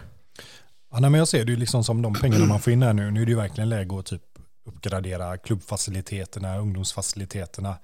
Ja, 0.92 1.00
nej, 1.00 1.10
men 1.10 1.18
jag 1.18 1.28
ser 1.28 1.44
det 1.44 1.52
ju 1.52 1.56
liksom 1.58 1.84
som 1.84 2.02
de 2.02 2.14
pengarna 2.14 2.44
man 2.46 2.60
får 2.60 2.72
in 2.72 2.82
här 2.82 2.92
nu. 2.92 3.10
Nu 3.10 3.22
är 3.22 3.26
det 3.26 3.30
ju 3.30 3.36
verkligen 3.36 3.68
läge 3.68 3.98
att 3.98 4.06
typ 4.06 4.22
uppgradera 4.66 5.36
klubbfaciliteterna, 5.38 6.58
ungdomsfaciliteterna. 6.58 7.74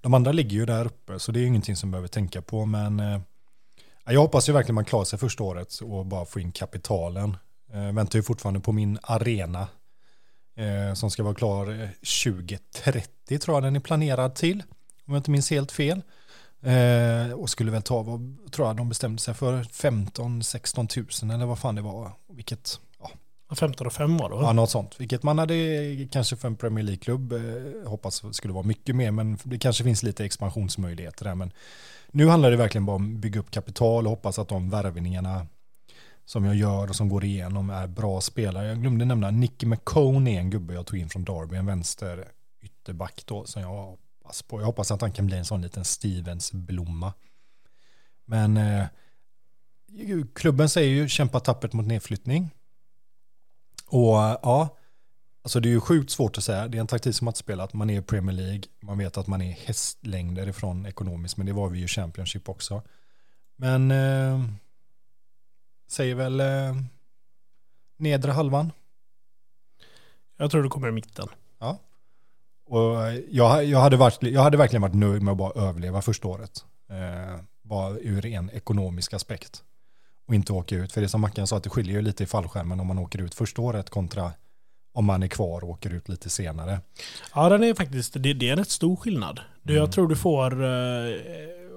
De 0.00 0.14
andra 0.14 0.32
ligger 0.32 0.56
ju 0.56 0.66
där 0.66 0.84
uppe 0.86 1.18
så 1.18 1.32
det 1.32 1.40
är 1.40 1.46
ingenting 1.46 1.76
som 1.76 1.90
behöver 1.90 2.08
tänka 2.08 2.42
på. 2.42 2.66
Men 2.66 3.00
eh, 3.00 3.20
ja, 4.04 4.12
jag 4.12 4.20
hoppas 4.20 4.48
ju 4.48 4.52
verkligen 4.52 4.74
man 4.74 4.84
klarar 4.84 5.04
sig 5.04 5.18
första 5.18 5.42
året 5.42 5.74
och 5.80 6.06
bara 6.06 6.24
får 6.24 6.42
in 6.42 6.52
kapitalen. 6.52 7.36
Eh, 7.72 7.92
väntar 7.92 8.18
ju 8.18 8.22
fortfarande 8.22 8.60
på 8.60 8.72
min 8.72 8.98
arena 9.02 9.68
eh, 10.60 10.94
som 10.94 11.10
ska 11.10 11.22
vara 11.22 11.34
klar 11.34 11.82
eh, 11.82 11.88
2030 12.24 13.38
tror 13.38 13.56
jag 13.56 13.62
den 13.62 13.76
är 13.76 13.80
planerad 13.80 14.34
till. 14.34 14.62
Om 15.06 15.14
jag 15.14 15.20
inte 15.20 15.30
minns 15.30 15.50
helt 15.50 15.72
fel. 15.72 16.02
Eh, 16.62 17.32
och 17.32 17.50
skulle 17.50 17.70
väl 17.70 17.82
ta, 17.82 18.02
vad 18.02 18.36
tror 18.52 18.68
jag 18.68 18.76
de 18.76 18.88
bestämde 18.88 19.18
sig 19.22 19.34
för, 19.34 19.62
15-16 19.62 20.86
tusen 20.86 21.30
eller 21.30 21.46
vad 21.46 21.58
fan 21.58 21.74
det 21.74 21.82
var. 21.82 22.12
Vilket, 22.32 22.80
ja, 22.98 23.10
15 23.56 23.86
och 23.86 23.92
5 23.92 24.16
var 24.16 24.30
det 24.30 24.36
ja, 24.36 24.52
något 24.52 24.70
sånt. 24.70 25.00
Vilket 25.00 25.22
man 25.22 25.38
hade 25.38 26.08
kanske 26.10 26.36
för 26.36 26.48
en 26.48 26.56
Premier 26.56 26.84
League-klubb 26.84 27.32
eh, 27.32 27.88
hoppas 27.88 28.22
skulle 28.32 28.54
vara 28.54 28.66
mycket 28.66 28.96
mer, 28.96 29.10
men 29.10 29.38
det 29.44 29.58
kanske 29.58 29.84
finns 29.84 30.02
lite 30.02 30.24
expansionsmöjligheter 30.24 31.24
där. 31.24 31.34
Men 31.34 31.52
nu 32.10 32.26
handlar 32.26 32.50
det 32.50 32.56
verkligen 32.56 32.86
bara 32.86 32.96
om 32.96 33.14
att 33.14 33.20
bygga 33.20 33.40
upp 33.40 33.50
kapital 33.50 34.06
och 34.06 34.10
hoppas 34.10 34.38
att 34.38 34.48
de 34.48 34.70
värvningarna 34.70 35.46
som 36.24 36.44
jag 36.44 36.54
gör 36.54 36.88
och 36.88 36.96
som 36.96 37.08
går 37.08 37.24
igenom 37.24 37.70
är 37.70 37.86
bra 37.86 38.20
spelare. 38.20 38.68
Jag 38.68 38.80
glömde 38.80 39.04
nämna 39.04 39.30
Nicky 39.30 39.66
McCone 39.66 40.30
är 40.30 40.38
en 40.40 40.50
gubbe 40.50 40.74
jag 40.74 40.86
tog 40.86 40.98
in 40.98 41.08
från 41.08 41.24
Derby, 41.24 41.56
en 41.56 41.66
vänster 41.66 42.28
ytterback 42.60 43.22
då 43.26 43.44
som 43.44 43.62
jag 43.62 43.68
hoppas 43.68 44.42
på. 44.42 44.60
Jag 44.60 44.66
hoppas 44.66 44.90
att 44.90 45.00
han 45.00 45.12
kan 45.12 45.26
bli 45.26 45.36
en 45.36 45.44
sån 45.44 45.62
liten 45.62 45.84
Stevens-blomma. 45.84 47.12
Men 48.24 48.56
eh, 48.56 48.86
klubben 50.34 50.68
säger 50.68 50.90
ju 50.90 51.08
kämpa 51.08 51.40
tappert 51.40 51.72
mot 51.72 51.86
nedflyttning. 51.86 52.50
Och 53.86 54.14
ja, 54.42 54.76
alltså 55.42 55.60
det 55.60 55.68
är 55.68 55.70
ju 55.70 55.80
sjukt 55.80 56.10
svårt 56.10 56.38
att 56.38 56.44
säga. 56.44 56.68
Det 56.68 56.78
är 56.78 56.80
en 56.80 56.86
taktik 56.86 57.16
som 57.16 57.28
att 57.28 57.36
spela 57.36 57.66
spelat. 57.66 57.72
Man 57.72 57.90
är 57.90 57.98
i 57.98 58.02
Premier 58.02 58.36
League. 58.36 58.62
Man 58.80 58.98
vet 58.98 59.16
att 59.16 59.26
man 59.26 59.42
är 59.42 59.52
hästlängder 59.52 60.48
ifrån 60.48 60.86
ekonomiskt, 60.86 61.36
men 61.36 61.46
det 61.46 61.52
var 61.52 61.68
vi 61.68 61.78
ju 61.78 61.84
i 61.84 61.88
Championship 61.88 62.48
också. 62.48 62.82
Men 63.56 63.90
eh, 63.90 64.44
säger 65.90 66.14
väl 66.14 66.40
eh, 66.40 66.76
nedre 67.98 68.32
halvan. 68.32 68.72
Jag 70.36 70.50
tror 70.50 70.62
du 70.62 70.68
kommer 70.68 70.88
i 70.88 70.92
mitten. 70.92 71.28
Och 72.66 72.96
jag, 73.30 73.64
jag, 73.64 73.80
hade 73.80 73.96
varit, 73.96 74.22
jag 74.22 74.42
hade 74.42 74.56
verkligen 74.56 74.82
varit 74.82 74.94
nöjd 74.94 75.22
med 75.22 75.32
att 75.32 75.38
bara 75.38 75.68
överleva 75.68 76.02
första 76.02 76.28
året. 76.28 76.64
Eh, 76.90 77.40
bara 77.62 77.98
ur 77.98 78.26
en 78.26 78.50
ekonomisk 78.50 79.12
aspekt. 79.14 79.62
Och 80.26 80.34
inte 80.34 80.52
åka 80.52 80.76
ut. 80.76 80.92
För 80.92 81.00
det 81.00 81.08
som 81.08 81.20
Mackan 81.20 81.46
sa, 81.46 81.56
att 81.56 81.64
det 81.64 81.70
skiljer 81.70 81.96
ju 81.96 82.02
lite 82.02 82.22
i 82.22 82.26
fallskärmen 82.26 82.80
om 82.80 82.86
man 82.86 82.98
åker 82.98 83.18
ut 83.22 83.34
första 83.34 83.62
året 83.62 83.90
kontra 83.90 84.32
om 84.92 85.04
man 85.04 85.22
är 85.22 85.28
kvar 85.28 85.64
och 85.64 85.70
åker 85.70 85.94
ut 85.94 86.08
lite 86.08 86.30
senare. 86.30 86.80
Ja, 87.34 87.48
den 87.48 87.64
är 87.64 87.74
faktiskt, 87.74 88.12
det, 88.12 88.34
det 88.34 88.48
är 88.48 88.52
en 88.52 88.58
rätt 88.58 88.70
stor 88.70 88.96
skillnad. 88.96 89.40
Du, 89.62 89.72
Mm. 89.72 89.82
Jag 89.82 89.92
tror 89.92 90.08
du 90.08 90.16
får, 90.16 90.64
eh, 90.64 90.68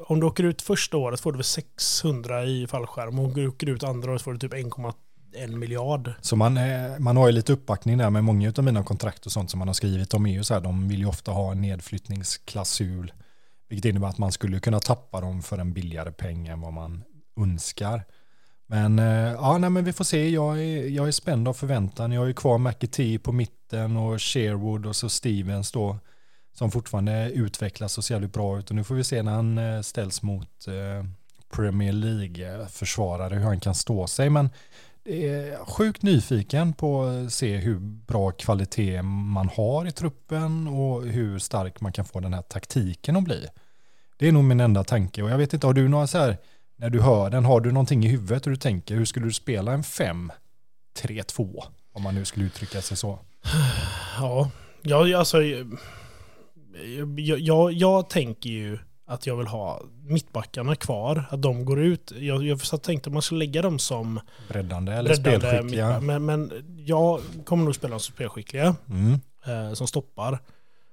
om 0.08 0.20
du 0.20 0.26
åker 0.26 0.44
ut 0.44 0.62
första 0.62 0.98
året 0.98 1.20
får 1.20 1.32
du 1.32 1.38
väl 1.38 1.44
600 1.44 2.46
i 2.46 2.68
fallskärm. 2.68 3.20
Om 3.20 3.34
du 3.34 3.48
åker 3.48 3.70
ut 3.70 3.84
andra 3.84 4.12
året 4.12 4.22
får 4.22 4.34
du 4.34 4.39
typ 4.39 4.54
1,1 4.54 5.58
miljard. 5.58 6.13
Så 6.22 6.36
man, 6.36 6.58
eh, 6.58 7.00
man 7.00 7.18
har 7.18 7.28
ju 7.28 7.34
lite 7.34 7.54
uppbackning 7.54 7.98
där 7.98 8.10
med 8.10 8.24
många 8.24 8.54
av 8.58 8.63
mina 8.63 8.84
kontrakt 8.84 9.26
och 9.26 9.32
sånt 9.32 9.52
som 9.52 9.60
man 9.60 9.68
har 9.68 9.74
skrivit. 9.74 10.10
De 10.10 10.26
är 10.26 10.34
ju 10.34 10.44
så 10.44 10.54
här, 10.54 10.62
de 10.62 10.88
vill 10.88 11.00
ju 11.00 11.06
ofta 11.06 11.32
ha 11.32 11.52
en 11.52 11.62
nedflyttningsklausul. 11.62 13.13
Vilket 13.70 13.89
innebär 13.89 14.08
att 14.08 14.18
man 14.18 14.32
skulle 14.32 14.60
kunna 14.60 14.80
tappa 14.80 15.22
dem 15.22 15.42
för 15.42 15.58
en 15.58 15.74
billigare 15.74 16.12
peng 16.12 16.48
än 16.48 16.62
vad 16.62 16.74
man 16.74 17.04
önskar. 17.38 18.04
Men 18.68 19.00
eh, 19.00 19.32
ja, 19.32 19.58
nej, 19.58 19.70
men 19.70 19.84
vi 19.86 19.94
får 19.94 20.04
se. 20.04 20.30
Jag 20.30 20.60
är, 20.60 20.88
jag 20.89 21.08
är 21.08 21.12
spänd 21.12 21.48
av 21.48 21.54
förväntan. 21.54 22.12
Jag 22.12 22.22
har 22.22 22.28
ju 22.28 22.34
kvar 22.34 22.58
McAtee 22.58 23.20
på 23.20 23.32
mitten 23.32 23.98
och 23.98 24.22
Sherwood 24.22 24.86
och 24.86 24.96
så 24.96 25.10
Stevens 25.10 25.72
då. 25.72 26.00
Som 26.54 26.72
fortfarande 26.72 27.32
utvecklas 27.32 27.98
och 27.98 28.04
ser 28.04 28.16
jävligt 28.16 28.34
bra 28.34 28.60
ut. 28.60 28.70
Och 28.70 28.76
nu 28.76 28.84
får 28.84 28.96
vi 28.96 29.04
se 29.04 29.24
när 29.24 29.32
han 29.32 29.58
eh, 29.58 29.82
ställs 29.82 30.22
mot 30.22 30.68
eh, 30.68 31.06
Premier 31.54 31.94
League-försvarare 31.94 33.36
hur 33.36 33.46
han 33.46 33.60
kan 33.60 33.76
stå 33.76 34.08
sig. 34.08 34.30
Men 34.30 34.50
det 35.04 35.28
är 35.28 35.66
sjukt 35.66 36.02
nyfiken 36.02 36.74
på 36.74 37.04
att 37.04 37.34
se 37.34 37.58
hur 37.58 37.80
bra 37.80 38.32
kvalitet 38.32 39.02
man 39.02 39.50
har 39.50 39.88
i 39.88 39.92
truppen 39.92 40.68
och 40.68 41.04
hur 41.04 41.39
stark 41.39 41.82
man 41.82 41.94
kan 41.94 42.06
få 42.06 42.20
den 42.20 42.34
här 42.34 42.42
taktiken 42.42 43.16
att 43.16 43.24
bli. 43.24 43.48
Det 44.18 44.28
är 44.28 44.32
nog 44.32 44.44
min 44.44 44.60
enda 44.60 44.84
tanke 44.84 45.24
och 45.24 45.30
jag 45.30 45.38
vet 45.38 45.54
inte, 45.54 45.68
har 45.68 45.74
du 45.74 45.88
några 45.88 46.08
så 46.08 46.18
här, 46.18 46.38
när 46.76 46.89
du 46.89 47.02
hör 47.02 47.30
den, 47.30 47.46
har 47.46 47.62
du 47.62 47.72
någonting 47.72 48.06
i 48.06 48.08
huvudet 48.08 48.46
och 48.46 48.50
du 48.50 48.58
tänker, 48.58 48.96
hur 48.96 49.06
skulle 49.06 49.26
du 49.26 49.34
spela 49.34 49.74
en 49.74 49.84
5-3-2? 49.84 51.63
Om 51.94 52.04
man 52.04 52.16
nu 52.16 52.26
skulle 52.26 52.46
uttrycka 52.46 52.82
sig 52.82 52.98
så. 52.98 53.20
Ja, 54.18 54.50
jag, 54.82 55.13
alltså, 55.13 55.38
jag, 57.17 57.39
jag, 57.39 57.73
jag 57.73 58.09
tänker 58.09 58.49
ju 58.49 58.79
att 59.05 59.27
jag 59.27 59.36
vill 59.36 59.47
ha 59.47 59.81
mittbackarna 60.03 60.75
kvar, 60.75 61.25
att 61.29 61.41
de 61.41 61.65
går 61.65 61.81
ut. 61.81 62.13
Jag, 62.19 62.43
jag 62.45 62.81
tänkte 62.83 63.09
att 63.09 63.13
man 63.13 63.21
skulle 63.21 63.39
lägga 63.39 63.62
dem 63.62 63.79
som 63.79 64.19
breddande 64.49 64.91
eller 64.91 65.09
breddande 65.09 65.39
spelskickliga. 65.47 65.99
Men, 65.99 66.25
men 66.25 66.51
jag 66.86 67.21
kommer 67.45 67.65
nog 67.65 67.75
spela 67.75 67.91
dem 67.91 67.99
som 67.99 68.13
spelskickliga, 68.13 68.75
mm. 68.89 69.19
eh, 69.45 69.73
som 69.73 69.88
stoppar. 69.88 70.39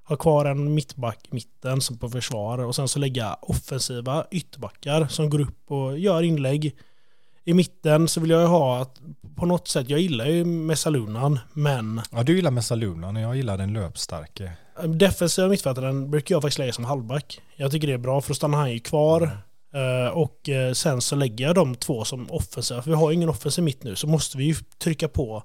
Ha 0.09 0.17
kvar 0.17 0.45
en 0.45 0.75
mittback 0.75 1.19
i 1.31 1.35
mitten 1.35 1.81
som 1.81 1.99
på 1.99 2.09
försvar 2.09 2.59
och 2.59 2.77
sen 2.77 2.89
så 2.89 2.99
lägga 2.99 3.35
offensiva 3.43 4.27
ytterbackar 4.31 5.07
som 5.07 5.31
går 5.31 5.41
upp 5.41 5.71
och 5.71 5.99
gör 5.99 6.23
inlägg. 6.23 6.77
I 7.45 7.55
mitten 7.55 8.09
så 8.09 8.21
vill 8.21 8.31
jag 8.31 8.41
ju 8.41 8.47
ha 8.47 8.79
att 8.83 9.01
på 9.37 9.47
något 9.47 9.69
sätt, 9.69 9.89
jag 9.89 10.01
gillar 10.01 10.27
ju 10.27 10.45
Messalunan, 10.45 11.39
men... 11.53 12.01
Ja, 12.13 12.23
du 12.23 12.37
gillar 12.37 12.51
Messalunan 12.51 13.17
och 13.17 13.23
jag 13.23 13.37
gillar 13.37 13.59
den 13.59 13.73
löpstarke. 13.73 14.53
Defensiva 14.87 15.49
mittfältaren 15.49 16.11
brukar 16.11 16.35
jag 16.35 16.43
faktiskt 16.43 16.59
lägga 16.59 16.73
som 16.73 16.85
halvback. 16.85 17.41
Jag 17.57 17.71
tycker 17.71 17.87
det 17.87 17.93
är 17.93 17.99
bra 17.99 18.21
för 18.21 18.31
då 18.31 18.35
stannar 18.35 18.59
han 18.59 18.73
ju 18.73 18.81
kvar. 18.81 19.23
Mm. 19.23 20.13
Och 20.13 20.49
eh, 20.49 20.73
sen 20.73 21.01
så 21.01 21.17
lägger 21.17 21.47
jag 21.47 21.55
de 21.55 21.75
två 21.75 22.05
som 22.05 22.31
offensiva. 22.31 22.83
För 22.83 22.91
vi 22.91 22.97
har 22.97 23.13
ingen 23.13 23.29
offensiv 23.29 23.65
mitt 23.65 23.83
nu 23.83 23.97
så 23.97 24.07
måste 24.07 24.39
vi 24.39 24.45
ju 24.45 24.55
trycka 24.79 25.09
på. 25.09 25.43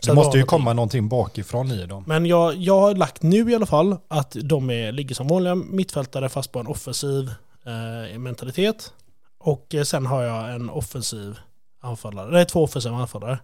Så 0.00 0.10
det 0.10 0.14
måste 0.14 0.38
ju 0.38 0.44
komma 0.44 0.72
någonting 0.72 1.08
bakifrån 1.08 1.70
i 1.70 1.86
dem. 1.86 2.04
Men 2.06 2.26
jag, 2.26 2.56
jag 2.56 2.80
har 2.80 2.94
lagt 2.94 3.22
nu 3.22 3.50
i 3.50 3.54
alla 3.54 3.66
fall 3.66 3.96
att 4.08 4.36
de 4.42 4.70
är, 4.70 4.92
ligger 4.92 5.14
som 5.14 5.28
vanliga 5.28 5.54
mittfältare 5.54 6.28
fast 6.28 6.52
på 6.52 6.60
en 6.60 6.66
offensiv 6.66 7.30
eh, 7.66 8.18
mentalitet. 8.18 8.92
Och 9.38 9.74
sen 9.84 10.06
har 10.06 10.22
jag 10.22 10.54
en 10.54 10.70
offensiv 10.70 11.38
anfallare. 11.80 12.30
Det 12.30 12.40
är 12.40 12.44
två 12.44 12.64
offensiva 12.64 12.96
anfallare. 12.96 13.38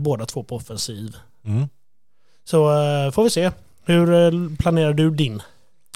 Båda 0.00 0.26
två 0.26 0.42
på 0.42 0.56
offensiv. 0.56 1.16
Mm. 1.44 1.68
Så 2.44 2.58
får 3.12 3.24
vi 3.24 3.30
se. 3.30 3.50
Hur 3.88 4.12
eh, 4.12 4.56
planerar 4.58 4.92
du 4.92 5.10
din? 5.10 5.42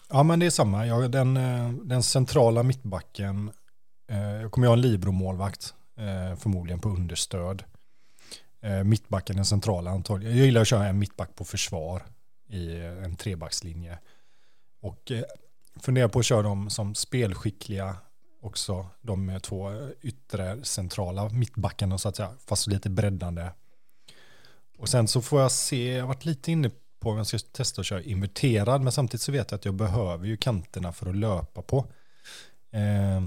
Ja 0.09 0.22
men 0.22 0.38
det 0.38 0.46
är 0.46 0.50
samma. 0.50 0.87
Jag, 0.87 1.11
den, 1.11 1.37
eh, 1.37 1.70
den 1.70 2.02
centrala 2.02 2.62
mittbacken. 2.62 3.50
Eh, 4.11 4.31
jag 4.31 4.50
kommer 4.50 4.66
ha 4.66 4.74
en 4.74 4.81
Libro-målvakt. 4.81 5.74
Förmodligen 6.38 6.81
på 6.81 6.88
understöd. 6.88 7.64
Mittbacken 8.85 9.37
den 9.37 9.44
centrala 9.44 9.90
antagligen. 9.90 10.37
Jag 10.37 10.46
gillar 10.46 10.61
att 10.61 10.68
köra 10.68 10.87
en 10.87 10.98
mittback 10.98 11.35
på 11.37 11.44
försvar. 11.44 12.02
I 12.48 12.81
en 12.81 13.16
trebackslinje. 13.16 13.98
Och 14.81 15.12
funderar 15.81 16.09
på 16.09 16.18
att 16.18 16.24
köra 16.24 16.42
dem 16.42 16.70
som 16.70 16.94
spelskickliga 16.94 17.96
också. 18.40 18.87
De 19.00 19.40
två 19.42 19.88
yttre 20.02 20.64
centrala 20.64 21.28
mittbackarna 21.28 21.98
så 21.98 22.09
att 22.09 22.16
säga. 22.16 22.33
Fast 22.46 22.66
lite 22.66 22.90
breddande. 22.90 23.48
Och 24.78 24.88
sen 24.88 25.09
så 25.09 25.22
får 25.22 25.40
jag 25.40 25.52
se, 25.52 25.92
jag 25.92 26.02
har 26.02 26.09
varit 26.09 26.24
lite 26.24 26.52
inne 26.52 26.70
på 27.02 27.10
om 27.10 27.16
jag 27.16 27.26
ska 27.26 27.38
testa 27.38 27.80
att 27.80 27.86
köra 27.86 28.02
inverterad, 28.02 28.82
men 28.82 28.92
samtidigt 28.92 29.22
så 29.22 29.32
vet 29.32 29.50
jag 29.50 29.58
att 29.58 29.64
jag 29.64 29.74
behöver 29.74 30.26
ju 30.26 30.36
kanterna 30.36 30.92
för 30.92 31.10
att 31.10 31.16
löpa 31.16 31.62
på. 31.62 31.86
Eh, 32.70 33.22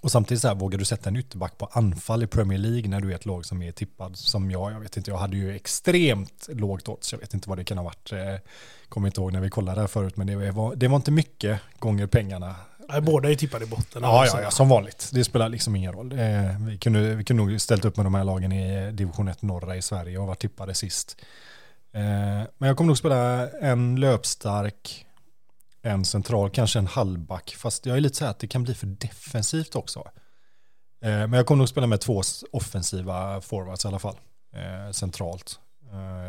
och 0.00 0.10
samtidigt 0.10 0.42
så 0.42 0.48
här, 0.48 0.54
vågar 0.54 0.78
du 0.78 0.84
sätta 0.84 1.08
en 1.08 1.16
ytterback 1.16 1.58
på 1.58 1.66
anfall 1.72 2.22
i 2.22 2.26
Premier 2.26 2.58
League 2.58 2.88
när 2.88 3.00
du 3.00 3.10
är 3.10 3.14
ett 3.14 3.26
lag 3.26 3.46
som 3.46 3.62
är 3.62 3.72
tippad 3.72 4.16
som 4.16 4.50
jag? 4.50 4.72
Jag 4.72 4.80
vet 4.80 4.96
inte, 4.96 5.10
jag 5.10 5.18
hade 5.18 5.36
ju 5.36 5.56
extremt 5.56 6.48
lågt 6.48 6.88
odds. 6.88 7.12
Jag 7.12 7.18
vet 7.18 7.34
inte 7.34 7.48
vad 7.48 7.58
det 7.58 7.64
kan 7.64 7.78
ha 7.78 7.84
varit. 7.84 8.12
Eh, 8.12 8.18
kommer 8.88 9.08
inte 9.08 9.20
ihåg 9.20 9.32
när 9.32 9.40
vi 9.40 9.50
kollade 9.50 9.80
där 9.80 9.86
förut, 9.86 10.16
men 10.16 10.26
det 10.26 10.50
var, 10.50 10.74
det 10.74 10.88
var 10.88 10.96
inte 10.96 11.10
mycket 11.10 11.60
gånger 11.78 12.06
pengarna. 12.06 12.54
Nej, 12.88 13.00
båda 13.00 13.30
är 13.30 13.34
tippade 13.34 13.64
i 13.64 13.68
botten. 13.68 14.02
Ja, 14.02 14.26
ja, 14.26 14.40
ja, 14.40 14.50
som 14.50 14.68
vanligt. 14.68 15.10
Det 15.12 15.24
spelar 15.24 15.48
liksom 15.48 15.76
ingen 15.76 15.92
roll. 15.92 16.12
Eh, 16.12 16.18
vi, 16.60 16.78
kunde, 16.78 17.14
vi 17.14 17.24
kunde 17.24 17.44
nog 17.44 17.60
ställt 17.60 17.84
upp 17.84 17.96
med 17.96 18.06
de 18.06 18.14
här 18.14 18.24
lagen 18.24 18.52
i 18.52 18.92
division 18.92 19.28
1 19.28 19.42
norra 19.42 19.76
i 19.76 19.82
Sverige 19.82 20.18
och 20.18 20.26
varit 20.26 20.38
tippade 20.38 20.74
sist. 20.74 21.16
Eh, 21.96 22.46
men 22.58 22.68
jag 22.68 22.76
kommer 22.76 22.86
nog 22.86 22.98
spela 22.98 23.50
en 23.50 24.00
löpstark, 24.00 25.06
en 25.82 26.04
central, 26.04 26.50
kanske 26.50 26.78
en 26.78 26.86
halvback. 26.86 27.54
Fast 27.58 27.86
jag 27.86 27.96
är 27.96 28.00
lite 28.00 28.16
så 28.16 28.24
här 28.24 28.30
att 28.30 28.38
det 28.38 28.46
kan 28.46 28.62
bli 28.62 28.74
för 28.74 28.86
defensivt 28.86 29.76
också. 29.76 30.00
Eh, 31.02 31.10
men 31.10 31.32
jag 31.32 31.46
kommer 31.46 31.58
nog 31.58 31.68
spela 31.68 31.86
med 31.86 32.00
två 32.00 32.22
offensiva 32.52 33.40
forwards 33.40 33.84
i 33.84 33.88
alla 33.88 33.98
fall. 33.98 34.16
Eh, 34.52 34.92
centralt. 34.92 35.60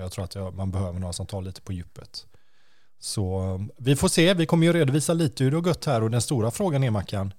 Jag 0.02 0.12
tror 0.12 0.24
att 0.26 0.56
man 0.56 0.72
behöver 0.72 1.00
några 1.00 1.14
som 1.14 1.26
tar 1.26 1.42
lite 1.42 1.62
på 1.62 1.74
djupet. 1.74 2.26
Så 3.00 3.60
vi 3.78 3.96
får 3.96 4.08
se, 4.08 4.34
vi 4.34 4.46
kommer 4.46 4.68
ju 4.68 4.74
redovisa 4.74 5.14
lite 5.14 5.44
hur 5.44 5.52
det 5.52 5.58
har 5.58 5.62
gått 5.62 5.86
här 5.86 6.04
och 6.04 6.12
den 6.12 6.22
stora 6.22 6.52
frågan 6.52 6.84
är 6.84 6.92
Mackan, 6.92 7.34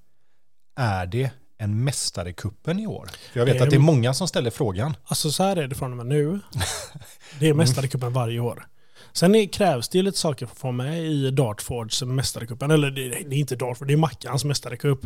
är 0.77 1.07
det 1.07 1.31
en 1.59 1.85
mästarekuppen 1.85 2.81
i 2.81 2.87
år? 2.87 3.09
För 3.33 3.41
jag 3.41 3.47
vet 3.47 3.59
det 3.59 3.65
att 3.65 3.71
det 3.71 3.77
är 3.77 3.81
många 3.81 4.15
som 4.15 4.29
ställer 4.29 4.51
frågan. 4.51 4.97
Alltså 5.05 5.31
så 5.31 5.43
här 5.43 5.57
är 5.57 5.69
det 5.69 5.75
från 5.75 5.91
och 5.91 5.97
med 5.97 6.07
nu. 6.07 6.41
Det 7.41 7.49
är 7.49 7.55
mästarekuppen 7.55 8.13
varje 8.13 8.41
år. 8.41 8.67
Sen 9.13 9.35
är, 9.35 9.47
krävs 9.47 9.89
det 9.89 10.03
lite 10.03 10.19
saker 10.19 10.47
för 10.47 10.53
att 10.53 10.59
få 10.59 10.73
med 10.73 11.05
i 11.05 11.31
Dartfords 11.31 12.03
mästarekuppen. 12.03 12.71
Eller 12.71 12.91
det, 12.91 13.09
det, 13.09 13.37
är 13.37 13.39
inte 13.39 13.57
Dartford, 13.57 13.89
det 13.89 13.95
är 13.95 13.99
Mackans 13.99 14.45
mästarekupp. 14.45 15.05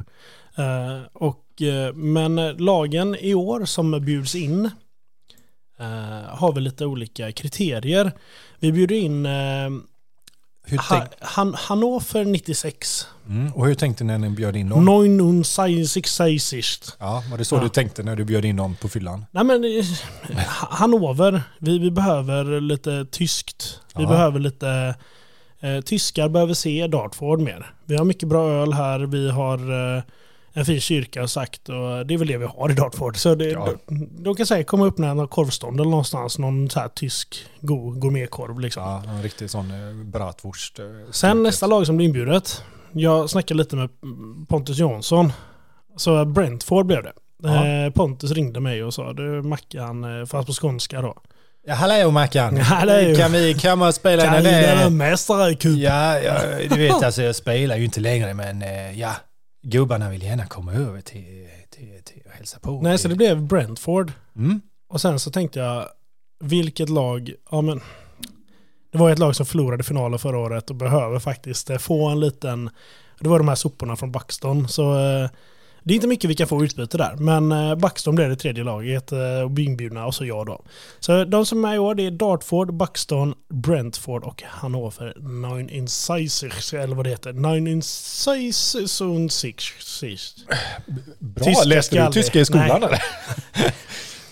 Uh, 0.59 1.03
och, 1.13 1.45
uh, 1.63 1.93
men 1.95 2.57
lagen 2.57 3.17
i 3.21 3.35
år 3.35 3.65
som 3.65 4.05
bjuds 4.05 4.35
in 4.35 4.65
uh, 5.81 6.29
har 6.29 6.53
väl 6.53 6.63
lite 6.63 6.87
olika 6.87 7.33
kriterier. 7.33 8.13
Vi 8.59 8.73
bjuder 8.73 8.97
in 8.97 9.27
ha, 10.71 11.07
Han, 11.21 11.55
Hannover 11.55 12.25
96. 12.25 13.07
Mm. 13.29 13.53
Och 13.53 13.67
hur 13.67 13.75
tänkte 13.75 14.05
ni 14.05 14.13
när 14.13 14.29
ni 14.29 14.31
bjöd 14.31 14.57
in 14.57 14.69
dem? 14.69 14.85
966. 14.85 16.97
Ja, 16.99 17.25
var 17.31 17.39
det 17.39 17.45
så 17.45 17.57
ja. 17.57 17.63
du 17.63 17.69
tänkte 17.69 18.03
när 18.03 18.17
du 18.17 18.25
bjöd 18.25 18.45
in 18.45 18.57
dem 18.57 18.77
på 18.81 18.89
fyllan? 18.89 19.25
Nej 19.31 19.45
men 19.45 19.65
eh, 19.65 19.85
Hannover, 20.71 21.43
vi, 21.59 21.79
vi 21.79 21.91
behöver 21.91 22.61
lite 22.61 23.07
tyskt. 23.11 23.81
Vi 23.97 24.03
ja. 24.03 24.09
behöver 24.09 24.41
lite 24.41 24.95
eh, 25.61 25.81
tyskar 25.81 26.29
behöver 26.29 26.55
se 26.55 26.87
Dartford 26.87 27.41
mer. 27.41 27.75
Vi 27.85 27.97
har 27.97 28.05
mycket 28.05 28.29
bra 28.29 28.51
öl 28.51 28.73
här, 28.73 29.01
vi 29.01 29.31
har 29.31 29.59
eh, 29.97 30.03
en 30.55 30.65
fin 30.65 30.81
kyrka 30.81 31.29
sagt 31.29 31.69
och 31.69 32.07
det 32.07 32.15
är 32.15 32.19
väl 32.19 32.29
det 32.29 32.39
vi 32.39 32.45
har 32.45 32.71
i 32.71 32.75
Dartford. 32.75 33.17
Så 33.17 33.35
det, 33.35 33.49
ja. 33.49 33.69
de, 33.87 34.09
de 34.23 34.35
kan 34.35 34.47
säga 34.47 34.65
komma 34.65 34.87
upp 34.87 34.99
med 34.99 35.11
en 35.11 35.29
korvstånd 35.29 35.81
eller 35.81 35.91
någonstans, 35.91 36.39
någon 36.39 36.71
så 36.71 36.81
här 36.81 36.89
tysk 36.89 37.47
gourmetkorv 37.61 38.61
liksom. 38.61 38.83
Ja, 38.83 39.03
en 39.09 39.23
riktig 39.23 39.51
sån 39.51 39.71
eh, 39.71 40.05
bratwurst. 40.05 40.79
Eh, 40.79 40.85
Sen 41.11 41.43
nästa 41.43 41.67
lag 41.67 41.87
som 41.87 41.97
blir 41.97 42.07
inbjudet. 42.07 42.63
Jag 42.93 43.31
snackade 43.31 43.59
lite 43.59 43.77
med 43.77 43.89
Pontus 44.49 44.79
Jansson. 44.79 45.33
Så 45.97 46.25
Brentford 46.25 46.87
blev 46.87 47.03
det. 47.03 47.13
Ja. 47.43 47.67
Eh, 47.67 47.91
Pontus 47.91 48.31
ringde 48.31 48.61
mig 48.61 48.85
och 48.85 48.95
sa 48.95 49.13
du 49.13 49.43
Mackan, 49.43 50.27
fast 50.27 50.47
på 50.47 50.53
skånska 50.53 51.03
då. 51.03 51.15
Ja, 51.67 51.75
hallå 51.75 52.11
Mackan. 52.11 52.57
Hallå. 52.57 53.17
Kan 53.17 53.33
vi 53.33 53.55
komma 53.55 53.89
och 53.89 53.95
spela 53.95 54.25
kan 54.25 54.43
när 54.43 54.85
det... 54.85 54.91
Mästare 54.91 55.57
Ja, 55.69 56.19
ja, 56.19 56.35
du 56.71 56.79
vet 56.79 57.03
alltså 57.03 57.23
jag 57.23 57.37
spelar 57.37 57.77
ju 57.77 57.85
inte 57.85 58.01
längre 58.01 58.35
men 58.35 58.65
ja, 58.99 59.15
gubbarna 59.63 60.11
vill 60.11 60.23
gärna 60.23 60.47
komma 60.47 60.73
över 60.73 61.01
till, 61.01 61.49
till, 61.71 62.03
till 62.05 62.23
och 62.27 62.33
hälsa 62.33 62.59
på. 62.59 62.81
Nej, 62.83 62.99
så 62.99 63.09
det 63.09 63.17
blev 63.17 63.43
Brentford. 63.43 64.13
Mm. 64.37 64.61
Och 64.89 65.01
sen 65.01 65.19
så 65.19 65.31
tänkte 65.31 65.59
jag, 65.59 65.89
vilket 66.41 66.89
lag, 66.89 67.33
ja 67.51 67.61
men, 67.61 67.81
det 68.93 68.99
var 68.99 69.11
ett 69.11 69.19
lag 69.19 69.37
som 69.37 69.47
förlorade 69.47 69.83
finalen 69.83 70.19
förra 70.19 70.39
året 70.39 70.71
och 70.71 70.77
behöver 70.77 71.19
faktiskt 71.19 71.71
få 71.81 72.09
en 72.09 72.21
liten, 72.21 72.71
det 73.21 73.29
var 73.29 73.39
de 73.39 73.49
här 73.49 73.55
soporna 73.55 73.97
från 73.97 74.13
Buxton. 74.13 74.69
Så 74.69 74.99
eh, 74.99 75.31
det 75.85 75.93
är 75.93 75.95
inte 75.95 76.07
mycket 76.07 76.31
vi 76.31 76.35
kan 76.35 76.49
få 76.49 76.65
utbyte 76.65 76.99
där, 76.99 77.17
men 77.17 77.53
eh, 77.53 77.75
Buxton 77.75 78.15
blev 78.15 78.29
det 78.29 78.37
tredje 78.37 78.65
laget 78.65 79.13
eh, 79.13 79.19
och 79.19 79.59
inbjudna 79.59 80.07
och 80.07 80.15
så 80.15 80.25
jag 80.25 80.47
då. 80.47 80.65
Så 81.01 81.25
de 81.25 81.47
som 81.47 81.65
är 81.65 81.69
med 81.69 81.77
i 81.77 81.79
år 81.79 81.95
det 81.95 82.07
är 82.07 82.11
Dartford, 82.11 82.75
Buxton, 82.75 83.35
Brentford 83.49 84.25
och 84.25 84.43
Hannover 84.43 85.15
Nine 85.19 85.71
Incisors, 85.71 86.75
eller 86.75 86.97
vad 86.97 87.07
det 87.07 87.11
heter. 87.11 87.33
Nine 87.33 87.67
Incisors 87.67 89.01
Bra, 91.19 91.45
tyska 91.45 91.69
läste 91.69 92.07
du 92.07 92.13
tyska 92.13 92.41
i 92.41 92.45
skolan 92.45 92.81
Nej. 92.81 92.89
eller? 92.89 93.03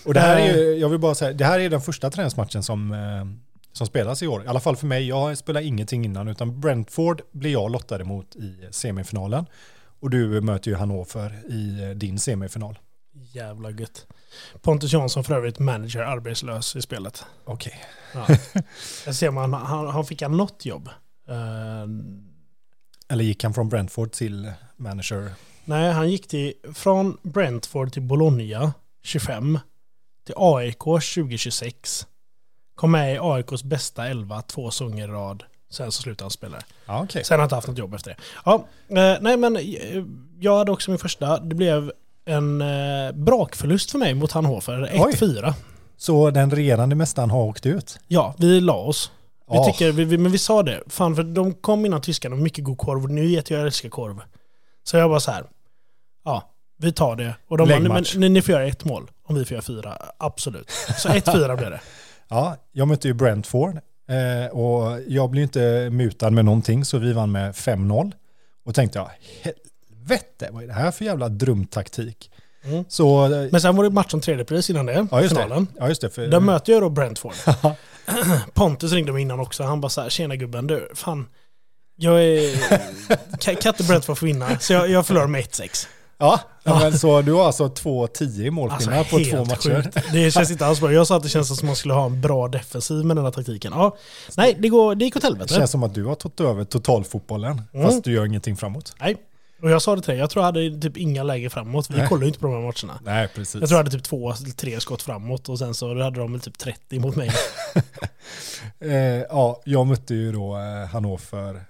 och 0.05 0.13
det 0.13 0.19
här 0.19 0.37
är 0.37 0.53
ju, 0.53 0.77
jag 0.77 0.89
vill 0.89 0.99
bara 0.99 1.15
säga, 1.15 1.33
det 1.33 1.45
här 1.45 1.59
är 1.59 1.69
den 1.69 1.81
första 1.81 2.09
träningsmatchen 2.09 2.63
som, 2.63 2.95
som 3.73 3.87
spelas 3.87 4.23
i 4.23 4.27
år. 4.27 4.43
I 4.43 4.47
alla 4.47 4.59
fall 4.59 4.75
för 4.75 4.87
mig, 4.87 5.07
jag 5.07 5.37
spelar 5.37 5.61
ingenting 5.61 6.05
innan, 6.05 6.27
utan 6.27 6.61
Brentford 6.61 7.21
blir 7.31 7.51
jag 7.51 7.71
lottade 7.71 8.03
mot 8.03 8.35
i 8.35 8.67
semifinalen. 8.71 9.45
Och 10.01 10.09
du 10.09 10.41
möter 10.41 10.71
ju 10.71 10.77
Hannover 10.77 11.41
i 11.49 11.83
eh, 11.83 11.89
din 11.89 12.19
semifinal. 12.19 12.79
Jävla 13.13 13.71
gött. 13.71 14.07
Pontus 14.61 14.93
Jansson 14.93 15.23
för 15.23 15.35
övrigt 15.35 15.59
manager 15.59 15.99
arbetslös 16.01 16.75
i 16.75 16.81
spelet. 16.81 17.25
Okej. 17.45 17.83
Ja. 18.13 18.27
Där 19.05 19.11
ser 19.11 19.31
man, 19.31 19.53
han, 19.53 19.87
han 19.87 20.05
fick 20.05 20.21
han 20.21 20.37
något 20.37 20.65
jobb. 20.65 20.89
Eh, 21.29 21.83
Eller 23.09 23.23
gick 23.23 23.43
han 23.43 23.53
från 23.53 23.69
Brentford 23.69 24.11
till 24.11 24.51
manager? 24.77 25.31
nej, 25.65 25.91
han 25.91 26.09
gick 26.11 26.27
till, 26.27 26.53
från 26.73 27.17
Brentford 27.23 27.91
till 27.91 28.01
Bologna 28.01 28.73
25. 29.03 29.59
Till 30.25 30.35
AIK 30.37 30.79
2026. 30.79 32.07
Kom 32.75 32.91
med 32.91 33.15
i 33.15 33.19
AIKs 33.21 33.63
bästa 33.63 34.07
11 34.07 34.41
två 34.41 34.71
säsonger 34.71 35.03
i 35.03 35.11
rad. 35.11 35.43
Sen 35.71 35.91
så 35.91 36.01
slutade 36.01 36.23
han 36.25 36.31
spela. 36.31 36.57
Ja, 36.85 37.03
okej. 37.03 37.23
Sen 37.23 37.33
har 37.35 37.39
han 37.39 37.45
inte 37.45 37.55
haft 37.55 37.67
något 37.67 37.77
jobb 37.77 37.93
efter 37.93 38.09
det. 38.11 38.17
Ja, 38.45 38.53
eh, 38.89 39.17
nej 39.21 39.37
men 39.37 39.55
eh, 39.55 39.63
jag 40.39 40.57
hade 40.57 40.71
också 40.71 40.91
min 40.91 40.97
första. 40.99 41.39
Det 41.39 41.55
blev 41.55 41.91
en 42.25 42.61
eh, 42.61 43.11
brakförlust 43.13 43.91
för 43.91 43.97
mig 43.99 44.13
mot 44.13 44.31
Hannover. 44.31 44.89
Oj. 44.93 45.13
1-4. 45.13 45.53
Så 45.97 46.29
den 46.31 46.51
regerande 46.51 46.95
mästaren 46.95 47.29
har 47.29 47.43
åkt 47.43 47.65
ut? 47.65 47.99
Ja, 48.07 48.35
vi 48.37 48.61
la 48.61 48.73
oss. 48.73 49.11
Vi 49.51 49.57
Ja. 49.57 49.65
tycker, 49.65 49.91
vi, 49.91 50.03
vi, 50.05 50.17
men 50.17 50.31
vi 50.31 50.37
sa 50.37 50.63
det. 50.63 50.81
Fan, 50.87 51.15
för 51.15 51.23
de 51.23 51.53
kom 51.53 51.85
innan 51.85 52.01
tyskarna 52.01 52.35
med 52.35 52.43
mycket 52.43 52.63
god 52.63 52.77
korv. 52.77 53.03
Och 53.03 53.09
ni 53.09 53.35
vet 53.35 53.49
jag 53.49 53.61
älskar 53.61 53.89
korv. 53.89 54.21
Så 54.83 54.97
jag 54.97 55.09
bara 55.09 55.19
så 55.19 55.31
här. 55.31 55.43
Ja, 56.25 56.51
vi 56.77 56.91
tar 56.91 57.15
det. 57.15 57.35
Och 57.47 57.57
de 57.57 57.69
bara, 57.69 57.79
men, 57.79 58.03
ni, 58.15 58.29
ni 58.29 58.41
får 58.41 58.51
göra 58.53 58.65
ett 58.67 58.85
mål. 58.85 59.11
Om 59.27 59.35
vi 59.35 59.45
får 59.45 59.51
göra 59.55 59.61
fyra. 59.61 59.97
Absolut. 60.17 60.69
Så 60.97 61.09
1-4 61.09 61.57
blev 61.57 61.69
det. 61.71 61.81
Ja, 62.33 62.55
jag 62.71 62.87
mötte 62.87 63.07
ju 63.07 63.13
Brentford 63.13 63.79
eh, 64.11 64.45
och 64.51 64.99
jag 65.07 65.29
blev 65.29 65.43
inte 65.43 65.89
mutad 65.91 66.29
med 66.29 66.45
någonting 66.45 66.85
så 66.85 66.97
vi 66.97 67.13
vann 67.13 67.31
med 67.31 67.51
5-0. 67.51 68.11
Och 68.65 68.75
tänkte 68.75 68.99
jag, 68.99 69.09
helvete, 69.41 70.49
vad 70.51 70.63
är 70.63 70.67
det 70.67 70.73
här 70.73 70.91
för 70.91 71.05
jävla 71.05 71.29
drömtaktik? 71.29 72.31
Mm. 72.63 72.85
Så, 72.87 73.25
eh, 73.33 73.47
Men 73.51 73.61
sen 73.61 73.75
var 73.75 73.83
det 73.83 73.89
match 73.89 74.13
om 74.13 74.21
tredje 74.21 74.45
pris 74.45 74.69
innan 74.69 74.85
det. 74.85 75.07
ja 75.11 75.21
just 75.21 75.35
finalen. 75.35 75.65
det. 75.65 75.71
Ja, 75.79 75.87
just 75.89 76.01
det 76.01 76.09
för, 76.09 76.27
Där 76.27 76.39
möter 76.39 76.73
jag 76.73 76.81
då 76.81 76.89
Brentford. 76.89 77.33
Pontus 78.53 78.91
ringde 78.91 79.11
mig 79.11 79.21
innan 79.21 79.39
också. 79.39 79.63
Han 79.63 79.81
bara 79.81 79.89
så 79.89 80.01
här, 80.01 80.09
tjena 80.09 80.35
gubben 80.35 80.67
du, 80.67 80.89
fan. 80.95 81.27
Jag 81.95 82.23
är... 82.23 82.55
Ka- 83.37 83.55
Kan 83.61 83.69
inte 83.73 83.83
Brentford 83.83 84.17
få 84.17 84.25
vinna? 84.25 84.59
Så 84.59 84.73
jag, 84.73 84.89
jag 84.89 85.07
förlorar 85.07 85.27
med 85.27 85.41
1-6. 85.43 85.87
Ja, 86.21 86.39
men 86.63 86.99
så 86.99 87.21
du 87.21 87.33
har 87.33 87.45
alltså 87.45 87.67
2-10 87.67 88.41
i 88.41 88.49
målskillnad 88.51 89.09
på 89.09 89.19
två 89.19 89.37
matcher. 89.37 89.51
Alltså, 89.51 89.69
sjukt. 89.69 90.13
Det 90.13 90.31
känns 90.31 90.51
inte 90.51 90.65
alls 90.65 90.79
bra. 90.79 90.91
Jag 90.93 91.07
sa 91.07 91.17
att 91.17 91.23
det 91.23 91.29
känns 91.29 91.47
som 91.47 91.55
att 91.57 91.63
man 91.63 91.75
skulle 91.75 91.93
ha 91.93 92.05
en 92.05 92.21
bra 92.21 92.47
defensiv 92.47 93.05
med 93.05 93.15
den 93.17 93.25
här 93.25 93.31
taktiken. 93.31 93.71
Ja, 93.75 93.97
nej, 94.37 94.57
det, 94.59 94.69
går, 94.69 94.95
det 94.95 95.05
gick 95.05 95.15
åt 95.15 95.21
Det 95.21 95.27
helvete. 95.27 95.53
känns 95.53 95.71
som 95.71 95.83
att 95.83 95.93
du 95.93 96.05
har 96.05 96.15
tagit 96.15 96.39
över 96.39 96.63
totalfotbollen, 96.63 97.61
Mm. 97.73 97.87
fast 97.87 98.03
du 98.03 98.11
gör 98.13 98.25
ingenting 98.25 98.57
framåt. 98.57 98.95
Nej. 98.99 99.15
Och 99.63 99.69
jag 99.71 99.81
sa 99.81 99.95
det 99.95 100.01
till 100.01 100.09
dig, 100.11 100.19
jag 100.19 100.29
tror 100.29 100.41
jag 100.41 100.45
hade 100.45 100.81
typ 100.81 100.97
inga 100.97 101.23
läge 101.23 101.49
framåt. 101.49 101.89
Vi 101.89 101.97
Nej. 101.97 102.07
kollar 102.07 102.21
ju 102.21 102.27
inte 102.27 102.39
på 102.39 102.47
de 102.47 102.53
här 102.55 102.61
matcherna. 102.61 102.99
Nej, 103.05 103.27
precis. 103.35 103.55
Jag 103.61 103.69
tror 103.69 103.77
jag 103.77 103.83
hade 103.83 103.91
typ 103.97 104.03
två, 104.03 104.33
tre 104.55 104.79
skott 104.79 105.01
framåt 105.01 105.49
och 105.49 105.59
sen 105.59 105.73
så 105.73 106.03
hade 106.03 106.19
de 106.19 106.31
väl 106.31 106.41
typ 106.41 106.57
30 106.57 106.99
mot 106.99 107.15
mig. 107.15 107.31
Eh, 108.79 108.91
ja, 109.29 109.61
jag 109.65 109.87
mötte 109.87 110.13
ju 110.13 110.31
då 110.31 110.57
eh, 110.57 110.89
Hannover 110.89 111.65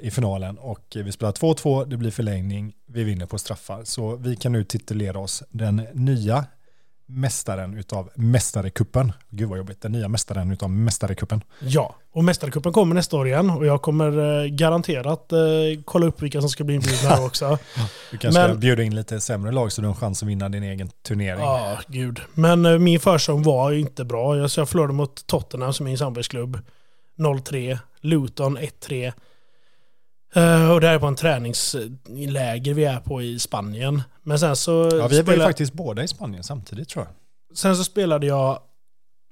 i 0.00 0.10
finalen 0.10 0.58
och 0.58 0.80
vi 0.94 1.12
spelar 1.12 1.32
2-2, 1.32 1.84
det 1.86 1.96
blir 1.96 2.10
förlängning, 2.10 2.72
vi 2.86 3.04
vinner 3.04 3.26
på 3.26 3.38
straffar. 3.38 3.84
Så 3.84 4.16
vi 4.16 4.36
kan 4.36 4.52
nu 4.52 4.64
titulera 4.64 5.18
oss 5.18 5.42
den 5.50 5.76
nya 5.92 6.44
mästaren 7.06 7.78
utav 7.78 8.10
Mästarekuppen. 8.14 9.12
Gud 9.30 9.48
vad 9.48 9.58
jobbigt, 9.58 9.80
den 9.80 9.92
nya 9.92 10.08
mästaren 10.08 10.52
utav 10.52 10.70
Mästarekuppen. 10.70 11.42
Ja, 11.60 11.94
och 12.12 12.24
Mästarcupen 12.24 12.72
kommer 12.72 12.94
nästa 12.94 13.16
år 13.16 13.26
igen 13.26 13.50
och 13.50 13.66
jag 13.66 13.82
kommer 13.82 14.42
eh, 14.42 14.46
garanterat 14.48 15.32
eh, 15.32 15.38
kolla 15.84 16.06
upp 16.06 16.22
vilka 16.22 16.40
som 16.40 16.50
ska 16.50 16.64
bli 16.64 16.74
inbjudna 16.74 17.08
här 17.08 17.24
också. 17.26 17.58
Du 18.10 18.18
kanske 18.18 18.40
Men- 18.40 18.50
ska 18.50 18.58
bjuda 18.58 18.82
in 18.82 18.94
lite 18.94 19.20
sämre 19.20 19.52
lag 19.52 19.72
så 19.72 19.80
du 19.80 19.86
har 19.86 19.94
en 19.94 20.00
chans 20.00 20.22
att 20.22 20.28
vinna 20.28 20.48
din 20.48 20.62
egen 20.62 20.88
turnering. 20.88 21.40
Ja, 21.42 21.78
gud. 21.88 22.20
Men 22.34 22.66
eh, 22.66 22.78
min 22.78 23.00
försäsong 23.00 23.42
var 23.42 23.72
inte 23.72 24.04
bra. 24.04 24.36
Jag, 24.36 24.50
så 24.50 24.60
jag 24.60 24.68
förlorade 24.68 24.92
mot 24.94 25.26
Tottenham 25.26 25.72
som 25.72 25.86
är 25.86 25.90
min 25.90 25.98
samarbetsklubb. 25.98 26.58
0-3. 27.18 27.78
Luton 28.00 28.58
1-3. 28.58 29.12
Eh, 30.34 30.70
och 30.72 30.80
det 30.80 30.86
här 30.86 30.94
är 30.94 30.98
på 30.98 31.06
en 31.06 31.16
träningsläger 31.16 32.74
vi 32.74 32.84
är 32.84 33.00
på 33.00 33.22
i 33.22 33.38
Spanien. 33.38 34.02
Men 34.22 34.38
sen 34.38 34.56
så, 34.56 34.90
Ja, 34.92 35.08
vi 35.08 35.22
var 35.22 35.34
ju 35.34 35.40
faktiskt 35.40 35.72
båda 35.72 36.02
i 36.02 36.08
Spanien 36.08 36.42
samtidigt 36.42 36.88
tror 36.88 37.04
jag. 37.04 37.58
sen 37.58 37.76
så 37.76 37.84
spelade 37.84 38.26
jag 38.26 38.58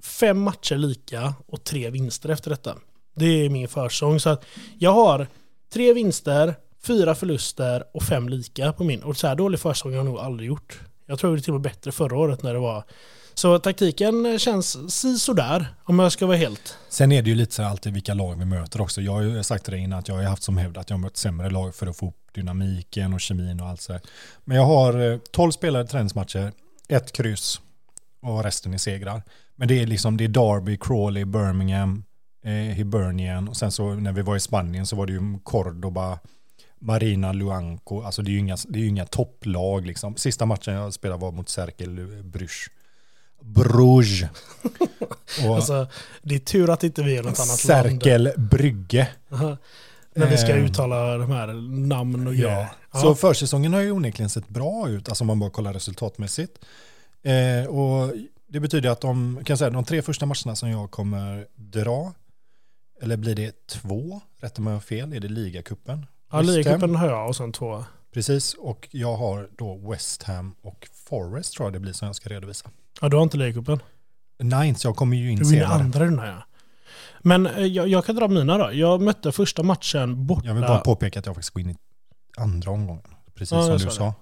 fem 0.03 0.39
matcher 0.41 0.75
lika 0.75 1.33
och 1.47 1.63
tre 1.63 1.89
vinster 1.89 2.29
efter 2.29 2.49
detta. 2.49 2.75
Det 3.15 3.25
är 3.25 3.49
min 3.49 3.67
försäsong. 3.67 4.19
Så 4.19 4.29
att 4.29 4.45
jag 4.79 4.93
har 4.93 5.27
tre 5.73 5.93
vinster, 5.93 6.55
fyra 6.83 7.15
förluster 7.15 7.83
och 7.93 8.03
fem 8.03 8.29
lika 8.29 8.73
på 8.73 8.83
min. 8.83 9.03
Och 9.03 9.17
så 9.17 9.27
här 9.27 9.35
dålig 9.35 9.59
försäsong 9.59 9.91
har 9.91 9.97
jag 9.97 10.05
nog 10.05 10.17
aldrig 10.19 10.47
gjort. 10.47 10.79
Jag 11.05 11.19
tror 11.19 11.35
det 11.35 11.41
till 11.41 11.53
och 11.53 11.61
med 11.61 11.71
bättre 11.71 11.91
förra 11.91 12.17
året 12.17 12.43
när 12.43 12.53
det 12.53 12.59
var... 12.59 12.83
Så 13.33 13.59
taktiken 13.59 14.39
känns 14.39 14.93
si 14.93 15.19
sådär 15.19 15.75
om 15.83 15.99
jag 15.99 16.11
ska 16.11 16.25
vara 16.25 16.37
helt... 16.37 16.77
Sen 16.89 17.11
är 17.11 17.21
det 17.21 17.29
ju 17.29 17.35
lite 17.35 17.53
så 17.53 17.63
alltid 17.63 17.93
vilka 17.93 18.13
lag 18.13 18.35
vi 18.35 18.45
möter 18.45 18.81
också. 18.81 19.01
Jag 19.01 19.11
har 19.11 19.21
ju 19.21 19.43
sagt 19.43 19.63
till 19.63 19.73
dig 19.73 19.81
innan 19.81 19.99
att 19.99 20.07
jag 20.07 20.15
har 20.15 20.23
haft 20.23 20.43
som 20.43 20.57
hävd 20.57 20.77
att 20.77 20.89
jag 20.89 20.97
har 20.97 21.01
mött 21.01 21.17
sämre 21.17 21.49
lag 21.49 21.75
för 21.75 21.87
att 21.87 21.97
få 21.97 22.07
upp 22.07 22.33
dynamiken 22.33 23.13
och 23.13 23.21
kemin 23.21 23.59
och 23.59 23.67
allt 23.67 23.81
så 23.81 23.93
här. 23.93 24.01
Men 24.45 24.57
jag 24.57 24.65
har 24.65 24.93
eh, 24.93 25.17
tolv 25.17 25.21
12 25.31 25.51
spelade 25.51 25.87
träningsmatcher, 25.87 26.51
ett 26.87 27.11
kryss 27.11 27.61
och 28.21 28.43
resten 28.43 28.73
är 28.73 28.77
segrar. 28.77 29.23
Men 29.55 29.67
det 29.67 29.79
är 29.79 29.87
liksom, 29.87 30.17
det 30.17 30.23
är 30.23 30.27
Derby, 30.27 30.77
Crawley, 30.77 31.25
Birmingham, 31.25 32.03
eh, 32.43 32.51
Hibernian 32.51 33.47
och 33.47 33.57
sen 33.57 33.71
så 33.71 33.93
när 33.93 34.11
vi 34.11 34.21
var 34.21 34.35
i 34.35 34.39
Spanien 34.39 34.85
så 34.85 34.95
var 34.95 35.05
det 35.05 35.13
ju 35.13 35.39
Cordoba, 35.43 36.19
Marina 36.79 37.31
Luanco, 37.33 38.01
alltså 38.01 38.21
det 38.21 38.29
är 38.29 38.33
ju 38.33 38.39
inga, 38.39 38.57
det 38.67 38.79
är 38.79 38.81
ju 38.81 38.87
inga 38.87 39.05
topplag 39.05 39.85
liksom. 39.85 40.15
Sista 40.15 40.45
matchen 40.45 40.73
jag 40.73 40.93
spelade 40.93 41.21
var 41.21 41.31
mot 41.31 41.49
Serkel, 41.49 42.23
Brysch. 42.23 42.69
Bruges. 43.41 44.29
Alltså, 45.55 45.87
det 46.21 46.35
är 46.35 46.39
tur 46.39 46.69
att 46.69 46.83
inte 46.83 47.03
vi 47.03 47.17
är 47.17 47.23
något 47.23 47.39
annat 47.39 47.65
land. 47.65 47.89
Cerkel 48.01 48.31
Brygge. 48.37 49.07
När 50.15 50.29
vi 50.29 50.37
ska 50.37 50.49
Eh, 50.49 50.65
uttala 50.65 51.17
de 51.17 51.31
här 51.31 51.47
namn 51.87 52.27
och 52.27 52.33
grejer. 52.33 52.67
Ja. 52.91 52.99
Så 53.01 53.15
försäsongen 53.15 53.73
har 53.73 53.81
ju 53.81 53.91
onekligen 53.91 54.29
sett 54.29 54.47
bra 54.49 54.89
ut, 54.89 55.09
alltså 55.09 55.23
om 55.23 55.27
man 55.27 55.39
bara 55.39 55.49
kollar 55.49 55.73
resultatmässigt. 55.73 56.59
Eh, 57.23 57.65
och 57.69 58.13
det 58.47 58.59
betyder 58.59 58.89
att 58.89 59.01
de, 59.01 59.39
kan 59.45 59.57
säga, 59.57 59.69
de 59.69 59.83
tre 59.85 60.01
första 60.01 60.25
matcherna 60.25 60.55
som 60.55 60.69
jag 60.69 60.91
kommer 60.91 61.47
dra, 61.55 62.13
eller 63.01 63.17
blir 63.17 63.35
det 63.35 63.67
två? 63.67 64.21
Rätta 64.39 64.61
mig 64.61 64.71
om 64.71 64.73
jag 64.73 64.79
har 64.79 64.81
fel, 64.81 65.13
är 65.13 65.19
det 65.19 65.27
ligacupen? 65.27 66.05
ja, 66.31 66.41
ligacupen 66.41 66.95
har 66.95 67.07
jag 67.07 67.27
och 67.27 67.35
sen 67.35 67.51
två. 67.51 67.83
Precis, 68.13 68.53
och 68.53 68.87
jag 68.91 69.15
har 69.15 69.49
då 69.57 69.91
West 69.91 70.23
Ham 70.23 70.55
och 70.61 70.87
Forest 71.09 71.53
tror 71.53 71.65
jag 71.65 71.73
det 71.73 71.79
blir 71.79 71.93
som 71.93 72.05
jag 72.05 72.15
ska 72.15 72.29
redovisa. 72.29 72.69
Ja, 73.01 73.09
du 73.09 73.15
har 73.17 73.23
inte 73.23 73.37
ligacupen. 73.37 73.79
Nej, 74.39 74.75
så 74.75 74.87
jag 74.87 74.95
kommer 74.95 75.17
ju 75.17 75.31
in 75.31 75.37
Du 75.39 75.43
vinner 75.49 75.63
senare. 75.65 75.79
andra 75.83 75.99
rundan 76.05 76.27
ja. 76.27 76.43
Men 77.19 77.47
eh, 77.47 77.65
jag, 77.65 77.87
jag 77.87 78.05
kan 78.05 78.15
dra 78.15 78.27
mina 78.27 78.57
då. 78.57 78.69
Jag 78.73 79.01
mötte 79.01 79.31
första 79.31 79.63
matchen 79.63 80.25
borta. 80.27 80.47
Jag 80.47 80.53
vill 80.53 80.63
bara 80.63 80.77
påpeka 80.79 81.19
att 81.19 81.25
jag 81.25 81.35
faktiskt 81.35 81.53
går 81.53 81.61
in 81.61 81.69
i 81.69 81.75
andra 82.37 82.71
omgången, 82.71 83.03
precis 83.35 83.51
Ja, 83.51 83.61
som 83.61 83.71
jag 83.71 83.79
du 83.79 83.85
sa 83.85 83.91
sa. 83.91 84.13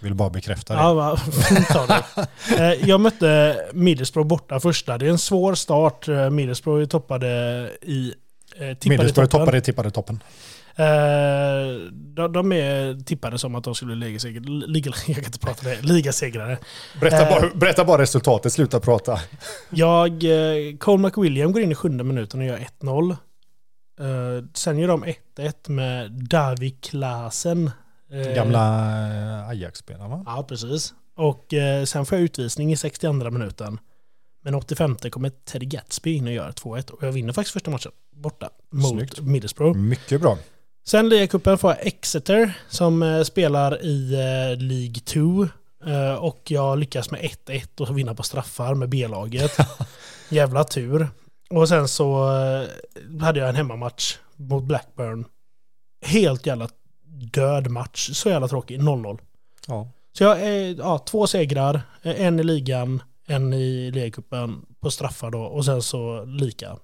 Vill 0.00 0.14
bara 0.14 0.30
bekräfta 0.30 0.74
det. 0.74 0.80
Ja, 0.80 1.16
fint 1.16 1.76
av 1.76 1.86
dig. 1.88 2.02
Eh, 2.58 2.88
Jag 2.88 3.00
mötte 3.00 3.56
Middlesbrough 3.72 4.28
borta 4.28 4.60
första. 4.60 4.98
Det 4.98 5.06
är 5.06 5.10
en 5.10 5.18
svår 5.18 5.54
start. 5.54 6.08
Eh, 6.08 6.30
Middlesbrough 6.30 6.86
toppade 6.88 7.26
i... 7.82 8.08
eh, 8.08 8.58
Tippade 8.58 8.76
Middlesbrough 8.88 9.28
toppen. 9.30 9.40
toppade, 9.46 9.60
tippade 9.60 9.90
toppen. 9.90 10.22
Eh, 10.78 11.90
de, 11.92 12.32
de 12.32 12.52
är 12.52 13.04
tippade 13.04 13.38
som 13.38 13.54
att 13.54 13.64
de 13.64 13.74
skulle 13.74 13.96
bli 13.96 14.06
ligasegr- 14.18 14.66
liga, 14.66 14.92
jag 15.06 15.16
kan 15.16 15.24
inte 15.24 15.38
prata 15.38 15.68
det, 15.68 15.82
ligasegrare. 15.82 16.58
Berätta, 17.00 17.22
Eh. 17.22 17.28
bara, 17.40 17.50
berätta 17.54 17.84
bara 17.84 18.02
resultatet, 18.02 18.52
sluta 18.52 18.80
prata. 18.80 19.20
Jag, 19.70 20.24
eh, 20.24 20.76
Cole 20.78 21.02
McWilliam 21.02 21.52
går 21.52 21.62
in 21.62 21.72
i 21.72 21.74
sjunde 21.74 22.04
minuten 22.04 22.40
och 22.40 22.46
gör 22.46 22.58
1-0. 22.58 23.10
Eh, 24.00 24.44
sen 24.54 24.78
gör 24.78 24.88
de 24.88 25.04
1-1 25.04 25.68
med 25.68 26.10
David 26.12 26.80
Klaasen. 26.80 27.70
Eh, 28.10 28.34
Gamla 28.34 28.60
Ajax-spelaren 29.48 30.10
va? 30.10 30.22
Ja, 30.26 30.42
precis. 30.48 30.94
Och 31.16 31.54
sen 31.86 32.06
får 32.06 32.18
jag 32.18 32.24
utvisning 32.24 32.72
i 32.72 32.76
62 32.76 33.12
minuten. 33.30 33.78
Men 34.44 34.54
85 34.54 34.96
kommer 35.10 35.30
Teddy 35.44 35.66
Gatsby 35.66 36.12
in 36.14 36.26
och 36.26 36.32
gör 36.32 36.52
2-1. 36.52 36.90
Och 36.90 37.02
jag 37.02 37.12
vinner 37.12 37.32
faktiskt 37.32 37.52
första 37.52 37.70
matchen 37.70 37.92
borta 38.16 38.50
mot 38.72 38.90
Snyggt. 38.90 39.20
Middlesbrough. 39.20 39.78
Mycket 39.78 40.20
bra. 40.20 40.38
Sen 40.88 41.08
ligacupen 41.08 41.58
får 41.58 41.70
jag 41.70 41.86
Exeter 41.86 42.58
som 42.68 43.02
eh, 43.02 43.22
spelar 43.22 43.84
i 43.84 44.14
eh, 44.14 44.62
League 44.62 44.94
2. 45.04 45.48
Eh, 45.86 46.14
och 46.14 46.50
jag 46.50 46.78
lyckas 46.78 47.10
med 47.10 47.20
1-1 47.20 47.80
och 47.80 47.98
vinna 47.98 48.14
på 48.14 48.22
straffar 48.22 48.74
med 48.74 48.88
B-laget. 48.88 49.56
Jävla 50.28 50.64
tur. 50.64 51.08
Och 51.50 51.68
sen 51.68 51.88
så 51.88 52.30
hade 53.20 53.40
jag 53.40 53.48
en 53.48 53.54
hemmamatch 53.54 54.16
mot 54.36 54.64
Blackburn. 54.64 55.24
Helt 56.06 56.46
jävla 56.46 56.68
död 57.32 57.70
match. 57.70 58.10
Så 58.12 58.28
jävla 58.28 58.48
tråkig. 58.48 58.80
0-0. 58.80 59.18
Ja. 59.66 59.88
Så 60.12 60.24
jag 60.24 60.40
ja, 60.72 60.98
två 60.98 61.26
segrar. 61.26 61.80
En 62.02 62.40
i 62.40 62.42
ligan, 62.42 63.02
en 63.26 63.52
i 63.52 63.90
ligacupen 63.90 64.66
på 64.80 64.90
straffar 64.90 65.30
då 65.30 65.40
och 65.40 65.64
sen 65.64 65.82
så 65.82 66.24
lika. 66.24 66.76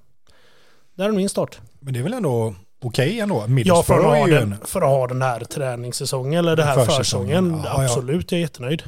där 0.95 1.09
är 1.09 1.13
min 1.13 1.29
start. 1.29 1.61
Men 1.81 1.95
det 1.95 2.01
är 2.01 2.05
väl 2.05 2.15
ändå 2.15 2.55
okej 2.85 3.21
ändå? 3.21 3.35
Ja, 3.35 3.43
för 3.43 3.49
Middlesbrough 3.49 4.09
att, 4.09 4.19
ha 4.19 4.27
den, 4.27 4.53
en... 4.53 4.59
för 4.65 4.83
att 4.83 4.89
ha 4.89 5.07
den 5.07 5.23
här 5.23 5.41
träningssäsongen 5.41 6.39
eller 6.39 6.57
det 6.57 6.65
här 6.65 6.75
Försäsongen. 6.75 7.45
försäsongen. 7.45 7.63
Ja, 7.65 7.83
ja. 7.83 7.85
absolut, 7.85 8.33
jag 8.33 8.39
är 8.39 8.43
jättenöjd. 8.43 8.83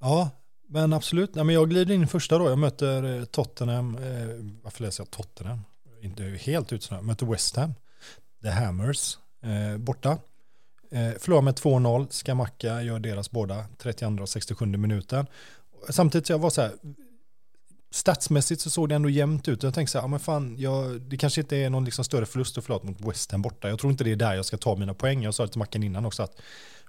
Ja, 0.00 0.30
men 0.68 0.92
absolut. 0.92 1.34
Nej, 1.34 1.44
men 1.44 1.54
jag 1.54 1.70
glider 1.70 1.94
in 1.94 2.08
första 2.08 2.38
då. 2.38 2.48
Jag 2.48 2.58
möter 2.58 3.18
eh, 3.18 3.24
Tottenham. 3.24 3.98
Eh, 3.98 4.02
varför 4.62 4.82
läser 4.82 5.02
jag 5.04 5.10
Tottenham? 5.10 5.60
Inte 6.02 6.22
helt 6.22 6.72
utsnöad. 6.72 7.04
Möter 7.04 7.26
West 7.26 7.56
Ham. 7.56 7.74
The 8.42 8.48
Hammers. 8.48 9.18
Eh, 9.42 9.78
borta. 9.78 10.18
Eh, 10.90 11.10
förlorar 11.18 11.42
med 11.42 11.54
2-0. 11.54 12.06
Skamacka 12.10 12.82
gör 12.82 12.98
deras 12.98 13.30
båda. 13.30 13.64
32 13.78 14.22
och 14.22 14.28
67 14.28 14.66
minuten. 14.66 15.26
Samtidigt 15.88 16.26
så 16.26 16.32
jag 16.32 16.38
var 16.38 16.50
så 16.50 16.62
här. 16.62 16.72
Statsmässigt 17.90 18.60
så 18.60 18.70
såg 18.70 18.88
det 18.88 18.94
ändå 18.94 19.08
jämnt 19.10 19.48
ut. 19.48 19.62
Jag 19.62 19.74
tänkte 19.74 19.92
så 19.92 19.98
här, 19.98 20.04
ja, 20.04 20.08
men 20.08 20.20
fan, 20.20 20.54
jag, 20.58 21.00
det 21.00 21.16
kanske 21.16 21.40
inte 21.40 21.56
är 21.56 21.70
någon 21.70 21.84
liksom 21.84 22.04
större 22.04 22.26
förlust 22.26 22.58
att 22.58 22.64
förlora 22.64 22.84
mot 22.84 23.00
West 23.00 23.32
Ham 23.32 23.42
borta. 23.42 23.68
Jag 23.68 23.78
tror 23.78 23.90
inte 23.92 24.04
det 24.04 24.12
är 24.12 24.16
där 24.16 24.34
jag 24.34 24.44
ska 24.44 24.56
ta 24.56 24.76
mina 24.76 24.94
poäng. 24.94 25.22
Jag 25.22 25.34
sa 25.34 25.42
det 25.42 25.48
till 25.52 25.58
Mackan 25.58 25.82
innan 25.82 26.06
också 26.06 26.22
att 26.22 26.40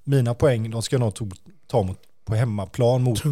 mina 0.03 0.33
poäng, 0.33 0.71
de 0.71 0.81
ska 0.81 0.93
jag 0.95 0.99
nog 0.99 1.13
to- 1.13 1.35
ta 1.67 1.83
mot, 1.83 1.99
på 2.25 2.35
hemmaplan 2.35 3.01
mot 3.03 3.23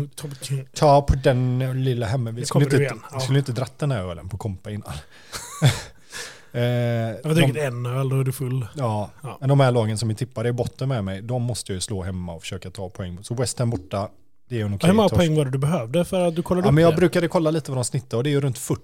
Ta 0.73 1.01
på 1.01 1.15
den 1.15 1.59
lilla 1.83 2.05
hemma. 2.05 2.31
Vi 2.31 2.45
skulle 2.45 2.65
inte. 2.65 2.95
Ja. 3.11 3.19
skulle 3.19 3.39
inte 3.39 3.51
dratt 3.51 3.79
den 3.79 3.91
här 3.91 3.99
ölen 4.03 4.29
på 4.29 4.37
kompa 4.37 4.71
innan. 4.71 4.93
eh, 6.51 6.61
Jag 6.61 7.23
har 7.25 7.33
druckit 7.33 7.57
en 7.57 7.85
öl, 7.85 8.09
då 8.09 8.19
är 8.19 8.23
du 8.23 8.31
full. 8.33 8.67
ja, 8.75 9.09
Ja. 9.23 9.37
men 9.39 9.49
de 9.49 9.59
här 9.59 9.71
lagen 9.71 9.97
som 9.97 10.09
är 10.09 10.13
tippade 10.13 10.49
i 10.49 10.51
botten 10.51 10.89
med 10.89 11.03
mig, 11.03 11.21
de 11.21 11.41
måste 11.43 11.73
ju 11.73 11.79
slå 11.81 12.03
hemma 12.03 12.33
och 12.33 12.41
försöka 12.41 12.71
ta 12.71 12.89
poäng. 12.89 13.23
Så 13.23 13.33
West 13.33 13.59
Ham 13.59 13.69
borta, 13.69 14.09
det 14.49 14.61
är 14.61 14.65
en 14.65 14.73
okej 14.75 14.87
Hur 14.89 14.95
många 14.95 15.09
torsk. 15.09 15.19
poäng 15.19 15.35
var 15.35 15.45
det 15.45 15.51
du 15.51 15.57
behövde 15.57 16.05
för 16.05 16.27
att 16.27 16.35
du 16.35 16.41
kollade 16.43 16.67
Ja, 16.67 16.71
men 16.71 16.83
jag 16.83 16.93
det? 16.93 16.97
brukade 16.97 17.27
kolla 17.27 17.51
lite 17.51 17.71
vad 17.71 17.77
de 17.77 17.83
snittar 17.85 18.17
och 18.17 18.23
det 18.23 18.29
är 18.29 18.31
ju 18.31 18.41
runt 18.41 18.57
40. 18.57 18.81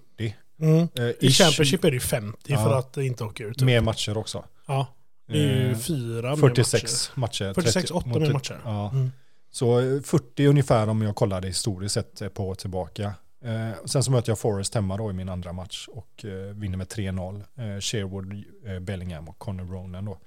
Mm. 0.62 0.88
Eh, 0.95 1.03
I 1.20 1.30
Championship 1.32 1.84
är 1.84 1.89
det 1.91 1.95
ju 1.95 1.99
50 1.99 2.38
Ja. 2.45 2.64
för 2.64 2.80
att 2.80 2.97
inte 2.97 3.24
åka 3.24 3.43
ut. 3.43 3.62
Mer 3.62 3.82
matcher 3.82 4.18
också. 4.18 4.43
Ja, 4.68 4.88
det 5.28 5.38
är 5.43 5.55
ju 5.66 5.72
Eh, 5.72 5.78
fyra 5.78 6.30
mer 6.30 6.36
46 6.36 7.12
matcher. 7.16 7.53
46, 7.53 7.74
30 7.74 7.93
åtta 7.93 8.07
mot- 8.09 8.22
mer 8.22 8.34
matcher. 8.34 8.62
Ja. 8.66 8.89
Mm. 8.91 9.12
Så 9.51 9.80
eh, 9.80 10.01
40 10.01 10.45
ungefär 10.47 10.89
om 10.89 11.01
jag 11.01 11.16
kollade 11.16 11.47
historiskt 11.47 11.93
sett 11.93 12.22
ett 12.22 12.34
par 12.34 12.43
år 12.43 12.55
tillbaka. 12.55 13.14
Eh, 13.43 13.70
sen 13.86 14.03
så 14.03 14.12
möter 14.12 14.30
jag 14.32 14.39
Forest 14.39 14.76
hemma 14.76 14.97
då 14.97 15.09
i 15.09 15.14
min 15.14 15.30
andra 15.30 15.53
match 15.53 15.88
och 15.88 16.26
eh, 16.26 16.32
vinner 16.55 16.78
med 16.78 16.88
3-0. 16.88 17.36
Eh, 17.76 17.80
Sherwood, 17.82 18.43
eh, 18.66 18.80
Bellingham 18.80 19.28
och 19.30 19.39
Connor 19.39 19.66
Ronan 19.66 20.05
då 20.05 20.18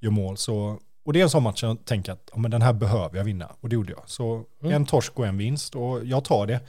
gör 0.00 0.10
mål. 0.10 0.36
Så, 0.36 0.78
och 1.08 1.12
det 1.14 1.20
är 1.20 1.22
en 1.24 1.30
sån 1.30 1.42
match 1.42 1.62
jag 1.62 1.84
tänker 1.84 2.12
att 2.12 2.30
ja, 2.32 2.38
men 2.38 2.50
den 2.50 2.62
här 2.62 2.72
behöver 2.72 3.16
jag 3.16 3.24
vinna 3.24 3.52
och 3.60 3.68
det 3.68 3.74
gjorde 3.74 3.92
jag. 3.92 4.02
Så 4.06 4.44
Mm. 4.62 4.74
en 4.74 4.86
torsk 4.86 5.12
och 5.18 5.26
en 5.26 5.38
vinst 5.38 5.74
och 5.74 6.04
jag 6.04 6.24
tar 6.24 6.46
det. 6.46 6.60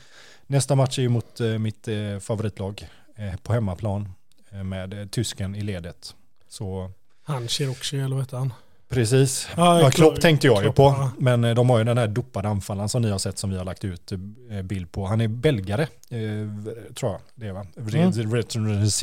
Nästa 0.47 0.75
match 0.75 0.97
är 0.99 1.01
ju 1.03 1.09
mot 1.09 1.39
eh, 1.39 1.47
mitt 1.47 1.87
eh, 1.87 1.95
favoritlag 2.21 2.87
eh, 3.15 3.35
på 3.43 3.53
hemmaplan 3.53 4.09
eh, 4.51 4.63
med 4.63 4.93
eh, 5.01 5.05
tysken 5.07 5.55
i 5.55 5.61
ledet. 5.61 6.15
Så 6.49 6.91
Han 7.23 7.47
Chiroxi, 7.47 7.97
eller 7.99 8.15
vad 8.15 8.23
heter 8.25 8.37
han? 8.37 8.53
Precis. 8.89 9.47
Ja, 9.57 9.81
Ja, 9.81 9.89
Klopp- 9.91 10.19
tänkte 10.21 10.47
jag 10.47 10.63
ju 10.63 10.71
på. 10.71 10.83
ja. 10.83 11.11
Men 11.17 11.43
eh, 11.43 11.55
de 11.55 11.69
har 11.69 11.77
ju 11.77 11.83
den 11.83 11.97
här 11.97 12.07
dopade 12.07 12.49
anfallaren 12.49 12.89
som 12.89 13.01
ni 13.01 13.09
har 13.09 13.17
sett 13.19 13.37
som 13.37 13.49
vi 13.49 13.57
har 13.57 13.65
lagt 13.65 13.85
ut 13.85 14.11
eh, 14.11 14.61
bild 14.61 14.91
på. 14.91 15.05
Han 15.05 15.21
är 15.21 15.27
belgare, 15.27 15.81
eh, 16.09 16.89
tror 16.95 17.11
jag 17.11 17.21
det 17.35 17.47
är 17.47 17.51
va? 17.51 17.65
Mm. 17.77 18.11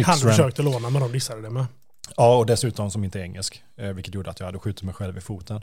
Han 0.06 0.16
försökte 0.18 0.62
låna 0.62 0.90
men 0.90 1.02
de 1.02 1.12
dissade 1.12 1.42
det 1.42 1.50
med. 1.50 1.66
Ja, 2.16 2.36
och 2.36 2.46
dessutom 2.46 2.90
som 2.90 3.04
inte 3.04 3.20
är 3.20 3.22
engelsk, 3.22 3.62
eh, 3.76 3.92
vilket 3.92 4.14
gjorde 4.14 4.30
att 4.30 4.40
jag 4.40 4.46
hade 4.46 4.58
skjutit 4.58 4.82
mig 4.82 4.94
själv 4.94 5.18
i 5.18 5.20
foten. 5.20 5.60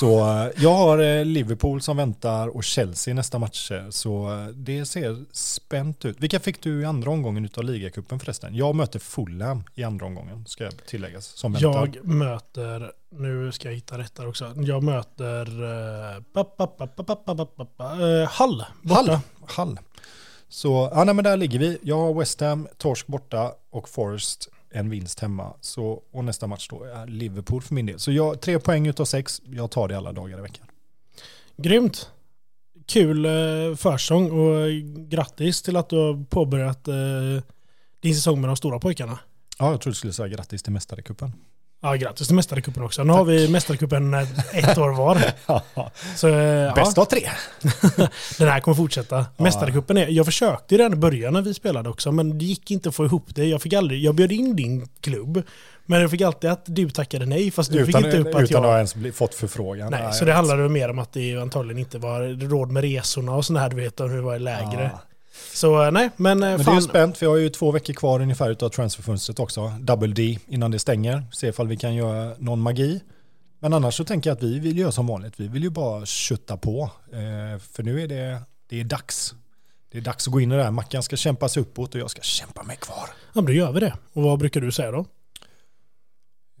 Så 0.00 0.18
eh, 0.18 0.50
jag 0.56 0.74
har 0.74 0.98
eh, 0.98 1.24
Liverpool 1.24 1.80
som 1.80 1.96
väntar 1.96 2.48
och 2.48 2.64
Chelsea 2.64 3.14
nästa 3.14 3.38
match, 3.38 3.72
så 3.90 4.30
det 4.54 4.86
ser 4.86 5.24
spänt 5.32 6.04
ut. 6.04 6.20
Vilka 6.20 6.40
fick 6.40 6.62
du 6.62 6.80
i 6.80 6.84
andra 6.84 7.10
omgången 7.10 7.48
av 7.56 7.64
ligacupen 7.64 8.20
förresten? 8.20 8.54
Jag 8.54 8.74
möter 8.74 8.98
Fulham 8.98 9.64
i 9.74 9.84
andra 9.84 10.06
omgången, 10.06 10.46
ska 10.46 10.64
jag 10.64 10.86
tilläggas, 10.86 11.26
som 11.26 11.52
väntar. 11.52 11.90
Jag 11.94 12.06
möter, 12.06 12.92
nu 13.10 13.52
ska 13.52 13.68
jag 13.68 13.74
hitta 13.74 13.98
rätt 13.98 14.14
där 14.14 14.28
också, 14.28 14.52
jag 14.56 14.82
möter 14.82 15.44
Hall 18.26 18.64
borta. 18.82 18.94
Hall. 18.94 19.18
Hall. 19.46 19.78
Så, 20.48 20.90
ja, 20.94 21.04
nej, 21.04 21.14
men 21.14 21.24
där 21.24 21.36
ligger 21.36 21.58
vi. 21.58 21.78
Jag 21.82 21.96
har 21.96 22.14
West 22.14 22.40
Ham, 22.40 22.68
Torsk 22.76 23.06
borta 23.06 23.52
och 23.70 23.88
Forest 23.88 24.48
en 24.70 24.90
vinst 24.90 25.20
hemma. 25.20 25.54
Så, 25.60 26.02
och 26.12 26.24
nästa 26.24 26.46
match 26.46 26.68
då 26.70 26.84
är 26.84 27.06
Liverpool 27.06 27.62
för 27.62 27.74
min 27.74 27.86
del. 27.86 27.98
Så 27.98 28.12
jag, 28.12 28.40
tre 28.40 28.58
poäng 28.58 28.86
utav 28.86 29.04
sex, 29.04 29.42
jag 29.44 29.70
tar 29.70 29.88
det 29.88 29.96
alla 29.96 30.12
dagar 30.12 30.38
i 30.38 30.42
veckan. 30.42 30.66
Grymt. 31.56 32.10
Kul 32.86 33.26
uh, 33.26 33.76
försång 33.76 34.30
och 34.30 34.70
grattis 35.08 35.62
till 35.62 35.76
att 35.76 35.88
du 35.88 35.96
har 35.96 36.24
påbörjat 36.24 36.88
eh, 36.88 36.94
din 38.00 38.14
säsong 38.14 38.40
med 38.40 38.50
de 38.50 38.56
stora 38.56 38.78
pojkarna. 38.78 39.18
Ja, 39.58 39.70
jag 39.70 39.80
tror 39.80 39.90
du 39.90 39.94
skulle 39.94 40.12
säga 40.12 40.28
grattis 40.28 40.62
till 40.62 40.72
Mästarecupen. 40.72 41.32
Ja, 41.80 41.94
grattis 41.94 42.26
till 42.26 42.36
Mästarecupen 42.36 42.82
också. 42.82 43.04
Nu 43.04 43.12
har 43.12 43.24
vi 43.24 43.48
Mästarecupen 43.48 44.14
ett 44.52 44.78
år 44.78 44.88
var. 44.88 45.22
Så, 46.16 46.28
eh, 46.28 46.74
Bäst 46.74 46.98
av 46.98 47.04
tre. 47.04 47.20
Den 48.38 48.48
här 48.48 48.60
kommer 48.60 48.74
fortsätta. 48.74 49.26
Mästarecupen 49.36 49.96
är, 49.96 50.08
jag 50.08 50.26
försökte 50.26 50.74
ju 50.74 50.78
redan 50.78 50.92
i 50.92 50.96
början 50.96 51.32
när 51.32 51.42
vi 51.42 51.54
spelade 51.54 51.88
också, 51.88 52.12
men 52.12 52.38
det 52.38 52.44
gick 52.44 52.70
inte 52.70 52.88
att 52.88 52.94
få 52.94 53.04
ihop 53.04 53.34
det. 53.34 53.44
Jag 53.44 53.62
fick 53.62 53.72
aldrig, 53.72 54.02
jag 54.02 54.14
bjöd 54.14 54.32
in 54.32 54.56
din 54.56 54.88
klubb, 55.00 55.42
men 55.86 56.00
jag 56.00 56.10
fick 56.10 56.20
alltid 56.20 56.50
att 56.50 56.62
du 56.66 56.90
tackade 56.90 57.26
nej, 57.26 57.50
fast 57.50 57.72
du 57.72 57.78
Utan, 57.78 58.02
fick 58.02 58.14
inte 58.14 58.18
upp 58.18 58.34
att 58.34 58.42
utan 58.42 58.46
jag... 58.50 58.58
att 58.58 58.94
ha 58.94 59.02
ens 59.02 59.16
fått 59.16 59.34
förfrågan. 59.34 59.90
Nej, 59.90 60.02
Ja, 60.02 60.12
så 60.12 60.24
det 60.24 60.32
handlade 60.32 60.68
mer 60.68 60.88
om 60.88 60.98
att 60.98 61.12
det 61.12 61.36
antagligen 61.36 61.78
inte 61.78 61.98
var 61.98 62.48
råd 62.48 62.70
med 62.70 62.82
resorna 62.82 63.34
och 63.34 63.44
sådana 63.44 63.60
här, 63.60 63.70
du 63.70 63.76
vet, 63.76 64.00
om 64.00 64.10
hur 64.10 64.16
det 64.16 64.22
var 64.22 64.38
lägre. 64.38 64.90
Ja. 64.94 65.00
Så 65.52 65.84
eh, 65.84 65.90
nej, 65.90 66.10
men, 66.16 66.42
eh, 66.42 66.48
Men 66.48 66.56
det 66.58 66.62
är 66.62 66.64
fan. 66.64 66.82
spänt, 66.82 67.18
för 67.18 67.26
jag 67.26 67.30
har 67.30 67.36
ju 67.36 67.48
två 67.48 67.70
veckor 67.70 67.94
kvar 67.94 68.20
ungefär 68.20 68.50
utav 68.50 68.68
transferfönstret 68.68 69.38
också. 69.40 69.72
Double 69.80 70.14
D 70.14 70.38
innan 70.48 70.70
det 70.70 70.78
stänger. 70.78 71.22
Se 71.32 71.48
ifall 71.48 71.68
vi 71.68 71.76
kan 71.76 71.94
göra 71.94 72.34
någon 72.38 72.60
magi. 72.60 73.00
Men 73.60 73.72
annars 73.72 73.94
så 73.94 74.04
tänker 74.04 74.30
jag 74.30 74.36
att 74.36 74.42
vi 74.42 74.58
vill 74.58 74.78
göra 74.78 74.92
som 74.92 75.06
vanligt. 75.06 75.40
Vi 75.40 75.48
vill 75.48 75.62
ju 75.62 75.70
bara 75.70 76.06
kötta 76.06 76.56
på. 76.56 76.90
Eh, 77.12 77.58
för 77.72 77.82
nu 77.82 78.02
är 78.02 78.08
det, 78.08 78.42
det 78.68 78.80
är 78.80 78.84
dags. 78.84 79.34
Det 79.90 79.98
är 79.98 80.02
dags 80.02 80.26
att 80.26 80.32
gå 80.32 80.40
in 80.40 80.52
i 80.52 80.56
det 80.56 80.62
här. 80.62 80.70
Mackan 80.70 81.02
ska 81.02 81.16
kämpa 81.16 81.48
sig 81.48 81.60
uppåt 81.62 81.94
och 81.94 82.00
jag 82.00 82.10
ska 82.10 82.22
kämpa 82.22 82.62
mig 82.62 82.76
kvar. 82.76 83.08
Ja, 83.32 83.40
men 83.40 83.44
då 83.44 83.52
gör 83.52 83.72
vi 83.72 83.80
det. 83.80 83.94
Och 84.12 84.22
vad 84.22 84.38
brukar 84.38 84.60
du 84.60 84.72
säga 84.72 84.90
då? 84.90 85.06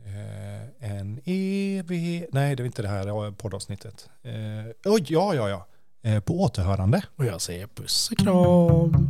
Eh, 0.06 0.90
en 0.92 1.20
evig... 1.24 2.26
Nej, 2.32 2.56
det 2.56 2.62
är 2.62 2.64
inte 2.64 2.82
det 2.82 2.88
här 2.88 3.30
poddavsnittet. 3.30 4.08
Eh, 4.22 4.92
oj, 4.92 5.04
ja, 5.08 5.34
ja, 5.34 5.48
ja. 5.48 5.66
Eh, 6.08 6.20
på 6.20 6.42
återhörande. 6.42 7.02
Och 7.16 7.24
jag 7.24 7.40
säger 7.40 7.66
puss 7.66 8.10
och 8.10 8.18
kram. 8.18 9.08